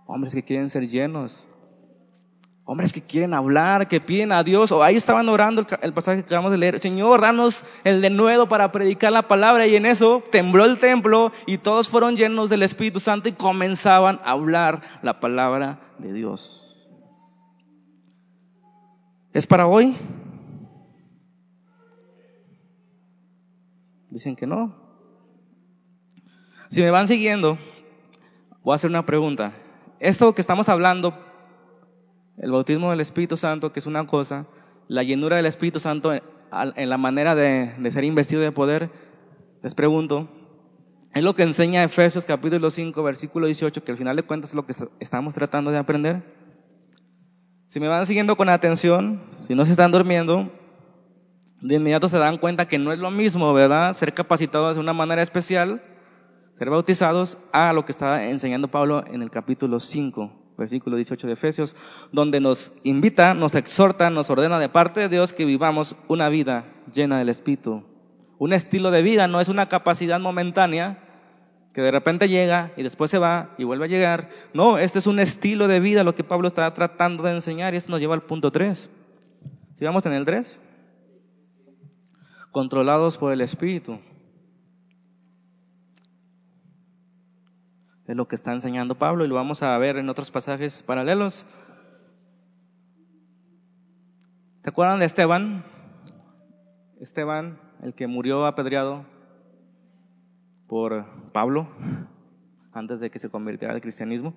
Hombres 0.07 0.35
que 0.35 0.45
quieren 0.45 0.71
ser 0.71 0.89
llenos 0.89 1.47
Hombres 2.69 2.93
que 2.93 3.01
quieren 3.01 3.33
hablar, 3.33 3.87
que 3.87 4.01
piden 4.01 4.33
a 4.33 4.43
Dios, 4.43 4.73
o 4.73 4.83
ahí 4.83 4.97
estaban 4.97 5.29
orando 5.29 5.65
el, 5.83 5.93
pasaje 5.93 6.19
que 6.19 6.27
acabamos 6.27 6.51
de 6.51 6.59
leer, 6.59 6.81
Señor, 6.81 7.21
danos 7.21 7.65
el 7.85 8.03
de 8.03 8.11
nuevo 8.11 8.49
para 8.49 8.73
predicar 8.73 9.13
la 9.13 9.29
palabra, 9.29 9.69
y 9.69 9.77
en 9.77 9.87
eso 9.87 10.25
tembló 10.33 10.65
el 10.65 10.81
templo 10.81 11.31
y 11.47 11.59
todos 11.59 11.89
fueron 11.89 12.17
llenos 12.17 12.51
del 12.51 12.65
Espíritu 12.65 12.99
Santo 12.99 13.29
y 13.29 13.35
comenzaban 13.35 14.19
a 14.25 14.33
hablar 14.33 14.83
la 15.03 15.21
palabra 15.21 15.79
de 15.99 16.13
Dios. 16.13 16.67
¿Es 19.33 19.47
para 19.47 19.69
hoy? 19.69 19.97
Dicen 24.11 24.35
que 24.35 24.49
no. 24.49 24.75
Si 26.69 26.83
me 26.83 26.91
van 26.91 27.07
siguiendo, 27.07 27.59
voy 28.65 28.73
a 28.73 28.75
hacer 28.75 28.91
una 28.91 29.07
pregunta. 29.07 29.53
Esto 30.01 30.35
que 30.35 30.41
estamos 30.41 30.69
hablando 30.69 31.15
el 32.39 32.51
bautismo 32.51 32.91
del 32.91 33.01
Espíritu 33.01 33.37
Santo, 33.37 33.73
que 33.73 33.81
es 33.81 33.87
una 33.87 34.07
cosa, 34.07 34.47
la 34.89 35.03
llenura 35.03 35.37
del 35.37 35.47
Espíritu 35.47 35.79
Santo 35.79 36.13
en 36.13 36.91
la 36.91 36.99
manera 36.99 37.35
de, 37.35 37.75
ser 37.91 38.05
investido 38.05 38.43
de 38.43 38.53
poder, 38.53 38.91
les 39.63 39.75
pregunto, 39.75 40.29
es 41.15 41.23
lo 41.23 41.35
que 41.35 41.43
enseña 41.43 41.83
Efesios 41.83 42.27
capítulo 42.27 42.71
5, 42.71 43.03
versículo 43.03 43.47
18, 43.47 43.83
que 43.83 43.93
al 43.93 43.99
final 43.99 44.17
de 44.17 44.23
cuentas 44.23 44.51
es 44.51 44.57
lo 44.57 44.67
que 44.67 44.75
estamos 45.01 45.35
tratando 45.35 45.71
de 45.71 45.79
aprender. 45.79 46.23
Si 47.69 47.81
me 47.81 47.89
van 47.89 48.07
siguiendo 48.07 48.37
con 48.37 48.49
atención, 48.49 49.23
si 49.47 49.55
no 49.55 49.65
se 49.65 49.73
están 49.73 49.91
durmiendo, 49.91 50.53
de 51.63 51.75
inmediato 51.75 52.09
se 52.09 52.19
dan 52.19 52.37
cuenta 52.37 52.69
que 52.69 52.79
no 52.79 52.93
es 52.93 52.99
lo 52.99 53.11
mismo, 53.11 53.53
¿verdad? 53.55 53.93
Ser 53.95 54.13
capacitados 54.13 54.77
de 54.77 54.81
una 54.81 54.93
manera 54.93 55.23
especial, 55.23 55.83
ser 56.59 56.71
bautizados, 56.71 57.39
a 57.53 57.73
lo 57.73 57.85
que 57.85 57.93
está 57.93 58.29
enseñando 58.29 58.69
Pablo 58.69 59.05
en 59.07 59.23
el 59.23 59.31
capítulo 59.31 59.81
5 59.81 60.46
versículo 60.57 60.97
18 60.97 61.27
de 61.27 61.33
Efesios, 61.35 61.77
donde 62.13 62.41
nos 62.41 62.73
invita, 62.83 63.35
nos 63.35 63.55
exhorta, 63.55 64.11
nos 64.11 64.31
ordena 64.31 64.59
de 64.59 64.69
parte 64.69 65.01
de 65.01 65.09
Dios 65.09 65.33
que 65.33 65.45
vivamos 65.45 65.97
una 66.09 66.29
vida 66.29 66.65
llena 66.93 67.19
del 67.19 67.29
Espíritu. 67.29 67.85
Un 68.39 68.53
estilo 68.53 68.91
de 68.91 69.03
vida 69.03 69.29
no 69.29 69.41
es 69.41 69.49
una 69.49 69.69
capacidad 69.69 70.21
momentánea 70.21 71.03
que 71.73 71.83
de 71.83 71.91
repente 71.91 72.29
llega 72.29 72.73
y 72.77 72.83
después 72.83 73.11
se 73.11 73.19
va 73.19 73.55
y 73.59 73.65
vuelve 73.65 73.85
a 73.85 73.89
llegar. 73.89 74.31
No, 74.55 74.79
este 74.79 74.99
es 74.99 75.07
un 75.07 75.19
estilo 75.19 75.69
de 75.69 75.79
vida 75.79 76.05
lo 76.05 76.15
que 76.15 76.25
Pablo 76.25 76.49
está 76.49 76.73
tratando 76.73 77.23
de 77.23 77.33
enseñar 77.33 77.75
y 77.75 77.77
eso 77.77 77.91
nos 77.91 78.01
lleva 78.01 78.15
al 78.15 78.23
punto 78.23 78.51
3. 78.51 78.91
Si 79.79 79.85
vamos 79.85 80.07
en 80.07 80.15
el 80.15 80.25
3, 80.25 80.59
controlados 82.51 83.19
por 83.19 83.33
el 83.35 83.43
Espíritu. 83.43 83.99
Es 88.07 88.15
lo 88.15 88.29
que 88.29 88.37
está 88.37 88.53
enseñando 88.53 88.95
Pablo 88.95 89.25
y 89.25 89.29
lo 89.29 89.35
vamos 89.35 89.63
a 89.63 89.77
ver 89.79 89.97
en 89.97 90.09
otros 90.09 90.31
pasajes 90.31 90.83
paralelos. 90.83 91.45
¿Te 94.63 94.71
acuerdan 94.71 95.01
de 95.01 95.07
Esteban? 95.07 95.65
Esteban, 97.01 97.59
el 97.83 97.95
que 97.95 98.07
murió 98.07 98.47
apedreado 98.47 99.05
por 100.69 101.05
Pablo 101.33 101.69
antes 102.73 103.01
de 103.01 103.11
que 103.11 103.19
se 103.19 103.29
convirtiera 103.29 103.75
al 103.75 103.81
cristianismo. 103.81 104.35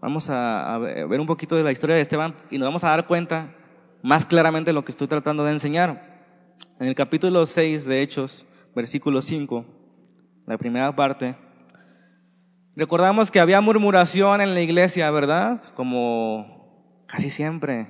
Vamos 0.00 0.28
a, 0.30 0.78
ver 0.78 1.20
un 1.20 1.26
poquito 1.26 1.54
de 1.54 1.62
la 1.62 1.70
historia 1.70 1.94
de 1.94 2.02
Esteban 2.02 2.34
y 2.50 2.58
nos 2.58 2.66
vamos 2.66 2.82
a 2.82 2.88
dar 2.88 3.06
cuenta 3.06 3.54
más 4.02 4.26
claramente 4.26 4.70
de 4.70 4.74
lo 4.74 4.84
que 4.84 4.90
estoy 4.90 5.06
tratando 5.06 5.44
de 5.44 5.52
enseñar. 5.52 6.10
En 6.80 6.88
el 6.88 6.96
capítulo 6.96 7.46
6 7.46 7.86
de 7.86 8.02
Hechos, 8.02 8.46
versículo 8.74 9.22
5, 9.22 9.64
la 10.46 10.58
primera 10.58 10.94
parte, 10.96 11.36
Recordamos 12.74 13.30
que 13.30 13.40
había 13.40 13.60
murmuración 13.60 14.40
en 14.40 14.54
la 14.54 14.60
iglesia, 14.62 15.10
¿verdad? 15.10 15.60
Como 15.74 17.04
casi 17.06 17.28
siempre. 17.28 17.88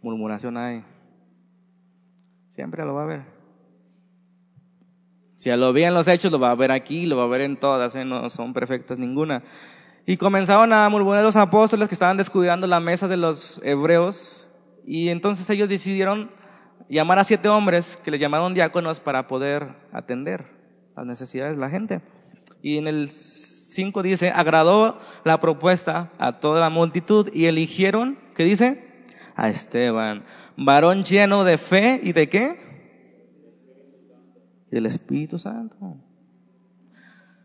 Murmuración 0.00 0.56
hay. 0.56 0.82
Siempre 2.54 2.84
lo 2.84 2.94
va 2.94 3.02
a 3.02 3.06
ver. 3.06 3.36
Si 5.36 5.50
lo 5.50 5.76
en 5.76 5.94
los 5.94 6.08
hechos, 6.08 6.32
lo 6.32 6.40
va 6.40 6.50
a 6.50 6.54
ver 6.54 6.72
aquí, 6.72 7.04
lo 7.04 7.18
va 7.18 7.24
a 7.24 7.28
ver 7.28 7.42
en 7.42 7.58
todas, 7.58 7.94
¿eh? 7.94 8.06
no 8.06 8.30
son 8.30 8.54
perfectas 8.54 8.98
ninguna. 8.98 9.42
Y 10.06 10.16
comenzaron 10.16 10.72
a 10.72 10.88
murmurar 10.88 11.22
los 11.22 11.36
apóstoles 11.36 11.88
que 11.88 11.94
estaban 11.94 12.16
descuidando 12.16 12.66
la 12.66 12.80
mesa 12.80 13.08
de 13.08 13.18
los 13.18 13.60
hebreos. 13.62 14.48
Y 14.86 15.10
entonces 15.10 15.50
ellos 15.50 15.68
decidieron 15.68 16.30
llamar 16.88 17.18
a 17.18 17.24
siete 17.24 17.48
hombres 17.50 17.98
que 17.98 18.10
les 18.10 18.20
llamaron 18.20 18.54
diáconos 18.54 19.00
para 19.00 19.26
poder 19.26 19.74
atender 19.92 20.46
las 20.96 21.04
necesidades 21.04 21.56
de 21.56 21.60
la 21.60 21.68
gente. 21.68 22.00
Y 22.62 22.78
en 22.78 22.88
el 22.88 23.10
5 23.76 24.02
dice, 24.02 24.30
agradó 24.30 24.98
la 25.22 25.38
propuesta 25.38 26.10
a 26.18 26.40
toda 26.40 26.60
la 26.60 26.70
multitud 26.70 27.28
y 27.32 27.44
eligieron, 27.44 28.18
¿qué 28.34 28.44
dice? 28.44 28.82
A 29.36 29.50
Esteban, 29.50 30.24
varón 30.56 31.04
lleno 31.04 31.44
de 31.44 31.58
fe 31.58 32.00
y 32.02 32.12
de 32.12 32.28
qué? 32.30 32.58
Del 34.70 34.86
Espíritu 34.86 35.38
Santo. 35.38 35.76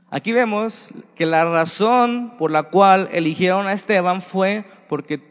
Aquí 0.10 0.32
vemos 0.32 0.94
que 1.16 1.26
la 1.26 1.44
razón 1.44 2.38
por 2.38 2.50
la 2.50 2.64
cual 2.64 3.10
eligieron 3.12 3.68
a 3.68 3.74
Esteban 3.74 4.22
fue 4.22 4.64
porque 4.88 5.22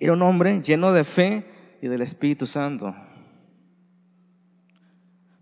era 0.00 0.14
un 0.14 0.22
hombre 0.22 0.62
lleno 0.62 0.92
de 0.92 1.04
fe 1.04 1.44
y 1.82 1.88
del 1.88 2.00
Espíritu 2.00 2.46
Santo. 2.46 2.94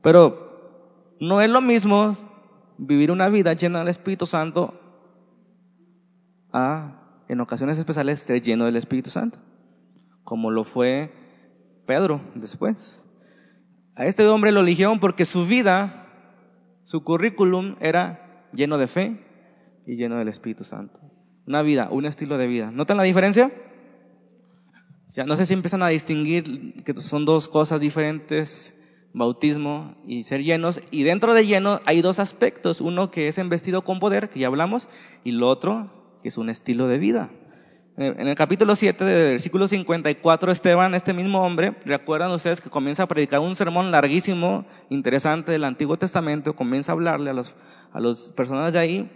Pero 0.03 1.15
no 1.21 1.41
es 1.41 1.49
lo 1.49 1.61
mismo 1.61 2.17
vivir 2.87 3.11
una 3.11 3.29
vida 3.29 3.53
llena 3.55 3.81
del 3.81 3.89
Espíritu 3.89 4.27
Santo 4.27 4.75
a, 6.53 7.25
en 7.29 7.41
ocasiones 7.41 7.79
especiales, 7.79 8.21
ser 8.21 8.43
lleno 8.43 8.65
del 8.65 8.77
Espíritu 8.77 9.11
Santo, 9.11 9.39
como 10.25 10.51
lo 10.51 10.65
fue 10.65 11.13
Pedro 11.87 12.21
después. 12.35 13.05
A 13.95 14.07
este 14.07 14.27
hombre 14.27 14.53
lo 14.53 14.61
eligieron 14.61 15.01
porque 15.01 15.25
su 15.25 15.47
vida, 15.47 16.07
su 16.85 17.05
currículum 17.05 17.77
era 17.81 18.49
lleno 18.53 18.79
de 18.79 18.89
fe 18.89 19.25
y 19.87 19.97
lleno 19.97 20.19
del 20.19 20.29
Espíritu 20.29 20.65
Santo. 20.65 20.99
Una 21.47 21.63
vida, 21.63 21.89
un 21.91 22.07
estilo 22.07 22.37
de 22.37 22.47
vida. 22.47 22.71
¿Notan 22.71 22.97
la 22.97 23.03
diferencia? 23.03 23.53
Ya 25.15 25.25
no 25.25 25.37
sé 25.37 25.47
si 25.47 25.55
empiezan 25.55 25.83
a 25.83 25.89
distinguir 25.89 26.83
que 26.85 26.95
son 26.95 27.25
dos 27.25 27.49
cosas 27.49 27.81
diferentes 27.81 28.75
bautismo 29.15 29.95
y 30.07 30.25
ser 30.25 30.43
llenos. 30.43 30.81
Y 30.91 31.03
dentro 31.03 31.35
de 31.35 31.47
lleno 31.47 31.81
hay 31.85 32.03
dos 32.03 32.19
aspectos. 32.19 32.81
Uno 32.81 33.11
que 33.11 33.29
es 33.29 33.49
vestido 33.49 33.83
con 33.83 34.01
poder, 34.01 34.31
que 34.31 34.41
ya 34.41 34.47
hablamos, 34.47 34.89
y 35.25 35.33
lo 35.33 35.49
otro 35.49 35.91
que 36.23 36.29
es 36.29 36.39
un 36.39 36.49
estilo 36.49 36.89
de 36.89 36.99
vida. 36.99 37.31
Eh, 37.99 38.15
en 38.17 38.27
el 38.27 38.35
capítulo 38.35 38.75
7 38.75 39.05
del 39.05 39.33
versículo 39.33 39.69
54, 39.69 40.51
Esteban, 40.51 40.95
este 40.95 41.13
mismo 41.13 41.43
hombre, 41.43 41.75
recuerdan 41.85 42.31
ustedes 42.31 42.63
que 42.63 42.71
comienza 42.71 43.03
a 43.03 43.07
predicar 43.07 43.41
un 43.41 43.55
sermón 43.55 43.91
larguísimo, 43.91 44.65
interesante 44.89 45.53
del 45.53 45.65
Antiguo 45.65 45.99
Testamento, 45.99 46.57
comienza 46.57 46.93
a 46.93 46.95
hablarle 46.95 47.31
a 47.31 47.35
los, 47.35 47.55
a 47.93 48.01
los 48.01 48.33
personas 48.33 48.73
de 48.73 48.79
ahí. 48.79 49.11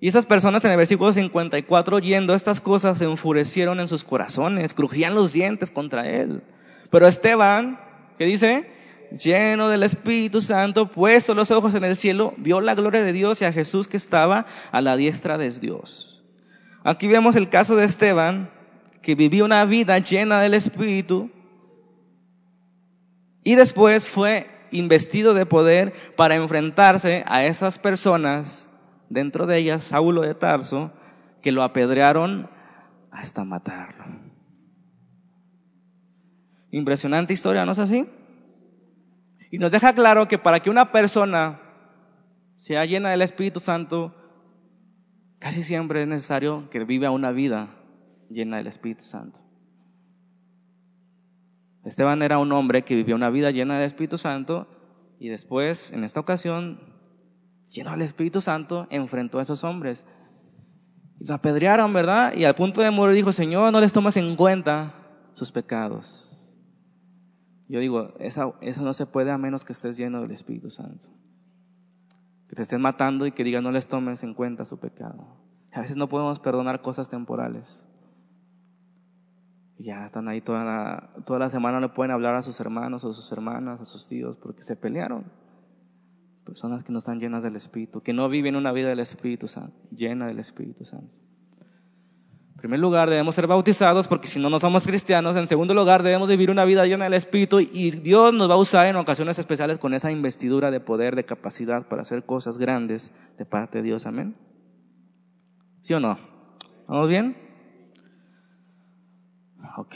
Y 0.00 0.06
esas 0.06 0.26
personas 0.26 0.64
en 0.64 0.70
el 0.70 0.76
versículo 0.76 1.12
54, 1.12 1.96
oyendo 1.96 2.32
estas 2.32 2.60
cosas, 2.60 2.98
se 2.98 3.06
enfurecieron 3.06 3.80
en 3.80 3.88
sus 3.88 4.04
corazones, 4.04 4.72
crujían 4.72 5.16
los 5.16 5.32
dientes 5.32 5.70
contra 5.70 6.08
él. 6.08 6.44
Pero 6.92 7.08
Esteban, 7.08 7.80
¿qué 8.18 8.26
dice? 8.26 8.78
lleno 9.10 9.68
del 9.68 9.82
Espíritu 9.82 10.40
Santo, 10.40 10.86
puesto 10.86 11.34
los 11.34 11.50
ojos 11.50 11.74
en 11.74 11.84
el 11.84 11.96
cielo, 11.96 12.34
vio 12.36 12.60
la 12.60 12.74
gloria 12.74 13.02
de 13.02 13.12
Dios 13.12 13.40
y 13.40 13.44
a 13.44 13.52
Jesús 13.52 13.88
que 13.88 13.96
estaba 13.96 14.46
a 14.70 14.80
la 14.80 14.96
diestra 14.96 15.38
de 15.38 15.50
Dios. 15.50 16.22
Aquí 16.84 17.08
vemos 17.08 17.36
el 17.36 17.48
caso 17.48 17.76
de 17.76 17.84
Esteban, 17.84 18.50
que 19.02 19.14
vivió 19.14 19.44
una 19.44 19.64
vida 19.64 19.98
llena 19.98 20.40
del 20.40 20.54
Espíritu 20.54 21.30
y 23.44 23.54
después 23.54 24.06
fue 24.06 24.46
investido 24.70 25.32
de 25.32 25.46
poder 25.46 26.14
para 26.16 26.36
enfrentarse 26.36 27.24
a 27.26 27.46
esas 27.46 27.78
personas, 27.78 28.68
dentro 29.08 29.46
de 29.46 29.56
ellas 29.58 29.84
Saulo 29.84 30.22
de 30.22 30.34
Tarso, 30.34 30.92
que 31.42 31.52
lo 31.52 31.62
apedrearon 31.62 32.50
hasta 33.10 33.44
matarlo. 33.44 34.27
Impresionante 36.70 37.32
historia, 37.32 37.64
¿no 37.64 37.72
es 37.72 37.78
así? 37.78 38.06
Y 39.50 39.58
nos 39.58 39.72
deja 39.72 39.94
claro 39.94 40.28
que 40.28 40.38
para 40.38 40.60
que 40.60 40.70
una 40.70 40.92
persona 40.92 41.60
sea 42.56 42.84
llena 42.84 43.10
del 43.10 43.22
Espíritu 43.22 43.60
Santo, 43.60 44.14
casi 45.38 45.62
siempre 45.62 46.02
es 46.02 46.08
necesario 46.08 46.68
que 46.70 46.84
viva 46.84 47.10
una 47.10 47.30
vida 47.30 47.70
llena 48.28 48.58
del 48.58 48.66
Espíritu 48.66 49.04
Santo. 49.04 49.38
Esteban 51.84 52.22
era 52.22 52.38
un 52.38 52.52
hombre 52.52 52.84
que 52.84 52.94
vivió 52.94 53.14
una 53.14 53.30
vida 53.30 53.50
llena 53.50 53.78
del 53.78 53.86
Espíritu 53.86 54.18
Santo 54.18 54.66
y 55.18 55.28
después, 55.28 55.92
en 55.92 56.04
esta 56.04 56.20
ocasión, 56.20 56.80
lleno 57.70 57.92
del 57.92 58.02
Espíritu 58.02 58.42
Santo, 58.42 58.86
enfrentó 58.90 59.38
a 59.38 59.42
esos 59.42 59.64
hombres. 59.64 60.04
Y 61.18 61.26
lo 61.26 61.34
apedrearon, 61.34 61.92
¿verdad? 61.94 62.34
Y 62.34 62.44
al 62.44 62.54
punto 62.54 62.82
de 62.82 62.90
morir 62.90 63.16
dijo, 63.16 63.32
Señor, 63.32 63.72
no 63.72 63.80
les 63.80 63.92
tomas 63.92 64.16
en 64.18 64.36
cuenta 64.36 64.94
sus 65.32 65.50
pecados. 65.50 66.27
Yo 67.68 67.80
digo, 67.80 68.14
eso, 68.18 68.54
eso 68.62 68.82
no 68.82 68.94
se 68.94 69.06
puede 69.06 69.30
a 69.30 69.38
menos 69.38 69.64
que 69.64 69.72
estés 69.72 69.96
lleno 69.96 70.22
del 70.22 70.30
Espíritu 70.30 70.70
Santo. 70.70 71.08
Que 72.48 72.56
te 72.56 72.62
estén 72.62 72.80
matando 72.80 73.26
y 73.26 73.32
que 73.32 73.44
digan 73.44 73.62
no 73.62 73.70
les 73.70 73.86
tomes 73.86 74.22
en 74.22 74.32
cuenta 74.32 74.64
su 74.64 74.80
pecado. 74.80 75.26
A 75.72 75.82
veces 75.82 75.98
no 75.98 76.08
podemos 76.08 76.40
perdonar 76.40 76.80
cosas 76.80 77.10
temporales. 77.10 77.86
Y 79.76 79.84
ya 79.84 80.06
están 80.06 80.28
ahí 80.28 80.40
toda 80.40 80.64
la, 80.64 81.10
toda 81.26 81.40
la 81.40 81.50
semana, 81.50 81.78
no 81.78 81.92
pueden 81.92 82.10
hablar 82.10 82.34
a 82.34 82.42
sus 82.42 82.58
hermanos 82.58 83.04
o 83.04 83.12
sus 83.12 83.30
hermanas, 83.30 83.80
a 83.80 83.84
sus 83.84 84.08
tíos, 84.08 84.38
porque 84.38 84.62
se 84.62 84.74
pelearon. 84.74 85.30
Personas 86.44 86.82
que 86.82 86.92
no 86.92 87.00
están 87.00 87.20
llenas 87.20 87.42
del 87.42 87.54
Espíritu, 87.54 88.00
que 88.00 88.14
no 88.14 88.30
viven 88.30 88.56
una 88.56 88.72
vida 88.72 88.88
del 88.88 89.00
Espíritu 89.00 89.46
Santo, 89.46 89.78
llena 89.90 90.26
del 90.26 90.38
Espíritu 90.38 90.86
Santo. 90.86 91.14
En 92.58 92.62
primer 92.62 92.80
lugar, 92.80 93.08
debemos 93.08 93.36
ser 93.36 93.46
bautizados 93.46 94.08
porque 94.08 94.26
si 94.26 94.40
no, 94.40 94.50
no 94.50 94.58
somos 94.58 94.84
cristianos. 94.84 95.36
En 95.36 95.46
segundo 95.46 95.74
lugar, 95.74 96.02
debemos 96.02 96.28
vivir 96.28 96.50
una 96.50 96.64
vida 96.64 96.84
llena 96.86 97.04
del 97.04 97.14
Espíritu 97.14 97.60
y 97.60 97.92
Dios 97.92 98.34
nos 98.34 98.50
va 98.50 98.54
a 98.54 98.58
usar 98.58 98.86
en 98.86 98.96
ocasiones 98.96 99.38
especiales 99.38 99.78
con 99.78 99.94
esa 99.94 100.10
investidura 100.10 100.72
de 100.72 100.80
poder, 100.80 101.14
de 101.14 101.24
capacidad 101.24 101.86
para 101.86 102.02
hacer 102.02 102.24
cosas 102.24 102.58
grandes 102.58 103.12
de 103.38 103.44
parte 103.44 103.78
de 103.78 103.84
Dios. 103.84 104.06
Amén. 104.06 104.34
¿Sí 105.82 105.94
o 105.94 106.00
no? 106.00 106.18
¿Vamos 106.88 107.08
bien? 107.08 107.36
Ok. 109.76 109.94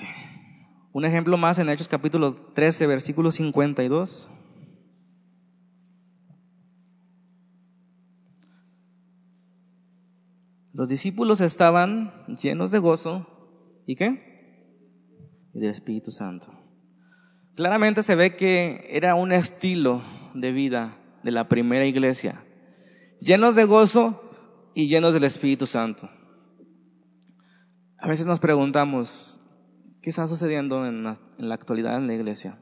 Un 0.92 1.04
ejemplo 1.04 1.36
más 1.36 1.58
en 1.58 1.68
Hechos 1.68 1.88
capítulo 1.88 2.36
13, 2.54 2.86
versículo 2.86 3.32
52. 3.32 4.30
Los 10.72 10.88
discípulos 10.88 11.40
estaban 11.40 12.26
llenos 12.26 12.70
de 12.70 12.78
gozo 12.78 13.26
y 13.86 13.96
qué? 13.96 15.50
Y 15.52 15.60
del 15.60 15.70
Espíritu 15.70 16.10
Santo. 16.10 16.50
Claramente 17.54 18.02
se 18.02 18.14
ve 18.14 18.36
que 18.36 18.86
era 18.90 19.14
un 19.14 19.32
estilo 19.32 20.02
de 20.34 20.52
vida 20.52 20.96
de 21.22 21.30
la 21.30 21.48
primera 21.48 21.84
iglesia. 21.84 22.42
Llenos 23.20 23.54
de 23.54 23.64
gozo 23.64 24.22
y 24.74 24.88
llenos 24.88 25.12
del 25.12 25.24
Espíritu 25.24 25.66
Santo. 25.66 26.08
A 27.98 28.08
veces 28.08 28.26
nos 28.26 28.40
preguntamos, 28.40 29.38
¿qué 30.00 30.10
está 30.10 30.26
sucediendo 30.26 30.86
en 30.86 31.04
la, 31.04 31.18
actualidad 31.54 31.96
en 31.98 32.06
la 32.06 32.14
iglesia? 32.14 32.58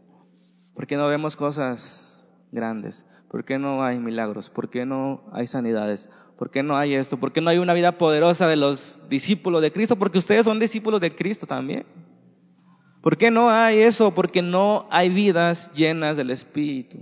¿Por 0.75 0.87
qué 0.87 0.97
no 0.97 1.09
vemos 1.09 1.37
cosas 1.37 2.10
grandes? 2.53 3.07
¿Por 3.29 3.45
qué 3.45 3.59
no 3.59 3.85
hay 3.85 3.99
milagros? 3.99 4.51
¿Por 4.51 4.71
qué 4.71 4.87
no 4.87 5.23
hay 5.33 5.47
sanidades? 5.47 6.11
¿Por 6.37 6.51
qué 6.51 6.63
no 6.63 6.77
hay 6.77 6.95
esto? 6.95 7.19
¿Por 7.19 7.33
qué 7.33 7.41
no 7.41 7.51
hay 7.51 7.59
una 7.59 7.75
vida 7.75 7.99
poderosa 7.99 8.49
de 8.49 8.57
los 8.57 8.99
discípulos 9.09 9.61
de 9.63 9.73
Cristo? 9.73 9.97
Porque 9.97 10.19
ustedes 10.19 10.47
son 10.47 10.59
discípulos 10.59 11.01
de 11.01 11.15
Cristo 11.15 11.47
también. 11.47 11.85
¿Por 13.03 13.17
qué 13.17 13.31
no 13.31 13.51
hay 13.51 13.79
eso? 13.79 14.15
Porque 14.15 14.43
no 14.43 14.87
hay 14.91 15.11
vidas 15.11 15.71
llenas 15.75 16.17
del 16.17 16.31
Espíritu. 16.31 16.99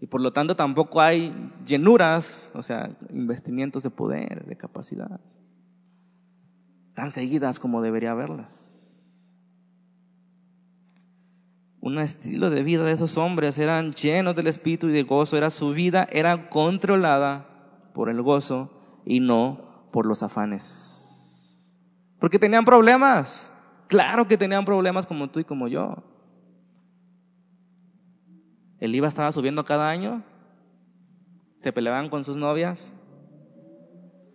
Y 0.00 0.06
por 0.06 0.20
lo 0.20 0.32
tanto 0.32 0.54
tampoco 0.54 1.00
hay 1.00 1.32
llenuras, 1.66 2.50
o 2.54 2.62
sea, 2.62 2.90
investimientos 3.10 3.82
de 3.82 3.90
poder, 3.90 4.44
de 4.44 4.56
capacidad, 4.56 5.20
tan 6.94 7.10
seguidas 7.10 7.58
como 7.58 7.82
debería 7.82 8.12
haberlas. 8.12 8.67
Un 11.80 11.98
estilo 11.98 12.50
de 12.50 12.62
vida 12.62 12.84
de 12.84 12.92
esos 12.92 13.18
hombres, 13.18 13.58
eran 13.58 13.92
llenos 13.92 14.34
del 14.34 14.48
espíritu 14.48 14.88
y 14.88 14.92
de 14.92 15.04
gozo, 15.04 15.36
era 15.36 15.50
su 15.50 15.70
vida 15.70 16.06
era 16.10 16.48
controlada 16.48 17.46
por 17.94 18.10
el 18.10 18.20
gozo 18.22 18.70
y 19.04 19.20
no 19.20 19.88
por 19.92 20.06
los 20.06 20.22
afanes. 20.22 20.94
Porque 22.20 22.38
tenían 22.38 22.64
problemas, 22.64 23.52
claro 23.86 24.26
que 24.26 24.36
tenían 24.36 24.64
problemas 24.64 25.06
como 25.06 25.30
tú 25.30 25.40
y 25.40 25.44
como 25.44 25.68
yo. 25.68 26.02
El 28.80 28.94
IVA 28.94 29.08
estaba 29.08 29.32
subiendo 29.32 29.64
cada 29.64 29.88
año, 29.88 30.22
se 31.62 31.72
peleaban 31.72 32.10
con 32.10 32.24
sus 32.24 32.36
novias, 32.36 32.92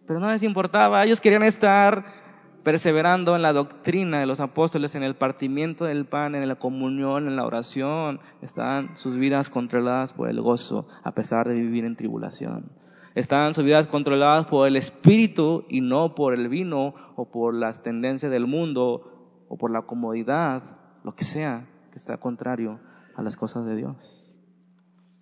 pero 0.08 0.20
no 0.20 0.30
les 0.30 0.44
importaba, 0.44 1.04
ellos 1.04 1.22
querían 1.22 1.44
estar 1.44 2.23
perseverando 2.64 3.36
en 3.36 3.42
la 3.42 3.54
doctrina 3.54 4.20
de 4.20 4.26
los 4.26 4.40
apóstoles, 4.40 4.96
en 4.96 5.04
el 5.04 5.16
partimiento 5.16 5.86
del 5.86 6.06
pan, 6.06 6.34
en 6.36 6.48
la 6.48 6.56
comunión, 6.56 7.28
en 7.28 7.36
la 7.36 7.46
oración. 7.46 8.20
Estaban 8.42 8.98
sus 8.98 9.18
vidas 9.18 9.50
controladas 9.50 10.14
por 10.14 10.30
el 10.30 10.42
gozo, 10.42 10.88
a 11.04 11.12
pesar 11.12 11.48
de 11.48 11.56
vivir 11.56 11.86
en 11.86 11.96
tribulación. 11.96 12.72
Estaban 13.16 13.54
sus 13.54 13.64
vidas 13.64 13.88
controladas 13.88 14.48
por 14.48 14.68
el 14.68 14.76
espíritu 14.76 15.66
y 15.70 15.82
no 15.82 16.16
por 16.16 16.34
el 16.34 16.50
vino 16.50 16.96
o 17.16 17.30
por 17.30 17.54
las 17.54 17.84
tendencias 17.84 18.32
del 18.32 18.48
mundo 18.48 19.46
o 19.50 19.58
por 19.58 19.70
la 19.70 19.84
comodidad, 19.84 20.64
lo 21.04 21.14
que 21.14 21.24
sea 21.24 21.68
que 21.92 21.98
está 21.98 22.18
contrario 22.18 22.80
a 23.16 23.22
las 23.22 23.36
cosas 23.36 23.66
de 23.66 23.76
Dios. 23.76 23.96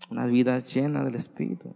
Una 0.10 0.26
vida 0.26 0.60
llena 0.60 1.04
del 1.04 1.16
espíritu. 1.16 1.76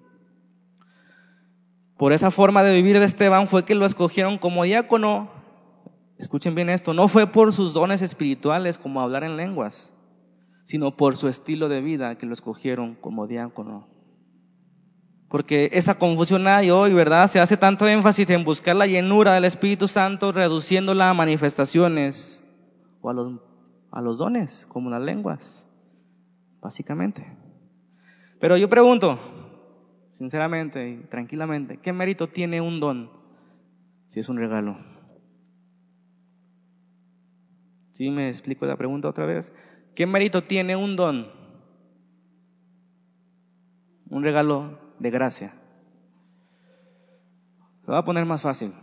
Por 1.97 2.13
esa 2.13 2.31
forma 2.31 2.63
de 2.63 2.75
vivir 2.75 2.99
de 2.99 3.05
Esteban 3.05 3.47
fue 3.47 3.65
que 3.65 3.75
lo 3.75 3.85
escogieron 3.85 4.37
como 4.37 4.63
diácono 4.63 5.34
Escuchen 6.17 6.55
bien 6.55 6.69
esto, 6.69 6.93
no 6.93 7.07
fue 7.07 7.27
por 7.27 7.51
sus 7.51 7.73
dones 7.73 8.01
espirituales 8.01 8.77
como 8.77 9.01
hablar 9.01 9.23
en 9.23 9.35
lenguas, 9.35 9.93
sino 10.63 10.95
por 10.95 11.17
su 11.17 11.27
estilo 11.27 11.67
de 11.67 11.81
vida 11.81 12.17
que 12.17 12.25
lo 12.25 12.33
escogieron 12.33 12.95
como 12.95 13.27
diácono. 13.27 13.87
Porque 15.29 15.69
esa 15.73 15.97
confusión 15.97 16.47
hay 16.47 16.71
hoy, 16.71 16.93
¿verdad? 16.93 17.27
Se 17.27 17.41
hace 17.41 17.57
tanto 17.57 17.87
énfasis 17.87 18.29
en 18.29 18.45
buscar 18.45 18.75
la 18.75 18.87
llenura 18.87 19.33
del 19.33 19.43
Espíritu 19.43 19.87
Santo, 19.87 20.31
reduciéndola 20.31 21.09
a 21.09 21.13
manifestaciones 21.13 22.43
o 23.01 23.09
a 23.09 23.13
los, 23.13 23.41
a 23.91 24.01
los 24.01 24.17
dones, 24.17 24.65
como 24.67 24.89
las 24.89 25.01
lenguas, 25.01 25.69
básicamente. 26.61 27.25
Pero 28.39 28.55
yo 28.55 28.69
pregunto, 28.69 29.19
sinceramente 30.11 30.89
y 30.89 30.97
tranquilamente, 31.09 31.77
¿qué 31.77 31.91
mérito 31.91 32.29
tiene 32.29 32.61
un 32.61 32.79
don 32.79 33.09
si 34.07 34.21
es 34.21 34.29
un 34.29 34.37
regalo? 34.37 34.94
¿Sí 37.95 38.09
me 38.09 38.27
explico 38.27 38.65
la 38.65 38.75
pregunta 38.75 39.07
otra 39.07 39.25
vez? 39.25 39.53
¿Qué 39.95 40.05
mérito 40.05 40.43
tiene 40.43 40.75
un 40.75 40.97
don? 40.97 41.31
Un 44.09 44.21
regalo 44.21 44.77
de 44.99 45.09
gracia. 45.09 45.53
Lo 47.83 47.93
voy 47.93 47.95
a 47.95 48.03
poner 48.03 48.25
más 48.25 48.41
fácil. 48.41 48.73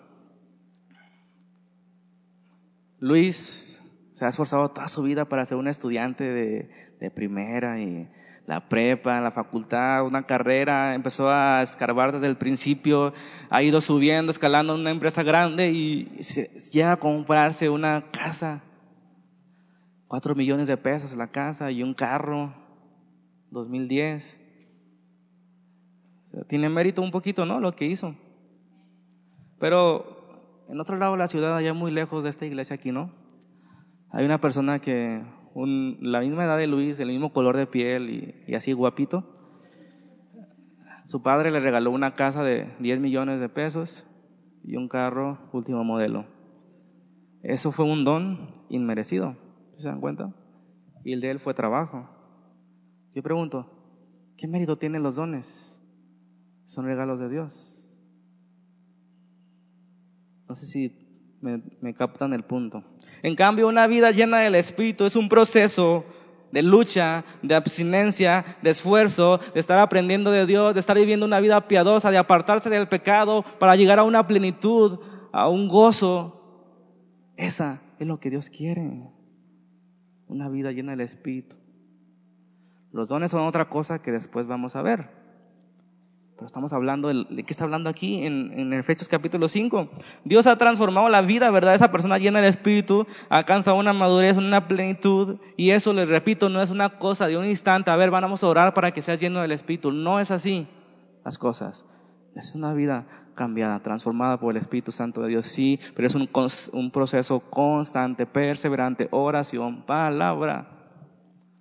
Luis 3.00 3.82
se 4.14 4.24
ha 4.24 4.28
esforzado 4.28 4.70
toda 4.70 4.88
su 4.88 5.02
vida 5.02 5.26
para 5.26 5.44
ser 5.44 5.58
un 5.58 5.68
estudiante 5.68 6.24
de, 6.24 6.70
de 6.98 7.10
primera 7.10 7.78
y 7.82 8.08
la 8.46 8.70
prepa, 8.70 9.20
la 9.20 9.32
facultad, 9.32 10.06
una 10.06 10.22
carrera, 10.22 10.94
empezó 10.94 11.28
a 11.28 11.60
escarbar 11.60 12.12
desde 12.12 12.28
el 12.28 12.38
principio, 12.38 13.12
ha 13.50 13.62
ido 13.62 13.82
subiendo, 13.82 14.30
escalando 14.30 14.74
una 14.74 14.90
empresa 14.90 15.22
grande 15.22 15.70
y 15.70 16.04
llega 16.72 16.92
a 16.92 16.96
comprarse 16.98 17.68
una 17.68 18.10
casa 18.10 18.62
Cuatro 20.12 20.34
millones 20.34 20.68
de 20.68 20.76
pesos 20.76 21.16
la 21.16 21.28
casa 21.28 21.70
y 21.70 21.82
un 21.82 21.94
carro, 21.94 22.52
2010. 23.50 24.38
tiene 26.48 26.68
mérito 26.68 27.00
un 27.00 27.10
poquito, 27.10 27.46
¿no? 27.46 27.60
Lo 27.60 27.74
que 27.74 27.86
hizo. 27.86 28.14
Pero 29.58 30.66
en 30.68 30.78
otro 30.78 30.98
lado 30.98 31.12
de 31.12 31.18
la 31.18 31.28
ciudad, 31.28 31.56
allá 31.56 31.72
muy 31.72 31.90
lejos 31.90 32.22
de 32.22 32.28
esta 32.28 32.44
iglesia 32.44 32.74
aquí, 32.74 32.92
¿no? 32.92 33.10
Hay 34.10 34.26
una 34.26 34.38
persona 34.38 34.80
que 34.80 35.22
la 35.54 36.20
misma 36.20 36.44
edad 36.44 36.58
de 36.58 36.66
Luis, 36.66 37.00
el 37.00 37.08
mismo 37.08 37.32
color 37.32 37.56
de 37.56 37.66
piel 37.66 38.44
y, 38.46 38.54
así 38.54 38.74
guapito. 38.74 39.24
Su 41.06 41.22
padre 41.22 41.50
le 41.50 41.60
regaló 41.60 41.90
una 41.90 42.12
casa 42.12 42.42
de 42.42 42.68
10 42.80 43.00
millones 43.00 43.40
de 43.40 43.48
pesos 43.48 44.06
y 44.62 44.76
un 44.76 44.88
carro 44.88 45.38
último 45.54 45.84
modelo. 45.84 46.26
Eso 47.42 47.72
fue 47.72 47.86
un 47.86 48.04
don 48.04 48.66
inmerecido, 48.68 49.36
¿se 49.82 49.88
dan 49.88 50.00
cuenta? 50.00 50.32
Y 51.04 51.12
el 51.12 51.20
de 51.20 51.30
él 51.32 51.40
fue 51.40 51.54
trabajo. 51.54 52.08
Yo 53.14 53.22
pregunto, 53.22 53.66
¿qué 54.36 54.46
mérito 54.46 54.78
tienen 54.78 55.02
los 55.02 55.16
dones? 55.16 55.78
Son 56.66 56.86
regalos 56.86 57.18
de 57.18 57.28
Dios. 57.28 57.68
No 60.48 60.54
sé 60.54 60.66
si 60.66 61.36
me, 61.40 61.94
captan 61.94 62.32
el 62.32 62.44
punto. 62.44 62.84
En 63.22 63.36
cambio, 63.36 63.68
una 63.68 63.86
vida 63.86 64.10
llena 64.10 64.38
del 64.38 64.54
Espíritu 64.54 65.04
es 65.04 65.16
un 65.16 65.28
proceso 65.28 66.04
de 66.52 66.62
lucha, 66.62 67.24
de 67.42 67.54
abstinencia, 67.54 68.44
de 68.62 68.70
esfuerzo, 68.70 69.40
de 69.54 69.60
estar 69.60 69.78
aprendiendo 69.78 70.30
de 70.30 70.46
Dios, 70.46 70.74
de 70.74 70.80
estar 70.80 70.96
viviendo 70.96 71.26
una 71.26 71.40
vida 71.40 71.66
piadosa, 71.66 72.10
de 72.10 72.18
apartarse 72.18 72.70
del 72.70 72.88
pecado 72.88 73.44
para 73.58 73.74
llegar 73.74 73.98
a 73.98 74.04
una 74.04 74.26
plenitud, 74.26 75.00
a 75.32 75.48
un 75.48 75.68
gozo. 75.68 76.38
Esa 77.36 77.80
es 77.98 78.06
lo 78.06 78.20
que 78.20 78.30
Dios 78.30 78.50
quiere. 78.50 79.08
Una 80.32 80.48
vida 80.48 80.72
llena 80.72 80.92
del 80.92 81.02
Espíritu. 81.02 81.56
Los 82.92 83.08
dones 83.08 83.30
son 83.30 83.42
otra 83.42 83.68
cosa 83.68 84.02
que 84.02 84.12
después 84.12 84.46
vamos 84.46 84.76
a 84.76 84.82
ver 84.82 85.22
estamos 86.46 86.72
hablando 86.72 87.08
de, 87.08 87.44
qué 87.44 87.50
está 87.50 87.64
hablando 87.64 87.90
aquí 87.90 88.24
en, 88.24 88.52
en 88.58 88.72
Efesios 88.72 89.08
capítulo 89.08 89.48
5. 89.48 89.88
Dios 90.24 90.46
ha 90.46 90.56
transformado 90.56 91.08
la 91.08 91.22
vida, 91.22 91.50
¿verdad? 91.50 91.74
Esa 91.74 91.92
persona 91.92 92.18
llena 92.18 92.40
del 92.40 92.48
Espíritu 92.48 93.06
alcanza 93.28 93.72
una 93.72 93.92
madurez, 93.92 94.36
una 94.36 94.68
plenitud. 94.68 95.38
Y 95.56 95.70
eso, 95.70 95.92
les 95.92 96.08
repito, 96.08 96.48
no 96.48 96.62
es 96.62 96.70
una 96.70 96.98
cosa 96.98 97.26
de 97.26 97.36
un 97.36 97.46
instante. 97.46 97.90
A 97.90 97.96
ver, 97.96 98.10
vamos 98.10 98.42
a 98.42 98.48
orar 98.48 98.74
para 98.74 98.92
que 98.92 99.02
seas 99.02 99.20
lleno 99.20 99.40
del 99.40 99.52
Espíritu. 99.52 99.92
No 99.92 100.20
es 100.20 100.30
así 100.30 100.66
las 101.24 101.38
cosas. 101.38 101.86
Es 102.34 102.54
una 102.54 102.72
vida 102.72 103.06
cambiada, 103.34 103.80
transformada 103.80 104.38
por 104.38 104.52
el 104.52 104.58
Espíritu 104.58 104.92
Santo 104.92 105.22
de 105.22 105.28
Dios, 105.28 105.46
sí, 105.46 105.78
pero 105.94 106.06
es 106.06 106.14
un, 106.14 106.90
proceso 106.90 107.40
constante, 107.40 108.26
perseverante, 108.26 109.08
oración, 109.10 109.84
palabra. 109.84 110.68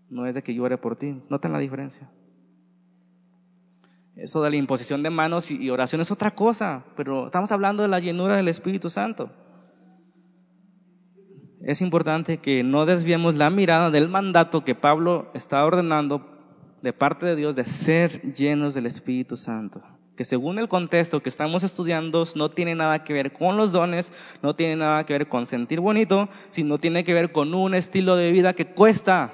No 0.09 0.25
es 0.25 0.35
de 0.35 0.43
que 0.43 0.53
llore 0.53 0.77
por 0.77 0.97
ti. 0.97 1.21
Noten 1.29 1.53
la 1.53 1.59
diferencia. 1.59 2.09
Eso 4.15 4.43
de 4.43 4.49
la 4.49 4.57
imposición 4.57 5.03
de 5.03 5.09
manos 5.09 5.49
y 5.51 5.69
oración 5.69 6.01
es 6.01 6.11
otra 6.11 6.31
cosa, 6.31 6.83
pero 6.97 7.27
estamos 7.27 7.51
hablando 7.51 7.81
de 7.81 7.89
la 7.89 7.99
llenura 7.99 8.35
del 8.35 8.49
Espíritu 8.49 8.89
Santo. 8.89 9.29
Es 11.63 11.81
importante 11.81 12.37
que 12.37 12.63
no 12.63 12.85
desviemos 12.85 13.35
la 13.35 13.49
mirada 13.49 13.89
del 13.89 14.09
mandato 14.09 14.65
que 14.65 14.75
Pablo 14.75 15.29
está 15.33 15.63
ordenando 15.63 16.27
de 16.81 16.91
parte 16.91 17.25
de 17.25 17.35
Dios 17.35 17.55
de 17.55 17.65
ser 17.65 18.33
llenos 18.33 18.73
del 18.73 18.87
Espíritu 18.87 19.37
Santo. 19.37 19.81
Que 20.15 20.25
según 20.25 20.59
el 20.59 20.67
contexto 20.67 21.21
que 21.21 21.29
estamos 21.29 21.63
estudiando 21.63 22.23
no 22.35 22.49
tiene 22.49 22.75
nada 22.75 23.03
que 23.03 23.13
ver 23.13 23.33
con 23.33 23.57
los 23.57 23.71
dones, 23.71 24.13
no 24.43 24.55
tiene 24.55 24.75
nada 24.75 25.05
que 25.05 25.13
ver 25.13 25.27
con 25.27 25.45
sentir 25.45 25.79
bonito, 25.79 26.29
sino 26.49 26.77
tiene 26.77 27.03
que 27.03 27.13
ver 27.13 27.31
con 27.31 27.53
un 27.53 27.73
estilo 27.73 28.15
de 28.15 28.31
vida 28.31 28.53
que 28.53 28.73
cuesta. 28.73 29.33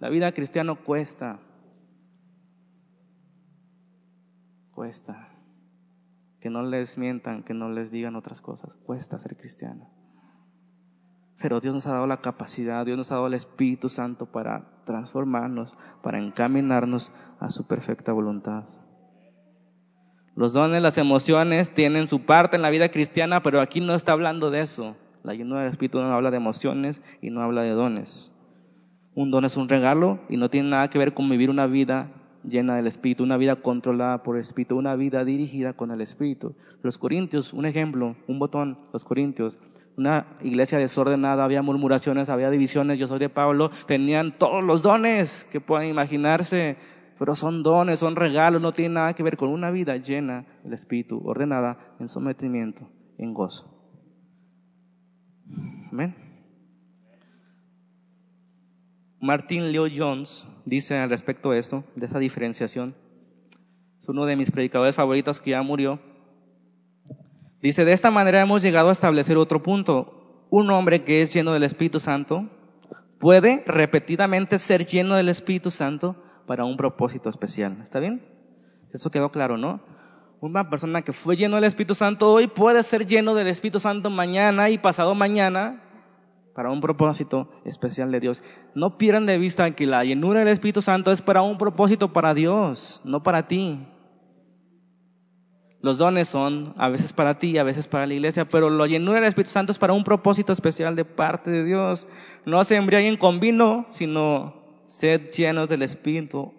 La 0.00 0.08
vida 0.08 0.32
cristiana 0.32 0.74
cuesta. 0.74 1.38
Cuesta. 4.72 5.28
Que 6.40 6.50
no 6.50 6.62
les 6.62 6.98
mientan, 6.98 7.42
que 7.42 7.54
no 7.54 7.70
les 7.70 7.90
digan 7.90 8.16
otras 8.16 8.40
cosas. 8.40 8.76
Cuesta 8.84 9.18
ser 9.18 9.36
cristiano. 9.36 9.88
Pero 11.40 11.60
Dios 11.60 11.74
nos 11.74 11.86
ha 11.86 11.92
dado 11.92 12.06
la 12.06 12.20
capacidad, 12.20 12.86
Dios 12.86 12.96
nos 12.96 13.12
ha 13.12 13.16
dado 13.16 13.26
el 13.26 13.34
Espíritu 13.34 13.88
Santo 13.88 14.26
para 14.26 14.82
transformarnos, 14.84 15.74
para 16.02 16.18
encaminarnos 16.18 17.12
a 17.38 17.50
su 17.50 17.66
perfecta 17.66 18.12
voluntad. 18.12 18.64
Los 20.36 20.52
dones, 20.52 20.82
las 20.82 20.98
emociones 20.98 21.72
tienen 21.72 22.08
su 22.08 22.24
parte 22.24 22.56
en 22.56 22.62
la 22.62 22.70
vida 22.70 22.88
cristiana, 22.88 23.42
pero 23.42 23.60
aquí 23.60 23.80
no 23.80 23.94
está 23.94 24.12
hablando 24.12 24.50
de 24.50 24.62
eso. 24.62 24.96
La 25.22 25.34
llenura 25.34 25.60
del 25.60 25.70
Espíritu 25.70 26.00
no 26.00 26.12
habla 26.12 26.30
de 26.30 26.36
emociones 26.38 27.00
y 27.22 27.30
no 27.30 27.40
habla 27.40 27.62
de 27.62 27.70
dones. 27.70 28.32
Un 29.14 29.30
don 29.30 29.44
es 29.44 29.56
un 29.56 29.68
regalo 29.68 30.18
y 30.28 30.36
no 30.36 30.50
tiene 30.50 30.70
nada 30.70 30.90
que 30.90 30.98
ver 30.98 31.14
con 31.14 31.30
vivir 31.30 31.50
una 31.50 31.66
vida 31.66 32.10
llena 32.42 32.76
del 32.76 32.88
Espíritu, 32.88 33.22
una 33.22 33.36
vida 33.36 33.56
controlada 33.56 34.22
por 34.22 34.34
el 34.34 34.42
Espíritu, 34.42 34.76
una 34.76 34.96
vida 34.96 35.24
dirigida 35.24 35.72
con 35.72 35.92
el 35.92 36.00
Espíritu. 36.00 36.56
Los 36.82 36.98
Corintios, 36.98 37.52
un 37.52 37.64
ejemplo, 37.64 38.16
un 38.26 38.38
botón, 38.40 38.76
los 38.92 39.04
Corintios, 39.04 39.58
una 39.96 40.26
iglesia 40.42 40.78
desordenada, 40.78 41.44
había 41.44 41.62
murmuraciones, 41.62 42.28
había 42.28 42.50
divisiones, 42.50 42.98
yo 42.98 43.06
soy 43.06 43.20
de 43.20 43.28
Pablo, 43.28 43.70
tenían 43.86 44.36
todos 44.36 44.62
los 44.62 44.82
dones 44.82 45.44
que 45.44 45.60
puedan 45.60 45.86
imaginarse, 45.86 46.76
pero 47.18 47.34
son 47.34 47.62
dones, 47.62 48.00
son 48.00 48.16
regalos, 48.16 48.60
no 48.60 48.72
tienen 48.72 48.94
nada 48.94 49.14
que 49.14 49.22
ver 49.22 49.36
con 49.36 49.48
una 49.48 49.70
vida 49.70 49.96
llena 49.96 50.46
del 50.62 50.72
Espíritu, 50.72 51.22
ordenada 51.24 51.78
en 52.00 52.08
sometimiento, 52.08 52.88
en 53.18 53.34
gozo. 53.34 53.70
Amén. 55.90 56.14
Martin 59.20 59.72
Leo 59.72 59.86
Jones 59.94 60.46
dice 60.66 60.98
al 60.98 61.08
respecto 61.08 61.52
de 61.52 61.60
eso, 61.60 61.84
de 61.96 62.06
esa 62.06 62.18
diferenciación. 62.18 62.94
Es 64.00 64.08
uno 64.08 64.26
de 64.26 64.36
mis 64.36 64.50
predicadores 64.50 64.94
favoritos 64.94 65.40
que 65.40 65.52
ya 65.52 65.62
murió. 65.62 65.98
Dice, 67.62 67.86
de 67.86 67.92
esta 67.92 68.10
manera 68.10 68.42
hemos 68.42 68.60
llegado 68.60 68.90
a 68.90 68.92
establecer 68.92 69.38
otro 69.38 69.62
punto. 69.62 70.46
Un 70.50 70.70
hombre 70.70 71.04
que 71.04 71.22
es 71.22 71.32
lleno 71.32 71.52
del 71.52 71.62
Espíritu 71.62 72.00
Santo 72.00 72.50
puede 73.18 73.64
repetidamente 73.66 74.58
ser 74.58 74.84
lleno 74.84 75.14
del 75.14 75.30
Espíritu 75.30 75.70
Santo 75.70 76.16
para 76.46 76.64
un 76.64 76.76
propósito 76.76 77.28
especial. 77.28 77.78
¿Está 77.82 78.00
bien? 78.00 78.22
Eso 78.92 79.10
quedó 79.10 79.30
claro, 79.30 79.56
¿no? 79.56 79.80
Una 80.40 80.68
persona 80.68 81.02
que 81.02 81.12
fue 81.12 81.36
lleno 81.36 81.56
del 81.56 81.64
Espíritu 81.64 81.94
Santo 81.94 82.32
hoy 82.32 82.46
puede 82.46 82.82
ser 82.82 83.06
lleno 83.06 83.34
del 83.34 83.48
Espíritu 83.48 83.80
Santo 83.80 84.10
mañana 84.10 84.70
y 84.70 84.78
pasado 84.78 85.14
mañana 85.14 85.82
para 86.54 86.70
un 86.70 86.80
propósito 86.80 87.50
especial 87.64 88.12
de 88.12 88.20
Dios. 88.20 88.44
No 88.74 88.96
pierdan 88.96 89.26
de 89.26 89.38
vista 89.38 89.70
que 89.72 89.86
la 89.86 90.04
llenura 90.04 90.40
del 90.40 90.48
Espíritu 90.48 90.80
Santo 90.80 91.10
es 91.12 91.22
para 91.22 91.42
un 91.42 91.58
propósito 91.58 92.12
para 92.12 92.34
Dios, 92.34 93.02
no 93.04 93.22
para 93.22 93.48
ti. 93.48 93.86
Los 95.80 95.98
dones 95.98 96.28
son 96.28 96.74
a 96.78 96.88
veces 96.88 97.12
para 97.12 97.38
ti, 97.38 97.58
a 97.58 97.62
veces 97.62 97.88
para 97.88 98.06
la 98.06 98.14
iglesia, 98.14 98.46
pero 98.46 98.70
la 98.70 98.86
llenura 98.86 99.20
del 99.20 99.28
Espíritu 99.28 99.50
Santo 99.50 99.72
es 99.72 99.78
para 99.78 99.92
un 99.92 100.04
propósito 100.04 100.52
especial 100.52 100.96
de 100.96 101.04
parte 101.04 101.50
de 101.50 101.64
Dios. 101.64 102.08
No 102.46 102.64
se 102.64 102.76
embriaguen 102.76 103.16
con 103.16 103.40
vino, 103.40 103.86
sino 103.90 104.63
sed 104.94 105.28
llenos 105.30 105.68
del 105.68 105.82
Espíritu 105.82 106.54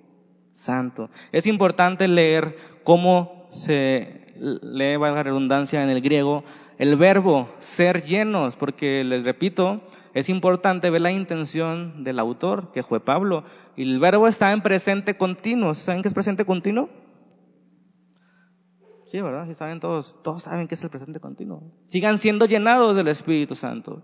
Santo. 0.53 1.09
Es 1.31 1.47
importante 1.47 2.09
leer 2.09 2.57
cómo 2.83 3.47
se 3.51 4.33
lee, 4.35 4.97
valga 4.97 5.17
la 5.17 5.23
redundancia 5.23 5.81
en 5.81 5.89
el 5.89 6.01
griego, 6.01 6.43
el 6.77 6.97
verbo 6.97 7.49
ser 7.59 8.03
llenos, 8.03 8.57
porque 8.57 9.05
les 9.05 9.23
repito, 9.23 9.81
es 10.13 10.27
importante 10.27 10.89
ver 10.89 11.01
la 11.01 11.13
intención 11.13 12.03
del 12.03 12.19
autor, 12.19 12.73
que 12.73 12.83
fue 12.83 12.99
Pablo. 12.99 13.45
Y 13.77 13.83
el 13.83 13.99
verbo 13.99 14.27
está 14.27 14.51
en 14.51 14.61
presente 14.61 15.15
continuo. 15.15 15.73
¿Saben 15.73 16.01
qué 16.01 16.09
es 16.09 16.13
presente 16.13 16.43
continuo? 16.43 16.89
Sí, 19.05 19.21
¿verdad? 19.21 19.47
Sí 19.47 19.53
saben 19.53 19.79
todos, 19.79 20.21
todos 20.23 20.43
saben 20.43 20.67
qué 20.67 20.75
es 20.75 20.83
el 20.83 20.89
presente 20.89 21.21
continuo. 21.21 21.71
Sigan 21.85 22.17
siendo 22.17 22.45
llenados 22.47 22.97
del 22.97 23.07
Espíritu 23.07 23.55
Santo. 23.55 24.03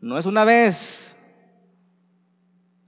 No 0.00 0.18
es 0.18 0.26
una 0.26 0.44
vez. 0.44 1.15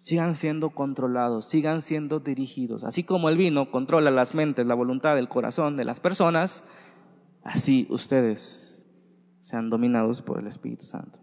Sigan 0.09 0.35
siendo 0.35 0.71
controlados, 0.71 1.47
sigan 1.47 1.83
siendo 1.83 2.19
dirigidos. 2.19 2.83
Así 2.83 3.05
como 3.05 3.29
el 3.29 3.37
vino 3.37 3.71
controla 3.71 4.11
las 4.11 4.35
mentes, 4.35 4.67
la 4.67 4.73
voluntad, 4.75 5.19
el 5.19 5.29
corazón 5.29 5.77
de 5.77 5.85
las 5.85 6.01
personas, 6.01 6.65
así 7.45 7.87
ustedes 7.91 8.87
sean 9.41 9.69
dominados 9.69 10.23
por 10.23 10.41
el 10.41 10.47
Espíritu 10.47 10.87
Santo. 10.87 11.19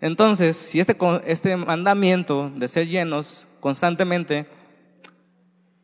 Entonces, 0.00 0.56
si 0.56 0.80
este, 0.80 0.96
este 1.26 1.56
mandamiento 1.56 2.50
de 2.50 2.66
ser 2.66 2.88
llenos 2.88 3.46
constantemente 3.60 4.48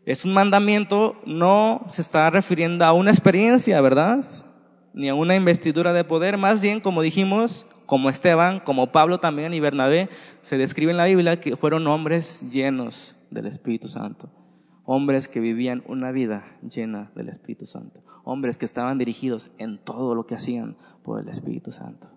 es 0.04 0.24
un 0.24 0.34
mandamiento, 0.34 1.20
no 1.24 1.84
se 1.86 2.02
está 2.02 2.28
refiriendo 2.30 2.84
a 2.84 2.92
una 2.92 3.12
experiencia, 3.12 3.80
¿verdad? 3.80 4.24
Ni 4.92 5.08
a 5.08 5.14
una 5.14 5.36
investidura 5.36 5.92
de 5.92 6.02
poder, 6.02 6.36
más 6.36 6.62
bien, 6.62 6.80
como 6.80 7.00
dijimos, 7.00 7.64
como 7.91 8.09
Esteban, 8.09 8.61
como 8.61 8.93
Pablo 8.93 9.18
también 9.18 9.53
y 9.53 9.59
Bernabé, 9.59 10.11
se 10.43 10.57
describe 10.57 10.93
en 10.93 10.97
la 10.97 11.07
Biblia 11.07 11.41
que 11.41 11.57
fueron 11.57 11.88
hombres 11.88 12.41
llenos 12.49 13.18
del 13.32 13.47
Espíritu 13.47 13.88
Santo 13.88 14.30
hombres 14.84 15.28
que 15.28 15.38
vivían 15.38 15.82
una 15.86 16.11
vida 16.11 16.45
llena 16.62 17.12
del 17.14 17.28
Espíritu 17.28 17.64
Santo, 17.64 18.03
hombres 18.24 18.59
que 18.59 18.64
estaban 18.64 18.99
dirigidos 18.99 19.53
en 19.59 19.78
todo 19.78 20.16
lo 20.16 20.26
que 20.26 20.34
hacían 20.34 20.76
por 21.05 21.20
el 21.20 21.28
Espíritu 21.28 21.70
Santo. 21.70 22.09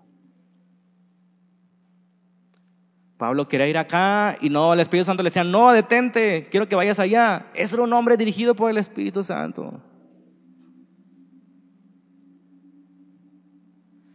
Pablo 3.18 3.48
quería 3.48 3.68
ir 3.68 3.78
acá 3.78 4.38
y 4.42 4.50
no, 4.50 4.74
el 4.74 4.80
Espíritu 4.80 5.06
Santo 5.06 5.22
le 5.22 5.28
decía, 5.28 5.44
no, 5.44 5.72
detente, 5.72 6.48
quiero 6.50 6.68
que 6.68 6.76
vayas 6.76 7.00
allá. 7.00 7.46
Era 7.54 7.84
un 7.84 7.94
hombre 7.94 8.18
dirigido 8.18 8.56
por 8.56 8.72
el 8.72 8.80
Espíritu 8.80 9.22
Santo. 9.22 9.80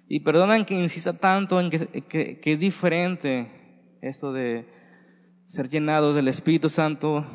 Y 0.09 0.21
perdonan 0.21 0.65
que 0.65 0.75
insista 0.75 1.13
tanto 1.13 1.61
en 1.61 1.71
que, 1.71 2.39
que 2.41 2.53
es 2.53 2.61
diferente 2.61 3.51
esto 4.01 4.33
de 4.33 4.67
ser 5.47 5.69
llenados 5.69 6.15
del 6.15 6.29
Espíritu 6.29 6.69
Santo 6.69 7.27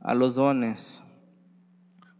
a 0.00 0.14
los 0.14 0.34
dones. 0.34 1.02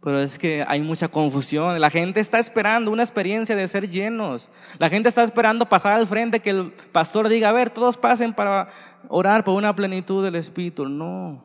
Pero 0.01 0.21
es 0.21 0.39
que 0.39 0.63
hay 0.65 0.81
mucha 0.81 1.09
confusión. 1.09 1.79
La 1.79 1.89
gente 1.89 2.21
está 2.21 2.39
esperando 2.39 2.91
una 2.91 3.03
experiencia 3.03 3.55
de 3.55 3.67
ser 3.67 3.89
llenos. 3.89 4.49
La 4.77 4.89
gente 4.89 5.09
está 5.09 5.23
esperando 5.23 5.67
pasar 5.67 5.93
al 5.93 6.07
frente 6.07 6.39
que 6.39 6.51
el 6.51 6.71
pastor 6.93 7.27
diga, 7.27 7.49
a 7.49 7.53
ver, 7.53 7.69
todos 7.69 7.97
pasen 7.97 8.33
para 8.33 8.69
orar 9.09 9.43
por 9.43 9.55
una 9.55 9.75
plenitud 9.75 10.23
del 10.23 10.35
Espíritu. 10.35 10.87
No, 10.87 11.43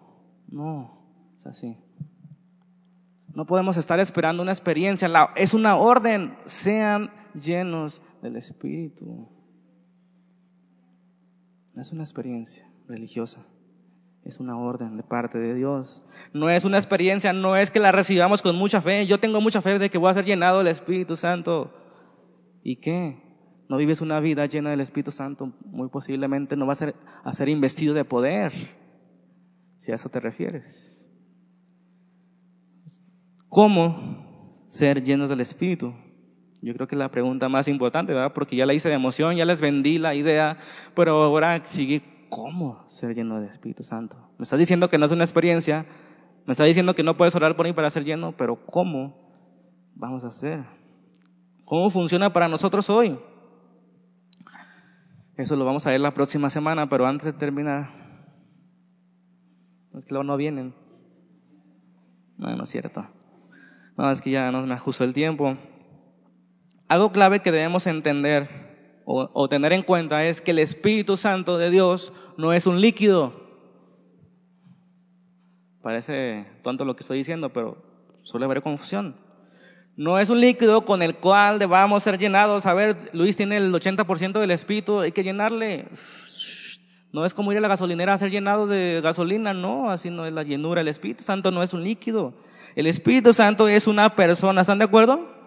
no, 0.48 1.00
es 1.38 1.46
así. 1.46 1.76
No 3.34 3.44
podemos 3.44 3.76
estar 3.76 3.98
esperando 3.98 4.42
una 4.42 4.52
experiencia. 4.52 5.10
es 5.34 5.52
una 5.52 5.74
orden. 5.74 6.36
Sean 6.44 7.10
llenos 7.34 8.00
del 8.22 8.36
Espíritu. 8.36 9.28
No 11.74 11.82
es 11.82 11.92
una 11.92 12.02
experiencia 12.02 12.68
religiosa. 12.88 13.44
Es 14.24 14.40
una 14.40 14.56
orden 14.56 14.96
de 14.96 15.02
parte 15.02 15.38
de 15.38 15.54
Dios. 15.54 16.02
No 16.32 16.48
es 16.48 16.64
una 16.64 16.78
experiencia, 16.78 17.32
no 17.32 17.56
es 17.56 17.70
que 17.70 17.80
la 17.80 17.92
recibamos 17.92 18.40
con 18.40 18.56
mucha 18.56 18.80
fe. 18.80 19.06
Yo 19.06 19.18
tengo 19.18 19.40
mucha 19.40 19.60
fe 19.60 19.78
de 19.78 19.90
que 19.90 19.98
voy 19.98 20.10
a 20.10 20.14
ser 20.14 20.24
llenado 20.24 20.58
del 20.58 20.68
Espíritu 20.68 21.16
Santo. 21.16 21.70
¿Y 22.62 22.76
qué? 22.76 23.22
No 23.68 23.76
vives 23.76 24.00
una 24.00 24.20
vida 24.20 24.46
llena 24.46 24.70
del 24.70 24.80
Espíritu 24.80 25.10
Santo, 25.10 25.52
muy 25.66 25.88
posiblemente 25.88 26.56
no 26.56 26.66
vas 26.66 26.82
a 26.82 26.86
ser, 26.86 26.94
a 27.24 27.32
ser 27.32 27.48
investido 27.48 27.94
de 27.94 28.04
poder, 28.04 28.52
si 29.78 29.90
a 29.90 29.94
eso 29.94 30.08
te 30.10 30.20
refieres. 30.20 31.06
¿Cómo 33.48 34.66
ser 34.70 35.02
llenos 35.02 35.30
del 35.30 35.40
Espíritu? 35.40 35.94
Yo 36.64 36.74
creo 36.74 36.86
que 36.86 36.94
es 36.94 36.98
la 36.98 37.10
pregunta 37.10 37.48
más 37.48 37.68
importante, 37.68 38.14
¿verdad? 38.14 38.32
Porque 38.34 38.56
ya 38.56 38.64
la 38.64 38.74
hice 38.74 38.88
de 38.88 38.94
emoción, 38.94 39.36
ya 39.36 39.44
les 39.44 39.60
vendí 39.60 39.98
la 39.98 40.14
idea, 40.14 40.56
pero 40.94 41.22
ahora 41.22 41.60
sigue 41.66 42.02
¿Cómo 42.34 42.84
ser 42.88 43.14
lleno 43.14 43.40
del 43.40 43.50
Espíritu 43.50 43.84
Santo? 43.84 44.16
Me 44.38 44.42
está 44.42 44.56
diciendo 44.56 44.88
que 44.88 44.98
no 44.98 45.06
es 45.06 45.12
una 45.12 45.22
experiencia, 45.22 45.86
me 46.46 46.52
está 46.52 46.64
diciendo 46.64 46.94
que 46.94 47.04
no 47.04 47.16
puedes 47.16 47.34
orar 47.36 47.54
por 47.54 47.64
mí 47.64 47.72
para 47.72 47.90
ser 47.90 48.04
lleno, 48.04 48.32
pero 48.36 48.66
¿cómo 48.66 49.14
vamos 49.94 50.24
a 50.24 50.28
hacer? 50.28 50.64
¿Cómo 51.64 51.90
funciona 51.90 52.32
para 52.32 52.48
nosotros 52.48 52.90
hoy? 52.90 53.20
Eso 55.36 55.54
lo 55.54 55.64
vamos 55.64 55.86
a 55.86 55.90
ver 55.90 56.00
la 56.00 56.12
próxima 56.12 56.50
semana, 56.50 56.88
pero 56.88 57.06
antes 57.06 57.26
de 57.26 57.34
terminar, 57.34 57.90
es 59.96 60.04
que 60.04 60.10
luego 60.10 60.24
no 60.24 60.36
vienen. 60.36 60.74
No, 62.36 62.54
no 62.56 62.64
es 62.64 62.70
cierto. 62.70 63.06
No, 63.96 64.10
es 64.10 64.20
que 64.20 64.32
ya 64.32 64.50
no 64.50 64.66
me 64.66 64.74
ajustó 64.74 65.04
el 65.04 65.14
tiempo. 65.14 65.56
Algo 66.88 67.12
clave 67.12 67.40
que 67.40 67.52
debemos 67.52 67.86
entender 67.86 68.64
o, 69.06 69.48
tener 69.48 69.72
en 69.72 69.82
cuenta 69.82 70.24
es 70.24 70.40
que 70.40 70.52
el 70.52 70.58
Espíritu 70.58 71.16
Santo 71.16 71.58
de 71.58 71.70
Dios 71.70 72.12
no 72.38 72.52
es 72.52 72.66
un 72.66 72.80
líquido. 72.80 73.34
Parece 75.82 76.46
tonto 76.62 76.86
lo 76.86 76.96
que 76.96 77.02
estoy 77.02 77.18
diciendo, 77.18 77.50
pero 77.50 77.76
suele 78.22 78.46
haber 78.46 78.62
confusión. 78.62 79.16
No 79.96 80.18
es 80.18 80.30
un 80.30 80.40
líquido 80.40 80.86
con 80.86 81.02
el 81.02 81.16
cual 81.16 81.58
debamos 81.58 82.02
ser 82.02 82.18
llenados. 82.18 82.64
A 82.66 82.72
ver, 82.72 83.10
Luis 83.12 83.36
tiene 83.36 83.58
el 83.58 83.72
80% 83.72 84.40
del 84.40 84.50
Espíritu, 84.50 85.00
hay 85.00 85.12
que 85.12 85.22
llenarle. 85.22 85.88
No 87.12 87.24
es 87.24 87.34
como 87.34 87.52
ir 87.52 87.58
a 87.58 87.60
la 87.60 87.68
gasolinera 87.68 88.14
a 88.14 88.18
ser 88.18 88.30
llenado 88.30 88.66
de 88.66 89.00
gasolina, 89.02 89.52
no, 89.52 89.90
así 89.90 90.10
no 90.10 90.26
es 90.26 90.32
la 90.32 90.42
llenura. 90.42 90.80
El 90.80 90.88
Espíritu 90.88 91.22
Santo 91.22 91.50
no 91.50 91.62
es 91.62 91.74
un 91.74 91.84
líquido. 91.84 92.34
El 92.74 92.86
Espíritu 92.86 93.32
Santo 93.32 93.68
es 93.68 93.86
una 93.86 94.16
persona, 94.16 94.62
¿están 94.62 94.78
de 94.78 94.84
acuerdo? 94.86 95.43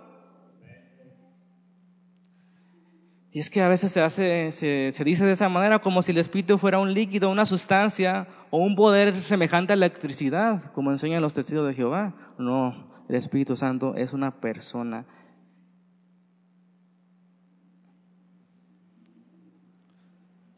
Y 3.32 3.40
es 3.40 3.50
que 3.50 3.62
a 3.62 3.68
veces 3.68 3.92
se 3.92 4.02
hace, 4.02 4.52
se, 4.52 5.04
dice 5.04 5.26
de 5.26 5.34
esa 5.34 5.50
manera 5.50 5.80
como 5.80 6.02
si 6.02 6.12
el 6.12 6.18
espíritu 6.18 6.58
fuera 6.58 6.80
un 6.80 6.94
líquido, 6.94 7.30
una 7.30 7.46
sustancia 7.46 8.28
o 8.50 8.58
un 8.58 8.76
poder 8.76 9.22
semejante 9.22 9.74
a 9.74 9.76
la 9.76 9.86
electricidad, 9.86 10.72
como 10.72 10.92
enseñan 10.92 11.22
los 11.22 11.34
testigos 11.34 11.68
de 11.68 11.74
Jehová. 11.74 12.14
No, 12.40 12.88
el 13.10 13.16
Espíritu 13.16 13.56
Santo 13.56 13.96
es 13.96 14.14
una 14.14 14.40
persona. 14.40 15.06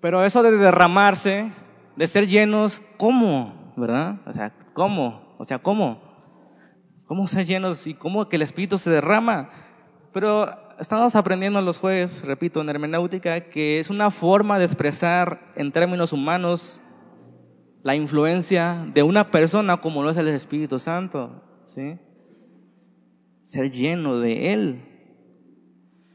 Pero 0.02 0.24
eso 0.24 0.44
de 0.44 0.52
derramarse, 0.52 1.52
de 1.96 2.08
ser 2.08 2.28
llenos, 2.28 2.82
¿cómo? 2.98 3.74
¿Verdad? 3.76 4.22
O 4.26 4.32
sea, 4.32 4.54
¿cómo? 4.74 5.36
O 5.38 5.46
sea, 5.46 5.60
¿cómo? 5.60 6.02
¿Cómo 7.08 7.28
ser 7.28 7.46
llenos 7.46 7.88
y 7.88 7.96
cómo 7.96 8.30
que 8.30 8.38
el 8.38 8.44
Espíritu 8.44 8.78
se 8.78 8.92
derrama? 8.92 9.50
Pero 10.14 10.69
estamos 10.80 11.16
aprendiendo 11.16 11.60
en 11.60 11.66
los 11.66 11.78
jueves, 11.78 12.24
repito, 12.26 12.62
en 12.62 12.70
hermenéutica, 12.70 13.50
que 13.50 13.80
es 13.80 13.90
una 13.90 14.12
forma 14.12 14.58
de 14.58 14.66
expresar 14.66 15.52
en 15.56 15.72
términos 15.72 16.14
humanos 16.14 16.80
la 17.84 17.96
influencia 17.96 18.88
de 18.94 19.04
una 19.04 19.32
persona 19.32 19.78
como 19.78 20.04
lo 20.04 20.10
es 20.10 20.18
el 20.18 20.28
Espíritu 20.30 20.80
Santo, 20.80 21.44
¿sí? 21.66 21.98
Ser 23.44 23.72
lleno 23.72 24.20
de 24.20 24.54
Él. 24.54 24.86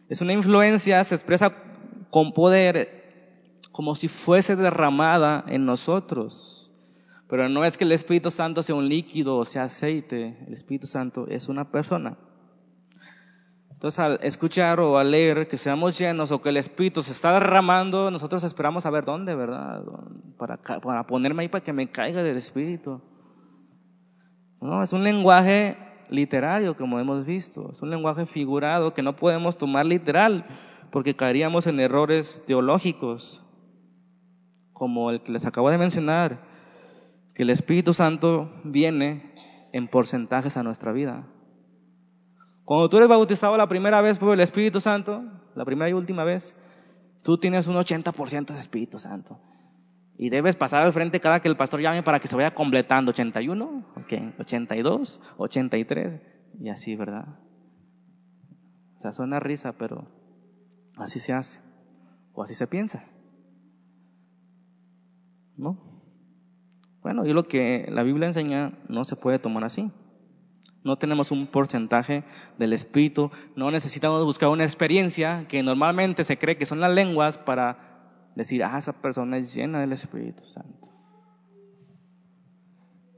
Es 0.09 0.21
una 0.21 0.33
influencia, 0.33 1.03
se 1.05 1.15
expresa 1.15 1.55
con 2.11 2.33
poder, 2.33 3.61
como 3.73 3.95
si 3.95 4.09
fuese 4.09 4.57
derramada 4.57 5.45
en 5.49 5.67
nosotros. 5.67 6.73
Pero 7.29 7.49
no 7.49 7.65
es 7.65 7.77
que 7.77 7.85
el 7.85 7.93
Espíritu 7.93 8.31
Santo 8.31 8.63
sea 8.63 8.75
un 8.75 8.89
líquido 8.89 9.37
o 9.37 9.45
sea 9.45 9.65
aceite, 9.65 10.39
el 10.47 10.55
Espíritu 10.55 10.87
Santo 10.87 11.27
es 11.29 11.49
una 11.49 11.71
persona. 11.71 12.17
Entonces, 13.85 14.01
al 14.01 14.19
escuchar 14.23 14.81
o 14.81 14.97
al 14.97 15.11
leer 15.11 15.47
que 15.47 15.59
seamos 15.59 15.99
llenos 15.99 16.33
o 16.33 16.41
que 16.41 16.49
el 16.49 16.57
Espíritu 16.57 17.03
se 17.03 17.13
está 17.13 17.35
derramando, 17.35 18.11
nosotros 18.11 18.43
esperamos 18.43 18.87
a 18.87 18.91
ver 18.91 19.05
dónde, 19.05 19.35
¿verdad? 19.35 19.85
Para, 20.39 21.03
ponerme 21.03 21.43
ahí 21.43 21.49
para 21.51 21.63
que 21.63 21.75
me 21.75 21.91
caiga 21.91 22.23
del 22.23 22.39
Espíritu. 22.39 23.03
No, 24.63 24.83
es 24.83 24.95
un 24.95 25.05
lenguaje 25.05 25.77
literario, 26.09 26.79
como 26.79 26.99
hemos 26.99 27.27
visto. 27.27 27.73
Es 27.73 27.83
un 27.83 27.91
lenguaje 27.91 28.25
figurado 28.25 28.95
que 28.95 29.03
no 29.03 29.17
podemos 29.17 29.59
tomar 29.59 29.85
literal, 29.85 30.47
porque 30.91 31.15
caeríamos 31.15 31.67
en 31.67 31.79
errores 31.79 32.43
teológicos, 32.47 33.45
como 34.73 35.11
el 35.11 35.21
que 35.21 35.33
les 35.33 35.45
acabo 35.45 35.69
de 35.69 35.77
mencionar, 35.77 36.39
que 37.35 37.43
el 37.43 37.51
Espíritu 37.51 37.93
Santo 37.93 38.51
viene 38.65 39.35
en 39.75 39.89
porcentajes 39.89 40.57
a 40.57 40.63
nuestra 40.63 40.91
vida. 40.93 41.27
Cuando 42.65 42.89
tú 42.89 42.97
eres 42.97 43.09
bautizado 43.09 43.57
la 43.57 43.69
primera 43.69 44.01
vez 44.01 44.19
por 44.19 44.33
el 44.33 44.41
Espíritu 44.41 44.81
Santo, 44.81 45.23
la 45.55 45.65
primera 45.65 45.91
y 45.91 45.93
última 45.93 46.25
vez, 46.25 46.57
tú 47.23 47.37
tienes 47.37 47.67
un 47.67 47.77
80% 47.77 48.47
de 48.47 48.59
Espíritu 48.59 48.99
Santo. 48.99 49.39
Y 50.17 50.31
debes 50.31 50.57
pasar 50.57 50.83
al 50.83 50.93
frente 50.93 51.21
cada 51.21 51.41
que 51.41 51.49
el 51.49 51.57
pastor 51.57 51.81
llame 51.81 52.03
para 52.03 52.21
que 52.21 52.29
se 52.29 52.37
vaya 52.37 52.55
completando. 52.55 53.11
81, 53.11 53.85
okay, 54.03 54.35
82, 54.39 55.21
83, 55.37 56.23
y 56.61 56.69
así, 56.71 56.97
¿verdad? 56.97 57.27
O 58.99 59.03
sea, 59.03 59.13
suena 59.13 59.41
risa, 59.41 59.73
pero 59.73 60.07
así 60.97 61.21
se 61.21 61.35
hace. 61.35 61.61
O 62.33 62.43
así 62.43 62.55
se 62.55 62.67
piensa. 62.67 63.05
¿No? 65.57 65.79
Bueno, 67.03 67.27
y 67.27 67.33
lo 67.35 67.47
que 67.47 67.87
la 67.91 68.03
Biblia 68.03 68.29
enseña 68.29 68.79
no 68.89 69.05
se 69.05 69.17
puede 69.17 69.39
tomar 69.39 69.65
así 69.65 69.91
no 70.85 70.97
tenemos 70.97 71.31
un 71.31 71.47
porcentaje 71.47 72.25
del 72.59 72.75
espíritu, 72.75 73.31
no 73.57 73.71
necesitamos 73.71 74.23
buscar 74.25 74.51
una 74.51 74.65
experiencia 74.65 75.47
que 75.49 75.63
normalmente 75.63 76.25
se 76.25 76.37
cree 76.37 76.57
que 76.57 76.67
son 76.67 76.81
las 76.81 76.93
lenguas 76.93 77.39
para 77.39 77.95
decir, 78.37 78.63
ah, 78.63 78.77
esa 78.77 78.93
persona 78.93 79.39
es 79.39 79.55
llena 79.55 79.81
del 79.81 79.93
Espíritu 79.93 80.45
Santo. 80.45 80.89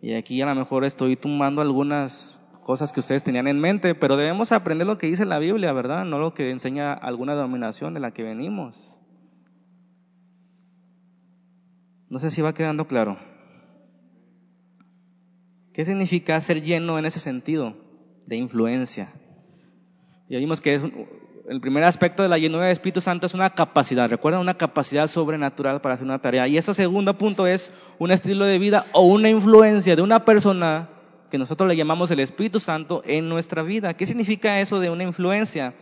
Y 0.00 0.14
aquí 0.14 0.40
a 0.40 0.46
lo 0.46 0.54
mejor 0.54 0.84
estoy 0.84 1.16
tumbando 1.16 1.60
algunas 1.60 2.40
cosas 2.62 2.92
que 2.92 3.00
ustedes 3.00 3.24
tenían 3.24 3.48
en 3.48 3.58
mente, 3.58 3.94
pero 3.94 4.16
debemos 4.16 4.52
aprender 4.52 4.86
lo 4.86 4.98
que 4.98 5.08
dice 5.08 5.24
la 5.24 5.38
Biblia, 5.38 5.72
¿verdad? 5.72 6.04
No 6.04 6.18
lo 6.18 6.34
que 6.34 6.50
enseña 6.50 6.92
alguna 6.92 7.34
denominación 7.34 7.94
de 7.94 8.00
la 8.00 8.12
que 8.12 8.22
venimos. 8.22 8.96
No 12.08 12.20
sé 12.20 12.30
si 12.30 12.42
va 12.42 12.54
quedando 12.54 12.86
claro. 12.86 13.18
¿Qué 15.76 15.84
significa 15.84 16.40
ser 16.40 16.62
lleno 16.62 16.98
en 16.98 17.04
ese 17.04 17.20
sentido 17.20 17.76
de 18.24 18.36
influencia? 18.36 19.12
Ya 20.26 20.38
vimos 20.38 20.62
que 20.62 20.76
el 21.50 21.60
primer 21.60 21.84
aspecto 21.84 22.22
de 22.22 22.30
la 22.30 22.38
llenura 22.38 22.62
del 22.62 22.72
Espíritu 22.72 23.02
Santo 23.02 23.26
es 23.26 23.34
una 23.34 23.50
capacidad, 23.50 24.08
recuerden, 24.08 24.40
una 24.40 24.56
capacidad 24.56 25.06
sobrenatural 25.06 25.82
para 25.82 25.96
hacer 25.96 26.06
una 26.06 26.18
tarea. 26.18 26.48
Y 26.48 26.56
ese 26.56 26.72
segundo 26.72 27.18
punto 27.18 27.46
es 27.46 27.74
un 27.98 28.10
estilo 28.10 28.46
de 28.46 28.58
vida 28.58 28.86
o 28.94 29.02
una 29.02 29.28
influencia 29.28 29.94
de 29.94 30.00
una 30.00 30.24
persona 30.24 30.88
que 31.30 31.36
nosotros 31.36 31.68
le 31.68 31.76
llamamos 31.76 32.10
el 32.10 32.20
Espíritu 32.20 32.58
Santo 32.58 33.02
en 33.04 33.28
nuestra 33.28 33.62
vida. 33.62 33.92
¿Qué 33.92 34.06
significa 34.06 34.58
eso 34.60 34.80
de 34.80 34.88
una 34.88 35.02
influencia? 35.02 35.74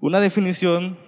Una 0.00 0.18
definición 0.18 0.98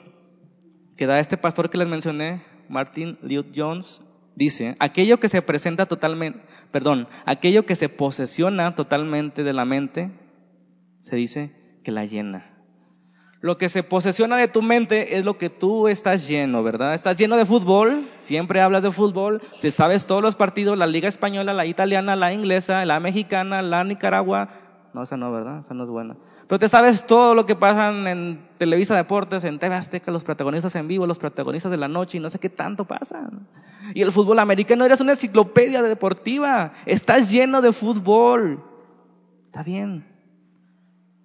que 0.97 1.07
da 1.07 1.19
este 1.19 1.37
pastor 1.37 1.69
que 1.69 1.79
les 1.79 1.89
mencioné, 1.89 2.45
Martin 2.69 3.19
Lloyd 3.23 3.47
Jones, 3.57 4.03
dice, 4.37 4.77
aquello 4.79 5.21
que 5.21 5.29
se 5.29 5.43
presenta 5.43 5.87
totalmente, 5.87 6.41
perdón, 6.71 7.09
aquello 7.27 7.67
que 7.67 7.75
se 7.75 7.89
posesiona 7.89 8.75
totalmente 8.75 9.43
de 9.43 9.53
la 9.53 9.65
mente, 9.65 10.11
se 11.01 11.17
dice 11.17 11.53
que 11.85 11.93
la 11.93 12.05
llena. 12.05 12.49
Lo 13.41 13.59
que 13.59 13.69
se 13.69 13.83
posesiona 13.83 14.37
de 14.37 14.47
tu 14.47 14.63
mente 14.63 15.17
es 15.17 15.25
lo 15.25 15.37
que 15.37 15.51
tú 15.51 15.89
estás 15.89 16.29
lleno, 16.29 16.63
¿verdad? 16.63 16.95
Estás 16.95 17.17
lleno 17.17 17.37
de 17.37 17.45
fútbol, 17.45 18.09
siempre 18.17 18.61
hablas 18.61 18.85
de 18.85 18.93
fútbol, 18.93 19.43
si 19.57 19.73
sabes 19.73 20.07
todos 20.07 20.23
los 20.23 20.37
partidos, 20.37 20.79
la 20.79 20.87
liga 20.87 21.09
española, 21.09 21.53
la 21.53 21.67
italiana, 21.67 22.15
la 22.15 22.33
inglesa, 22.33 22.85
la 22.87 23.01
mexicana, 23.01 23.61
la 23.61 23.83
Nicaragua. 23.83 24.49
No, 24.95 25.03
esa 25.03 25.17
no, 25.17 25.33
¿verdad? 25.33 25.59
Esa 25.59 25.75
no 25.75 25.83
es 25.83 25.91
buena. 25.91 26.17
Pero 26.53 26.59
te 26.59 26.69
sabes 26.69 27.07
todo 27.07 27.35
lo 27.35 27.47
que 27.47 27.57
pasa 27.57 27.89
en 27.89 28.47
Televisa 28.59 28.95
Deportes, 28.95 29.43
en 29.45 29.59
TV 29.59 29.75
Azteca, 29.75 30.13
los 30.13 30.23
protagonistas 30.23 30.77
en 30.77 30.87
vivo, 30.87 31.07
los 31.07 31.19
protagonistas 31.19 31.71
de 31.71 31.79
la 31.79 31.89
noche 31.89 32.19
y 32.19 32.21
no 32.21 32.29
sé 32.29 32.39
qué 32.39 32.51
tanto 32.51 32.85
pasa. 32.85 33.31
Y 33.95 34.03
el 34.03 34.13
fútbol 34.13 34.39
americano 34.39 34.85
eres 34.85 35.01
una 35.01 35.13
enciclopedia 35.13 35.81
deportiva. 35.81 36.75
Estás 36.85 37.31
lleno 37.31 37.63
de 37.63 37.73
fútbol. 37.73 38.63
Está 39.47 39.63
bien 39.63 40.05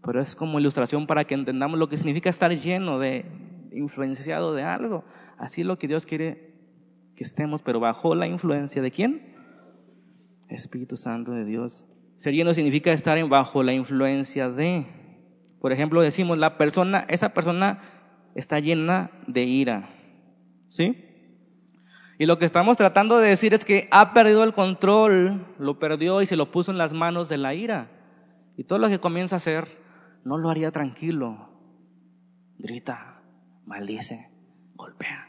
pero 0.02 0.22
es 0.22 0.38
como 0.38 0.58
ilustración 0.58 1.06
para 1.08 1.26
que 1.26 1.34
entendamos 1.34 1.78
lo 1.78 1.90
que 1.90 1.98
significa 1.98 2.30
estar 2.30 2.50
lleno 2.58 2.98
de, 2.98 3.26
influenciado 3.74 4.54
de 4.54 4.64
algo. 4.64 5.04
Así 5.38 5.60
es 5.60 5.68
lo 5.68 5.78
que 5.78 5.90
Dios 5.90 6.06
quiere 6.06 6.54
que 7.18 7.26
estemos, 7.26 7.62
pero 7.62 7.82
bajo 7.82 8.16
la 8.16 8.28
influencia 8.28 8.82
de 8.82 8.92
quién? 8.92 9.36
Espíritu 10.48 10.96
Santo 10.96 11.34
de 11.34 11.44
Dios. 11.44 11.86
Ser 12.16 12.34
lleno 12.34 12.54
significa 12.54 12.94
estar 12.94 13.22
bajo 13.28 13.64
la 13.64 13.74
influencia 13.74 14.50
de. 14.50 14.88
Por 15.60 15.72
ejemplo, 15.72 16.02
decimos, 16.02 16.38
la 16.38 16.58
persona, 16.58 17.06
esa 17.10 17.30
persona 17.30 17.82
está 18.36 18.60
llena 18.60 19.12
de 19.28 19.44
ira. 19.44 19.90
¿Sí? 20.70 21.04
Y 22.20 22.26
lo 22.26 22.40
que 22.40 22.46
estamos 22.46 22.78
tratando 22.78 23.20
de 23.20 23.30
decir 23.30 23.54
es 23.54 23.66
que 23.66 23.88
ha 23.92 24.14
perdido 24.14 24.44
el 24.44 24.54
control, 24.54 25.46
lo 25.60 25.80
perdió 25.80 26.22
y 26.22 26.26
se 26.26 26.36
lo 26.36 26.52
puso 26.52 26.72
en 26.72 26.78
las 26.78 26.94
manos 26.94 27.30
de 27.30 27.38
la 27.38 27.54
ira. 27.54 27.90
Y 28.58 28.64
todo 28.64 28.80
lo 28.80 28.90
que 28.90 29.00
comienza 29.00 29.36
a 29.36 29.38
hacer 29.38 29.68
no 30.24 30.38
lo 30.38 30.50
haría 30.50 30.72
tranquilo. 30.72 31.50
Grita, 32.58 33.22
maldice, 33.66 34.30
golpea. 34.76 35.28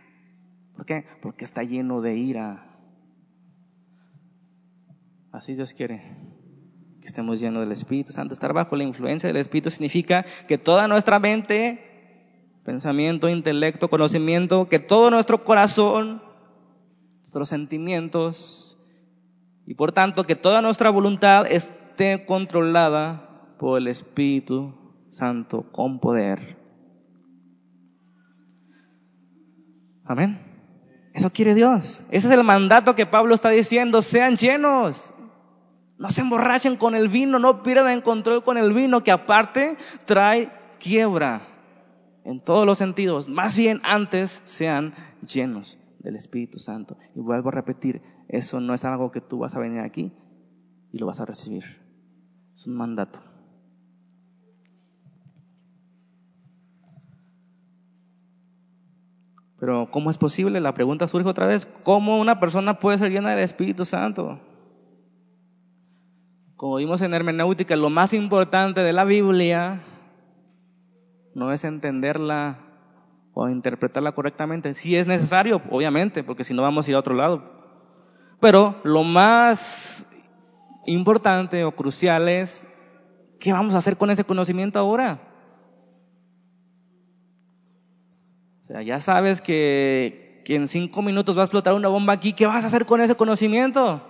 ¿Por 0.76 0.86
qué? 0.86 1.06
Porque 1.20 1.44
está 1.44 1.62
lleno 1.62 2.00
de 2.00 2.16
ira. 2.16 2.64
Así 5.30 5.54
Dios 5.54 5.74
quiere 5.74 6.16
que 7.08 7.12
estemos 7.12 7.40
llenos 7.40 7.62
del 7.62 7.72
Espíritu 7.72 8.12
Santo. 8.12 8.34
Estar 8.34 8.52
bajo 8.52 8.76
la 8.76 8.84
influencia 8.84 9.28
del 9.28 9.38
Espíritu 9.38 9.70
significa 9.70 10.26
que 10.46 10.58
toda 10.58 10.88
nuestra 10.88 11.18
mente, 11.18 12.60
pensamiento, 12.66 13.30
intelecto, 13.30 13.88
conocimiento, 13.88 14.68
que 14.68 14.78
todo 14.78 15.10
nuestro 15.10 15.42
corazón, 15.42 16.22
nuestros 17.20 17.48
sentimientos 17.48 18.78
y 19.66 19.72
por 19.72 19.92
tanto 19.92 20.24
que 20.24 20.36
toda 20.36 20.60
nuestra 20.60 20.90
voluntad 20.90 21.46
esté 21.50 22.26
controlada 22.26 23.54
por 23.58 23.78
el 23.78 23.88
Espíritu 23.88 24.74
Santo 25.08 25.62
con 25.72 26.00
poder. 26.00 26.58
Amén. 30.04 30.42
Eso 31.14 31.30
quiere 31.30 31.54
Dios. 31.54 32.02
Ese 32.10 32.28
es 32.28 32.32
el 32.34 32.44
mandato 32.44 32.94
que 32.94 33.06
Pablo 33.06 33.34
está 33.34 33.48
diciendo. 33.48 34.02
Sean 34.02 34.36
llenos. 34.36 35.14
No 35.98 36.10
se 36.10 36.20
emborrachen 36.20 36.76
con 36.76 36.94
el 36.94 37.08
vino, 37.08 37.40
no 37.40 37.62
pierdan 37.62 38.00
control 38.02 38.44
con 38.44 38.56
el 38.56 38.72
vino, 38.72 39.02
que 39.02 39.10
aparte 39.10 39.76
trae 40.06 40.52
quiebra 40.78 41.42
en 42.24 42.40
todos 42.40 42.64
los 42.64 42.78
sentidos. 42.78 43.28
Más 43.28 43.56
bien 43.56 43.80
antes 43.82 44.40
sean 44.44 44.94
llenos 45.26 45.78
del 45.98 46.14
Espíritu 46.14 46.60
Santo. 46.60 46.96
Y 47.16 47.20
vuelvo 47.20 47.48
a 47.48 47.52
repetir, 47.52 48.00
eso 48.28 48.60
no 48.60 48.74
es 48.74 48.84
algo 48.84 49.10
que 49.10 49.20
tú 49.20 49.38
vas 49.38 49.56
a 49.56 49.58
venir 49.58 49.80
aquí 49.80 50.12
y 50.92 50.98
lo 50.98 51.06
vas 51.06 51.20
a 51.20 51.24
recibir. 51.24 51.64
Es 52.54 52.66
un 52.68 52.76
mandato. 52.76 53.20
Pero 59.58 59.90
¿cómo 59.90 60.10
es 60.10 60.18
posible? 60.18 60.60
La 60.60 60.74
pregunta 60.74 61.08
surge 61.08 61.28
otra 61.28 61.46
vez. 61.46 61.66
¿Cómo 61.82 62.20
una 62.20 62.38
persona 62.38 62.78
puede 62.78 62.98
ser 62.98 63.10
llena 63.10 63.30
del 63.30 63.40
Espíritu 63.40 63.84
Santo? 63.84 64.40
Como 66.58 66.74
vimos 66.74 67.00
en 67.02 67.14
hermenéutica, 67.14 67.76
lo 67.76 67.88
más 67.88 68.12
importante 68.12 68.80
de 68.80 68.92
la 68.92 69.04
Biblia 69.04 69.80
no 71.32 71.52
es 71.52 71.62
entenderla 71.62 72.58
o 73.32 73.48
interpretarla 73.48 74.10
correctamente. 74.10 74.74
Si 74.74 74.96
es 74.96 75.06
necesario, 75.06 75.62
obviamente, 75.70 76.24
porque 76.24 76.42
si 76.42 76.54
no 76.54 76.62
vamos 76.62 76.84
a 76.84 76.90
ir 76.90 76.96
a 76.96 76.98
otro 76.98 77.14
lado. 77.14 77.44
Pero 78.40 78.74
lo 78.82 79.04
más 79.04 80.10
importante 80.84 81.62
o 81.62 81.76
crucial 81.76 82.28
es, 82.28 82.66
¿qué 83.38 83.52
vamos 83.52 83.76
a 83.76 83.78
hacer 83.78 83.96
con 83.96 84.10
ese 84.10 84.24
conocimiento 84.24 84.80
ahora? 84.80 85.20
O 88.64 88.66
sea, 88.66 88.82
ya 88.82 88.98
sabes 88.98 89.40
que, 89.40 90.42
que 90.44 90.56
en 90.56 90.66
cinco 90.66 91.02
minutos 91.02 91.36
va 91.36 91.42
a 91.42 91.44
explotar 91.44 91.74
una 91.74 91.86
bomba 91.86 92.14
aquí. 92.14 92.32
¿Qué 92.32 92.46
vas 92.46 92.64
a 92.64 92.66
hacer 92.66 92.84
con 92.84 93.00
ese 93.00 93.14
conocimiento? 93.14 94.02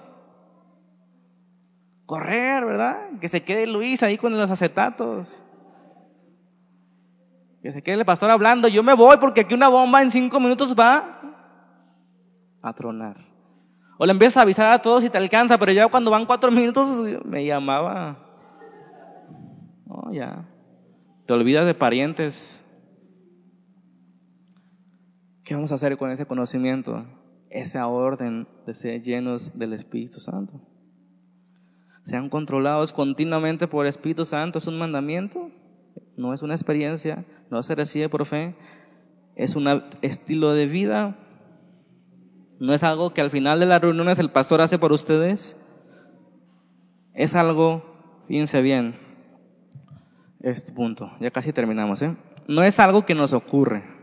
Correr, 2.09 2.65
¿verdad? 2.65 3.19
Que 3.21 3.29
se 3.29 3.43
quede 3.43 3.67
Luis 3.67 4.03
ahí 4.03 4.17
con 4.17 4.35
los 4.35 4.51
acetatos. 4.51 5.43
Que 7.61 7.71
se 7.71 7.83
quede 7.83 7.97
el 7.97 8.07
pastor 8.07 8.31
hablando. 8.31 8.67
Yo 8.67 8.83
me 8.83 8.95
voy 8.95 9.19
porque 9.19 9.43
aquí 9.43 9.53
una 9.53 9.69
bomba 9.69 10.01
en 10.01 10.11
cinco 10.11 10.41
minutos 10.41 10.75
va 10.75 11.21
a 12.63 12.73
tronar. 12.73 13.27
O 13.99 14.07
le 14.07 14.13
empiezas 14.13 14.39
a 14.39 14.43
avisar 14.45 14.73
a 14.73 14.79
todos 14.79 15.03
si 15.03 15.11
te 15.11 15.19
alcanza, 15.19 15.59
pero 15.59 15.71
ya 15.73 15.87
cuando 15.89 16.11
van 16.11 16.25
cuatro 16.25 16.51
minutos 16.51 16.89
me 17.27 17.45
llamaba. 17.45 18.17
No, 19.85 20.11
ya. 20.11 20.49
Te 21.27 21.35
olvidas 21.35 21.67
de 21.67 21.75
parientes. 21.75 22.65
¿Qué 25.45 25.55
vamos 25.55 25.73
a 25.73 25.75
hacer 25.75 25.99
con 25.99 26.11
ese 26.11 26.25
conocimiento? 26.25 27.05
Esa 27.51 27.87
orden 27.87 28.49
de 28.65 28.75
ser 28.75 29.03
llenos 29.03 29.59
del 29.59 29.75
Espíritu 29.75 30.21
Santo. 30.21 30.59
Sean 32.09 32.31
controlados 32.31 32.95
continuamente 32.95 33.69
por 33.69 33.85
el 33.85 33.91
Espíritu 33.91 34.25
Santo. 34.25 34.57
Es 34.57 34.67
un 34.67 34.79
mandamiento, 34.79 35.51
no 36.17 36.33
es 36.33 36.41
una 36.41 36.55
experiencia, 36.55 37.27
no 37.51 37.63
se 37.63 37.75
recibe 37.75 38.09
por 38.09 38.25
fe. 38.25 38.55
Es 39.37 39.57
un 39.57 39.83
estilo 40.01 40.55
de 40.55 40.65
vida. 40.65 41.19
No 42.61 42.73
es 42.73 42.83
algo 42.83 43.13
que 43.13 43.21
al 43.21 43.31
final 43.31 43.61
de 43.61 43.67
las 43.67 43.83
reuniones 43.83 44.19
el 44.19 44.31
pastor 44.31 44.63
hace 44.63 44.79
por 44.79 44.91
ustedes. 44.93 45.55
Es 47.13 47.37
algo, 47.37 47.85
fíjense 48.27 48.63
bien, 48.63 48.97
este 50.41 50.73
punto, 50.73 51.13
ya 51.21 51.31
casi 51.31 51.53
terminamos, 51.53 52.01
¿eh? 52.01 52.17
No 52.47 52.63
es 52.63 52.81
algo 52.81 53.05
que 53.05 53.15
nos 53.15 53.35
ocurre 53.35 53.99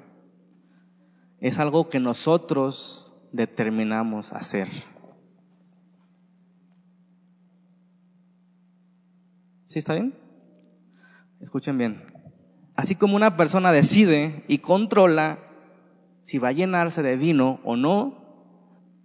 es 1.45 1.59
algo 1.59 1.89
que 1.89 1.99
nosotros 1.99 3.13
determinamos 3.31 4.33
hacer. 4.33 4.67
¿Sí 9.75 9.79
está 9.79 9.93
bien? 9.93 10.13
Escuchen 11.41 11.77
bien. 11.77 12.01
Así 12.77 12.95
como 12.95 13.17
una 13.17 13.35
persona 13.35 13.73
decide 13.73 14.45
y 14.47 14.59
controla 14.59 15.37
si 16.21 16.37
va 16.37 16.47
a 16.47 16.53
llenarse 16.53 17.03
de 17.03 17.17
vino 17.17 17.59
o 17.65 17.75
no, 17.75 18.13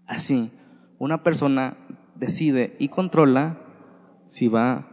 así 0.06 0.52
una 1.00 1.24
persona 1.24 1.76
decide 2.14 2.76
y 2.78 2.86
controla 2.86 3.58
si 4.28 4.46
va 4.46 4.86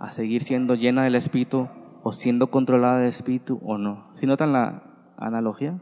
a 0.00 0.12
seguir 0.12 0.44
siendo 0.44 0.76
llena 0.76 1.04
del 1.04 1.16
Espíritu 1.16 1.68
o 2.02 2.12
siendo 2.12 2.50
controlada 2.50 3.00
del 3.00 3.08
Espíritu 3.08 3.60
o 3.62 3.76
no. 3.76 4.14
¿Sí 4.14 4.24
notan 4.24 4.54
la 4.54 4.82
analogía? 5.18 5.78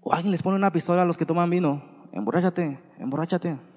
O 0.00 0.14
alguien 0.14 0.30
les 0.30 0.42
pone 0.42 0.56
una 0.56 0.72
pistola 0.72 1.02
a 1.02 1.04
los 1.04 1.18
que 1.18 1.26
toman 1.26 1.50
vino. 1.50 1.82
Emborráchate, 2.12 2.80
emborráchate. 2.98 3.69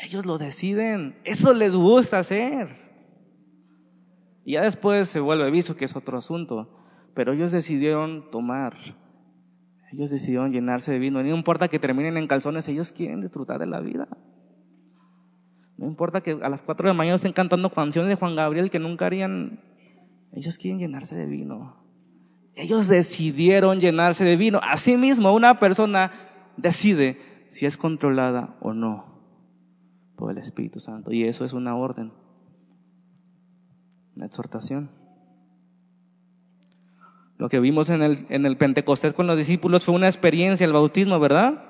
Ellos 0.00 0.24
lo 0.24 0.38
deciden. 0.38 1.16
Eso 1.24 1.52
les 1.52 1.76
gusta 1.76 2.18
hacer. 2.20 2.76
Y 4.44 4.54
ya 4.54 4.62
después 4.62 5.08
se 5.08 5.20
vuelve 5.20 5.50
vicio, 5.50 5.76
que 5.76 5.84
es 5.84 5.94
otro 5.94 6.16
asunto. 6.16 6.68
Pero 7.14 7.34
ellos 7.34 7.52
decidieron 7.52 8.30
tomar. 8.30 8.76
Ellos 9.92 10.10
decidieron 10.10 10.52
llenarse 10.52 10.92
de 10.92 10.98
vino. 10.98 11.22
No 11.22 11.36
importa 11.36 11.68
que 11.68 11.78
terminen 11.78 12.16
en 12.16 12.28
calzones, 12.28 12.66
ellos 12.68 12.92
quieren 12.92 13.20
disfrutar 13.20 13.58
de 13.58 13.66
la 13.66 13.80
vida. 13.80 14.08
No 15.76 15.86
importa 15.86 16.22
que 16.22 16.32
a 16.32 16.48
las 16.48 16.62
cuatro 16.62 16.84
de 16.86 16.94
la 16.94 16.96
mañana 16.96 17.16
estén 17.16 17.32
cantando 17.32 17.70
canciones 17.70 18.08
de 18.08 18.14
Juan 18.14 18.36
Gabriel 18.36 18.70
que 18.70 18.78
nunca 18.78 19.06
harían. 19.06 19.60
Ellos 20.32 20.56
quieren 20.56 20.78
llenarse 20.78 21.16
de 21.16 21.26
vino. 21.26 21.76
Ellos 22.54 22.88
decidieron 22.88 23.80
llenarse 23.80 24.24
de 24.24 24.36
vino. 24.36 24.60
Asimismo, 24.62 25.34
una 25.34 25.58
persona 25.58 26.12
decide 26.56 27.18
si 27.50 27.66
es 27.66 27.76
controlada 27.76 28.56
o 28.60 28.72
no 28.72 29.09
por 30.20 30.30
el 30.30 30.38
Espíritu 30.38 30.78
Santo. 30.78 31.12
Y 31.12 31.24
eso 31.24 31.44
es 31.44 31.54
una 31.54 31.74
orden, 31.74 32.12
una 34.14 34.26
exhortación. 34.26 34.90
Lo 37.38 37.48
que 37.48 37.58
vimos 37.58 37.88
en 37.88 38.02
el, 38.02 38.18
en 38.28 38.44
el 38.44 38.58
Pentecostés 38.58 39.14
con 39.14 39.26
los 39.26 39.38
discípulos 39.38 39.86
fue 39.86 39.94
una 39.94 40.06
experiencia, 40.06 40.66
el 40.66 40.74
bautismo, 40.74 41.18
¿verdad? 41.18 41.64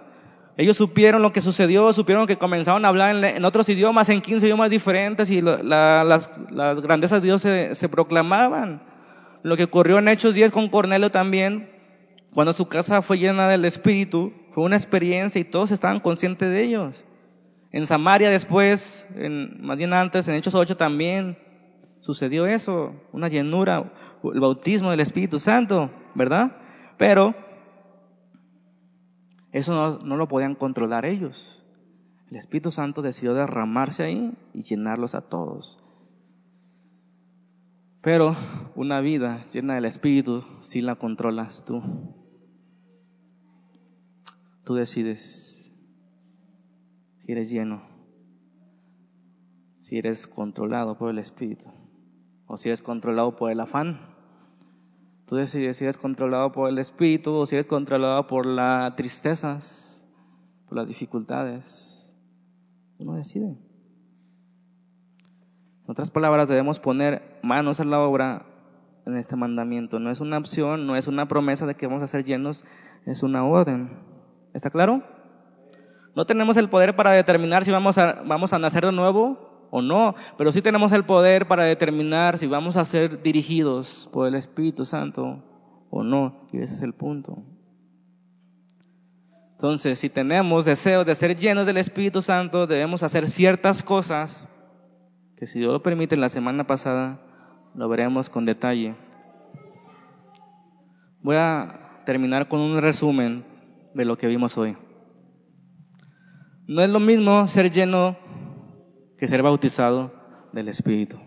Ellos 0.56 0.76
supieron 0.76 1.22
lo 1.22 1.32
que 1.32 1.40
sucedió, 1.40 1.92
supieron 1.92 2.26
que 2.26 2.38
comenzaron 2.38 2.84
a 2.84 2.88
hablar 2.88 3.24
en, 3.24 3.44
otros 3.44 3.68
idiomas, 3.68 4.08
en 4.08 4.20
15 4.20 4.46
idiomas 4.46 4.68
diferentes, 4.68 5.30
y 5.30 5.40
las, 5.40 6.28
grandezas 6.50 7.22
de 7.22 7.26
Dios 7.26 7.40
se, 7.40 7.76
se, 7.76 7.88
proclamaban. 7.88 8.82
Lo 9.44 9.56
que 9.56 9.64
ocurrió 9.64 9.98
en 9.98 10.08
Hechos 10.08 10.34
10 10.34 10.50
con 10.50 10.68
Cornelio 10.68 11.10
también, 11.10 11.70
cuando 12.34 12.52
su 12.52 12.66
casa 12.66 13.00
fue 13.00 13.18
llena 13.18 13.48
del 13.48 13.64
Espíritu, 13.64 14.32
fue 14.52 14.64
una 14.64 14.76
experiencia 14.76 15.40
y 15.40 15.44
todos 15.44 15.70
estaban 15.70 16.00
conscientes 16.00 16.50
de 16.50 16.64
ellos. 16.64 17.04
En 17.72 17.86
Samaria 17.86 18.30
después, 18.30 19.06
en, 19.14 19.64
más 19.64 19.78
bien 19.78 19.92
antes, 19.92 20.26
en 20.28 20.34
Hechos 20.34 20.54
8 20.54 20.76
también 20.76 21.38
sucedió 22.00 22.46
eso, 22.46 22.94
una 23.12 23.28
llenura, 23.28 23.92
el 24.24 24.40
bautismo 24.40 24.90
del 24.90 25.00
Espíritu 25.00 25.38
Santo, 25.38 25.90
¿verdad? 26.14 26.56
Pero 26.98 27.34
eso 29.52 29.98
no, 30.02 30.16
lo 30.16 30.28
podían 30.28 30.54
controlar 30.54 31.04
ellos. 31.04 31.62
El 32.30 32.36
Espíritu 32.36 32.70
Santo 32.70 33.02
decidió 33.02 33.34
derramarse 33.34 34.04
ahí 34.04 34.32
y 34.54 34.62
llenarlos 34.62 35.14
a 35.14 35.22
todos. 35.22 35.82
Pero 38.02 38.36
una 38.76 39.00
vida 39.00 39.44
llena 39.52 39.74
del 39.74 39.84
Espíritu 39.84 40.44
sí 40.60 40.80
la 40.80 40.94
controlas 40.94 41.64
tú. 41.64 41.82
Tú 44.64 44.74
decides 44.74 45.49
si 47.30 47.34
eres 47.34 47.50
lleno, 47.50 47.80
si 49.74 49.98
eres 49.98 50.26
controlado 50.26 50.98
por 50.98 51.10
el 51.10 51.18
Espíritu 51.20 51.70
o 52.46 52.56
si 52.56 52.70
eres 52.70 52.82
controlado 52.82 53.36
por 53.36 53.52
el 53.52 53.60
afán. 53.60 54.00
Tú 55.28 55.36
decides 55.36 55.76
si 55.76 55.84
eres 55.84 55.96
controlado 55.96 56.50
por 56.50 56.68
el 56.68 56.76
espíritu 56.78 57.32
o 57.32 57.46
si 57.46 57.54
eres 57.54 57.66
controlado 57.66 58.26
por 58.26 58.46
las 58.46 58.96
tristezas, 58.96 60.04
por 60.66 60.78
las 60.78 60.88
dificultades. 60.88 62.12
Uno 62.98 63.14
decide. 63.14 63.46
En 63.46 63.56
otras 65.86 66.10
palabras, 66.10 66.48
debemos 66.48 66.80
poner 66.80 67.38
manos 67.44 67.78
a 67.78 67.84
la 67.84 68.00
obra 68.00 68.44
en 69.06 69.16
este 69.16 69.36
mandamiento. 69.36 70.00
No 70.00 70.10
es 70.10 70.18
una 70.18 70.36
opción, 70.36 70.84
no 70.84 70.96
es 70.96 71.06
una 71.06 71.28
promesa 71.28 71.64
de 71.64 71.76
que 71.76 71.86
vamos 71.86 72.02
a 72.02 72.08
ser 72.08 72.24
llenos, 72.24 72.64
es 73.06 73.22
una 73.22 73.44
orden. 73.44 74.00
¿Está 74.52 74.70
claro? 74.70 75.19
No 76.14 76.24
tenemos 76.26 76.56
el 76.56 76.68
poder 76.68 76.96
para 76.96 77.12
determinar 77.12 77.64
si 77.64 77.70
vamos 77.70 77.98
a, 77.98 78.22
vamos 78.24 78.52
a 78.52 78.58
nacer 78.58 78.84
de 78.84 78.92
nuevo 78.92 79.68
o 79.70 79.82
no, 79.82 80.14
pero 80.36 80.50
sí 80.52 80.62
tenemos 80.62 80.92
el 80.92 81.04
poder 81.04 81.46
para 81.46 81.64
determinar 81.64 82.38
si 82.38 82.46
vamos 82.46 82.76
a 82.76 82.84
ser 82.84 83.22
dirigidos 83.22 84.08
por 84.12 84.26
el 84.26 84.34
Espíritu 84.34 84.84
Santo 84.84 85.44
o 85.90 86.02
no, 86.02 86.46
y 86.52 86.58
ese 86.58 86.74
es 86.74 86.82
el 86.82 86.94
punto. 86.94 87.42
Entonces, 89.52 89.98
si 89.98 90.08
tenemos 90.08 90.64
deseos 90.64 91.04
de 91.04 91.14
ser 91.14 91.36
llenos 91.36 91.66
del 91.66 91.76
Espíritu 91.76 92.22
Santo, 92.22 92.66
debemos 92.66 93.02
hacer 93.02 93.28
ciertas 93.28 93.82
cosas 93.82 94.48
que 95.36 95.46
si 95.46 95.58
Dios 95.58 95.72
lo 95.72 95.82
permite, 95.82 96.16
la 96.16 96.28
semana 96.28 96.66
pasada 96.66 97.20
lo 97.74 97.88
veremos 97.88 98.30
con 98.30 98.44
detalle. 98.44 98.94
Voy 101.22 101.36
a 101.36 102.02
terminar 102.06 102.48
con 102.48 102.60
un 102.60 102.80
resumen 102.80 103.44
de 103.94 104.04
lo 104.04 104.16
que 104.16 104.26
vimos 104.26 104.56
hoy. 104.56 104.76
No 106.70 106.84
es 106.84 106.88
lo 106.88 107.00
mismo 107.00 107.48
ser 107.48 107.72
lleno 107.72 108.16
que 109.18 109.26
ser 109.26 109.42
bautizado 109.42 110.12
del 110.52 110.68
Espíritu. 110.68 111.18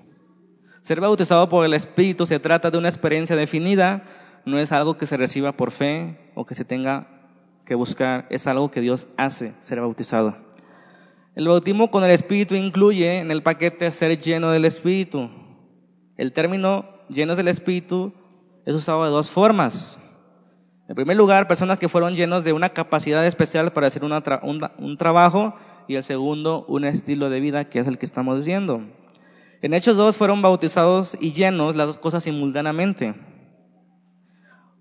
Ser 0.79 1.01
bautizado 1.01 1.49
por 1.49 1.65
el 1.65 1.73
Espíritu 1.73 2.25
se 2.25 2.39
trata 2.39 2.71
de 2.71 2.77
una 2.77 2.87
experiencia 2.87 3.35
definida, 3.35 4.05
no 4.45 4.57
es 4.57 4.71
algo 4.71 4.97
que 4.97 5.05
se 5.05 5.17
reciba 5.17 5.51
por 5.51 5.71
fe 5.71 6.31
o 6.33 6.45
que 6.45 6.55
se 6.55 6.63
tenga 6.63 7.09
que 7.65 7.75
buscar, 7.75 8.25
es 8.29 8.47
algo 8.47 8.71
que 8.71 8.79
Dios 8.79 9.09
hace, 9.17 9.53
ser 9.59 9.81
bautizado. 9.81 10.37
El 11.35 11.49
bautismo 11.49 11.91
con 11.91 12.05
el 12.05 12.11
Espíritu 12.11 12.55
incluye 12.55 13.19
en 13.19 13.29
el 13.29 13.43
paquete 13.43 13.91
ser 13.91 14.17
lleno 14.17 14.49
del 14.49 14.63
Espíritu. 14.63 15.29
El 16.15 16.31
término 16.31 16.85
llenos 17.09 17.35
del 17.35 17.49
Espíritu 17.49 18.13
es 18.65 18.73
usado 18.73 19.03
de 19.03 19.09
dos 19.09 19.29
formas. 19.29 19.99
En 20.87 20.95
primer 20.95 21.15
lugar, 21.15 21.47
personas 21.47 21.77
que 21.77 21.87
fueron 21.87 22.13
llenos 22.13 22.43
de 22.43 22.51
una 22.51 22.69
capacidad 22.69 23.25
especial 23.25 23.71
para 23.71 23.87
hacer 23.87 24.03
un 24.03 24.97
trabajo 24.97 25.55
y 25.87 25.95
el 25.95 26.03
segundo 26.03 26.65
un 26.67 26.83
estilo 26.83 27.29
de 27.29 27.39
vida 27.39 27.69
que 27.69 27.79
es 27.79 27.87
el 27.87 27.97
que 27.97 28.05
estamos 28.05 28.43
viendo. 28.43 28.81
En 29.61 29.73
Hechos 29.73 29.95
2 29.95 30.17
fueron 30.17 30.41
bautizados 30.41 31.17
y 31.21 31.31
llenos 31.31 31.77
las 31.77 31.87
dos 31.87 31.97
cosas 31.97 32.25
simultáneamente. 32.25 33.15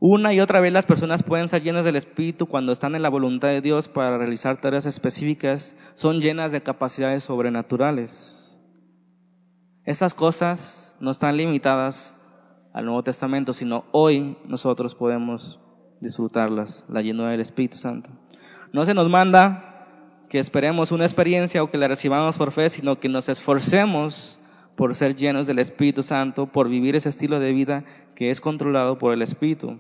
Una 0.01 0.33
y 0.35 0.41
otra 0.41 0.59
vez 0.59 0.73
las 0.73 0.87
personas 0.87 1.23
pueden 1.23 1.47
ser 1.47 1.63
llenas 1.63 1.85
del 1.85 1.95
Espíritu 1.95 2.47
cuando 2.49 2.73
están 2.73 2.97
en 2.97 3.03
la 3.03 3.09
voluntad 3.09 3.49
de 3.49 3.61
Dios 3.61 3.87
para 3.87 4.19
realizar 4.19 4.61
tareas 4.61 4.87
específicas, 4.87 5.77
son 5.95 6.21
llenas 6.21 6.51
de 6.51 6.65
capacidades 6.65 7.23
sobrenaturales. 7.23 8.59
Esas 9.85 10.15
cosas 10.15 10.97
no 10.99 11.13
están 11.13 11.37
limitadas 11.37 12.17
al 12.73 12.87
Nuevo 12.87 13.05
Testamento, 13.05 13.53
sino 13.53 13.85
hoy 13.93 14.37
nosotros 14.45 14.97
podemos 14.97 15.61
disfrutarlas, 16.03 16.85
la 16.89 17.01
llenura 17.01 17.31
del 17.31 17.41
Espíritu 17.41 17.79
Santo. 17.79 18.11
No 18.73 18.85
se 18.85 18.93
nos 18.93 19.09
manda 19.09 19.87
que 20.29 20.39
esperemos 20.39 20.93
una 20.93 21.05
experiencia 21.05 21.63
o 21.63 21.71
que 21.71 21.79
la 21.79 21.89
recibamos 21.89 22.37
por 22.37 22.53
fe, 22.53 22.69
sino 22.69 22.99
que 22.99 23.09
nos 23.09 23.29
esforcemos 23.29 24.41
por 24.77 24.95
ser 24.95 25.15
llenos 25.15 25.47
del 25.47 25.59
Espíritu 25.59 26.03
Santo, 26.03 26.47
por 26.47 26.69
vivir 26.69 26.97
ese 26.97 27.09
estilo 27.09 27.39
de 27.39 27.53
vida 27.53 27.85
que 28.17 28.31
es 28.31 28.41
controlado 28.41 28.99
por 28.99 29.13
el 29.13 29.23
Espíritu. 29.23 29.79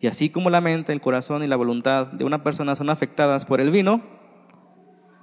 Y 0.00 0.08
así 0.08 0.30
como 0.30 0.50
la 0.50 0.60
mente, 0.60 0.92
el 0.92 1.00
corazón 1.00 1.42
y 1.42 1.46
la 1.46 1.56
voluntad 1.56 2.08
de 2.08 2.24
una 2.24 2.42
persona 2.42 2.74
son 2.74 2.90
afectadas 2.90 3.46
por 3.46 3.60
el 3.60 3.70
vino, 3.70 4.02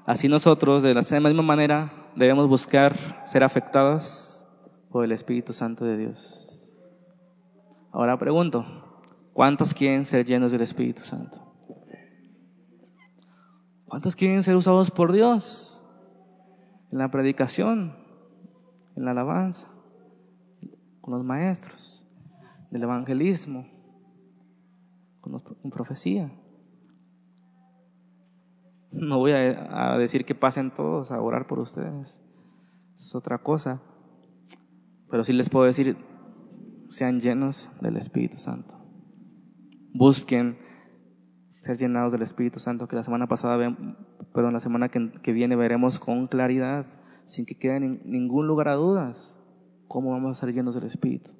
así 0.06 0.28
nosotros 0.28 0.82
de 0.82 0.94
la 0.94 1.02
misma 1.02 1.44
manera 1.44 1.92
debemos 2.16 2.48
buscar 2.48 3.22
ser 3.26 3.44
afectados 3.44 4.46
por 4.90 5.04
el 5.04 5.12
Espíritu 5.12 5.54
Santo 5.54 5.86
de 5.86 5.98
Dios. 5.98 6.44
Ahora 7.92 8.18
pregunto, 8.18 8.66
¿cuántos 9.34 9.74
quieren 9.74 10.06
ser 10.06 10.26
llenos 10.26 10.52
del 10.52 10.62
Espíritu 10.62 11.02
Santo? 11.02 11.54
¿Cuántos 13.86 14.16
quieren 14.16 14.42
ser 14.42 14.56
usados 14.56 14.90
por 14.90 15.12
Dios? 15.12 15.82
En 16.92 16.98
la 16.98 17.12
predicación, 17.12 17.96
en 18.96 19.06
la 19.06 19.12
alabanza, 19.12 19.68
con 21.02 21.14
los 21.14 21.24
maestros, 21.24 22.08
del 22.72 22.84
evangelismo, 22.84 23.68
con, 25.22 25.42
profecía. 25.72 26.32
No 28.92 29.20
voy 29.20 29.32
a, 29.32 29.94
a, 29.94 29.98
decir 29.98 30.26
que 30.26 30.34
pasen 30.34 30.72
todos 30.72 31.12
a 31.12 31.22
orar 31.22 31.46
por 31.46 31.60
ustedes. 31.60 32.20
es 32.96 33.16
otra 33.16 33.38
cosa. 33.38 33.80
Pero 35.12 35.24
sí 35.24 35.34
les 35.34 35.50
puedo 35.50 35.66
decir, 35.66 35.98
sean 36.90 37.20
llenos 37.20 37.70
del 37.82 37.98
Espíritu 37.98 38.38
Santo. 38.38 38.83
Busquen 39.94 40.58
ser 41.58 41.78
llenados 41.78 42.12
del 42.12 42.24
Espíritu 42.24 42.60
Santo, 42.60 42.88
que 42.88 42.96
la 42.96 43.04
semana 43.04 43.28
pasada, 43.28 43.58
perdón, 44.34 44.54
la 44.54 44.60
semana 44.60 44.90
que, 44.90 45.32
viene 45.32 45.56
veremos 45.56 46.00
con 46.00 46.28
claridad, 46.28 46.86
sin 47.26 47.46
que 47.46 47.58
quede 47.58 47.78
en 47.78 48.02
ningún 48.04 48.48
lugar 48.48 48.68
a 48.68 48.74
dudas, 48.74 49.38
cómo 49.88 50.12
vamos 50.12 50.32
a 50.32 50.42
ser 50.42 50.54
llenos 50.54 50.76
del 50.76 50.86
Espíritu. 50.86 51.32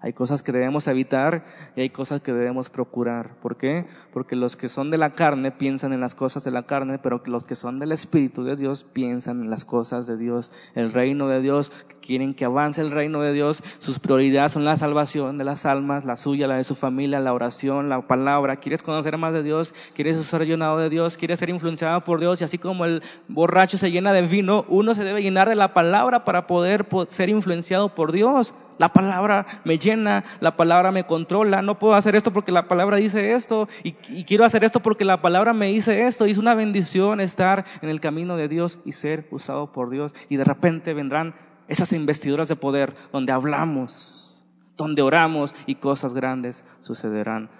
Hay 0.00 0.12
cosas 0.12 0.44
que 0.44 0.52
debemos 0.52 0.86
evitar 0.86 1.44
y 1.74 1.80
hay 1.80 1.90
cosas 1.90 2.20
que 2.20 2.32
debemos 2.32 2.70
procurar. 2.70 3.34
¿Por 3.40 3.56
qué? 3.56 3.84
Porque 4.12 4.36
los 4.36 4.56
que 4.56 4.68
son 4.68 4.92
de 4.92 4.98
la 4.98 5.14
carne 5.14 5.50
piensan 5.50 5.92
en 5.92 6.00
las 6.00 6.14
cosas 6.14 6.44
de 6.44 6.52
la 6.52 6.62
carne, 6.62 6.98
pero 6.98 7.20
los 7.26 7.44
que 7.44 7.56
son 7.56 7.80
del 7.80 7.90
Espíritu 7.90 8.44
de 8.44 8.54
Dios 8.54 8.84
piensan 8.84 9.42
en 9.42 9.50
las 9.50 9.64
cosas 9.64 10.06
de 10.06 10.16
Dios. 10.16 10.52
El 10.76 10.92
reino 10.92 11.26
de 11.26 11.40
Dios, 11.40 11.72
quieren 12.00 12.34
que 12.34 12.44
avance 12.44 12.80
el 12.80 12.92
reino 12.92 13.20
de 13.22 13.32
Dios, 13.32 13.62
sus 13.80 13.98
prioridades 13.98 14.52
son 14.52 14.64
la 14.64 14.76
salvación 14.76 15.36
de 15.36 15.44
las 15.44 15.66
almas, 15.66 16.04
la 16.04 16.16
suya, 16.16 16.46
la 16.46 16.56
de 16.56 16.64
su 16.64 16.76
familia, 16.76 17.18
la 17.18 17.34
oración, 17.34 17.88
la 17.88 18.00
palabra. 18.06 18.56
¿Quieres 18.56 18.84
conocer 18.84 19.18
más 19.18 19.32
de 19.32 19.42
Dios? 19.42 19.74
¿Quieres 19.94 20.24
ser 20.24 20.46
llenado 20.46 20.78
de 20.78 20.90
Dios? 20.90 21.18
¿Quieres 21.18 21.40
ser 21.40 21.50
influenciado 21.50 22.04
por 22.04 22.20
Dios? 22.20 22.40
Y 22.40 22.44
así 22.44 22.56
como 22.56 22.84
el 22.84 23.02
borracho 23.26 23.76
se 23.76 23.90
llena 23.90 24.12
de 24.12 24.22
vino, 24.22 24.64
uno 24.68 24.94
se 24.94 25.02
debe 25.02 25.22
llenar 25.22 25.48
de 25.48 25.56
la 25.56 25.74
palabra 25.74 26.24
para 26.24 26.46
poder 26.46 26.86
ser 27.08 27.30
influenciado 27.30 27.94
por 27.94 28.12
Dios. 28.12 28.54
La 28.78 28.92
palabra 28.92 29.46
me 29.64 29.78
llena, 29.78 30.24
la 30.40 30.56
palabra 30.56 30.92
me 30.92 31.04
controla. 31.04 31.62
No 31.62 31.78
puedo 31.78 31.94
hacer 31.94 32.14
esto 32.16 32.32
porque 32.32 32.52
la 32.52 32.68
palabra 32.68 32.96
dice 32.96 33.32
esto 33.32 33.68
y, 33.82 33.92
quiero 34.24 34.44
hacer 34.44 34.64
esto 34.64 34.80
porque 34.80 35.04
la 35.04 35.20
palabra 35.20 35.52
me 35.52 35.66
dice 35.66 36.06
esto. 36.06 36.26
Y 36.26 36.30
es 36.30 36.38
una 36.38 36.54
bendición 36.54 37.20
estar 37.20 37.64
en 37.82 37.88
el 37.88 38.00
camino 38.00 38.36
de 38.36 38.48
Dios 38.48 38.78
y 38.84 38.92
ser 38.92 39.26
usado 39.30 39.72
por 39.72 39.90
Dios. 39.90 40.14
Y 40.28 40.36
de 40.36 40.44
repente 40.44 40.94
vendrán 40.94 41.34
esas 41.66 41.92
investiduras 41.92 42.48
de 42.48 42.56
poder 42.56 42.94
donde 43.12 43.32
hablamos, 43.32 44.44
donde 44.76 45.02
oramos 45.02 45.54
y 45.66 45.74
cosas 45.74 46.14
grandes 46.14 46.64
sucederán 46.80 47.50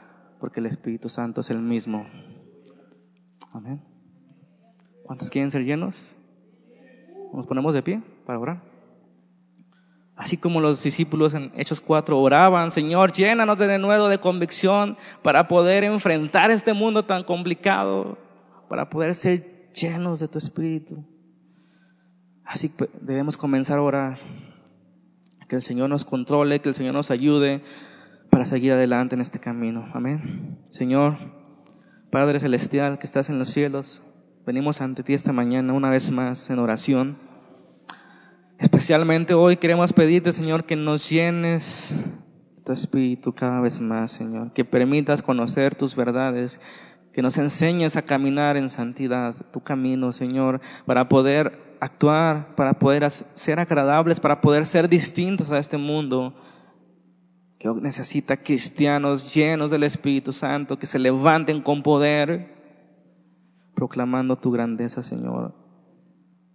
porque 0.40 0.60
el 0.60 0.66
Espíritu 0.66 1.08
Santo 1.08 1.40
es 1.40 1.50
el 1.50 1.60
mismo. 1.60 2.06
Amén. 3.52 3.82
¿Cuántos 5.04 5.30
quieren 5.30 5.50
ser 5.50 5.64
llenos? 5.64 6.16
Nos 7.32 7.46
ponemos 7.46 7.74
de 7.74 7.82
pie 7.82 8.02
para 8.24 8.38
orar. 8.38 8.77
Así 10.18 10.36
como 10.36 10.60
los 10.60 10.82
discípulos 10.82 11.32
en 11.32 11.52
Hechos 11.56 11.80
4 11.80 12.18
oraban, 12.18 12.72
Señor, 12.72 13.12
llénanos 13.12 13.56
de 13.56 13.78
nuevo 13.78 14.08
de 14.08 14.18
convicción 14.18 14.98
para 15.22 15.46
poder 15.46 15.84
enfrentar 15.84 16.50
este 16.50 16.72
mundo 16.72 17.04
tan 17.04 17.22
complicado. 17.22 18.18
para 18.68 18.90
poder 18.90 19.14
ser 19.14 19.70
llenos 19.72 20.20
de 20.20 20.28
tu 20.28 20.36
Espíritu. 20.36 21.02
Así 22.44 22.70
debemos 23.00 23.38
comenzar 23.38 23.78
a 23.78 23.82
orar. 23.82 24.18
Que 25.48 25.56
el 25.56 25.62
Señor 25.62 25.88
nos 25.88 26.04
controle, 26.04 26.60
que 26.60 26.68
el 26.68 26.74
Señor 26.74 26.92
nos 26.92 27.10
ayude 27.10 27.62
para 28.28 28.44
seguir 28.44 28.72
adelante 28.72 29.14
en 29.14 29.22
este 29.22 29.38
camino. 29.38 29.88
Amén. 29.94 30.58
Señor, 30.70 31.16
Padre 32.10 32.40
Celestial 32.40 32.98
que 32.98 33.06
estás 33.06 33.30
en 33.30 33.38
los 33.38 33.48
cielos, 33.48 34.02
venimos 34.44 34.82
ante 34.82 35.02
ti 35.02 35.14
esta 35.14 35.32
mañana 35.32 35.72
una 35.72 35.88
vez 35.88 36.12
más 36.12 36.50
en 36.50 36.58
oración. 36.58 37.16
Especialmente 38.58 39.34
hoy 39.34 39.56
queremos 39.56 39.92
pedirte, 39.92 40.32
Señor, 40.32 40.64
que 40.64 40.74
nos 40.74 41.08
llenes 41.08 41.94
tu 42.64 42.72
espíritu 42.72 43.32
cada 43.32 43.60
vez 43.60 43.80
más, 43.80 44.10
Señor, 44.10 44.52
que 44.52 44.64
permitas 44.64 45.22
conocer 45.22 45.76
tus 45.76 45.94
verdades, 45.94 46.60
que 47.12 47.22
nos 47.22 47.38
enseñes 47.38 47.96
a 47.96 48.02
caminar 48.02 48.56
en 48.56 48.68
santidad, 48.68 49.36
tu 49.52 49.60
camino, 49.60 50.12
Señor, 50.12 50.60
para 50.86 51.08
poder 51.08 51.76
actuar, 51.80 52.56
para 52.56 52.74
poder 52.80 53.08
ser 53.08 53.60
agradables, 53.60 54.18
para 54.18 54.40
poder 54.40 54.66
ser 54.66 54.88
distintos 54.88 55.52
a 55.52 55.60
este 55.60 55.78
mundo 55.78 56.34
que 57.60 57.68
necesita 57.68 58.38
cristianos 58.38 59.34
llenos 59.34 59.70
del 59.70 59.84
Espíritu 59.84 60.32
Santo, 60.32 60.80
que 60.80 60.86
se 60.86 60.98
levanten 60.98 61.62
con 61.62 61.84
poder, 61.84 62.56
proclamando 63.76 64.36
tu 64.36 64.50
grandeza, 64.50 65.04
Señor. 65.04 65.67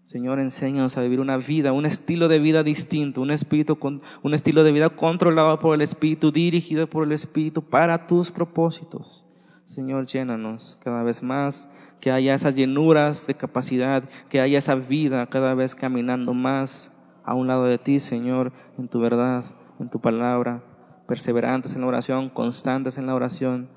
Señor, 0.06 0.40
enséñanos 0.40 0.98
a 0.98 1.02
vivir 1.02 1.22
una 1.22 1.38
vida, 1.38 1.72
un 1.72 1.86
estilo 1.86 2.28
de 2.28 2.40
vida 2.40 2.62
distinto, 2.62 3.22
un, 3.22 3.32
espíritu, 3.32 3.78
un 4.22 4.34
estilo 4.34 4.64
de 4.64 4.72
vida 4.72 4.90
controlado 4.90 5.60
por 5.60 5.76
el 5.76 5.82
Espíritu, 5.82 6.32
dirigido 6.32 6.88
por 6.88 7.06
el 7.06 7.14
Espíritu 7.14 7.64
para 7.64 8.06
tus 8.06 8.30
propósitos. 8.30 9.26
Señor, 9.64 10.06
llénanos 10.06 10.78
cada 10.84 11.04
vez 11.04 11.24
más, 11.24 11.70
que 12.02 12.12
haya 12.12 12.34
esas 12.34 12.56
llenuras 12.56 13.26
de 13.28 13.36
capacidad, 13.36 14.04
que 14.30 14.42
haya 14.42 14.58
esa 14.58 14.76
vida 14.76 15.26
cada 15.28 15.54
vez 15.54 15.74
caminando 15.74 16.34
más 16.34 16.92
a 17.24 17.34
un 17.34 17.48
lado 17.48 17.64
de 17.64 17.78
ti, 17.78 18.00
Señor, 18.00 18.52
en 18.78 18.90
tu 18.90 19.00
verdad, 19.00 19.46
en 19.80 19.90
tu 19.90 20.02
palabra, 20.02 20.64
perseverantes 21.08 21.76
en 21.76 21.82
la 21.82 21.88
oración, 21.88 22.30
constantes 22.30 22.98
en 22.98 23.08
la 23.08 23.16
oración 23.16 23.70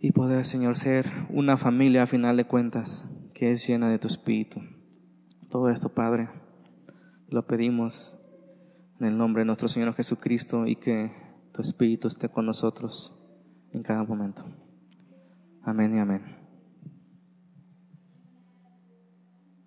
y 0.00 0.12
poder, 0.12 0.46
Señor, 0.46 0.76
ser 0.76 1.06
una 1.28 1.58
familia 1.58 2.04
a 2.04 2.06
final 2.06 2.38
de 2.38 2.46
cuentas 2.46 3.06
que 3.34 3.50
es 3.50 3.66
llena 3.68 3.90
de 3.90 3.98
tu 3.98 4.08
Espíritu. 4.08 4.60
Todo 5.50 5.70
esto, 5.70 5.88
Padre, 5.88 6.28
lo 7.28 7.46
pedimos 7.46 8.18
en 9.00 9.06
el 9.06 9.16
nombre 9.16 9.40
de 9.42 9.46
nuestro 9.46 9.68
Señor 9.68 9.94
Jesucristo 9.94 10.66
y 10.66 10.76
que 10.76 11.10
tu 11.52 11.62
Espíritu 11.62 12.08
esté 12.08 12.28
con 12.28 12.44
nosotros 12.44 13.18
en 13.72 13.82
cada 13.82 14.04
momento. 14.04 14.44
Amén 15.62 15.96
y 15.96 16.00
amén. 16.00 16.37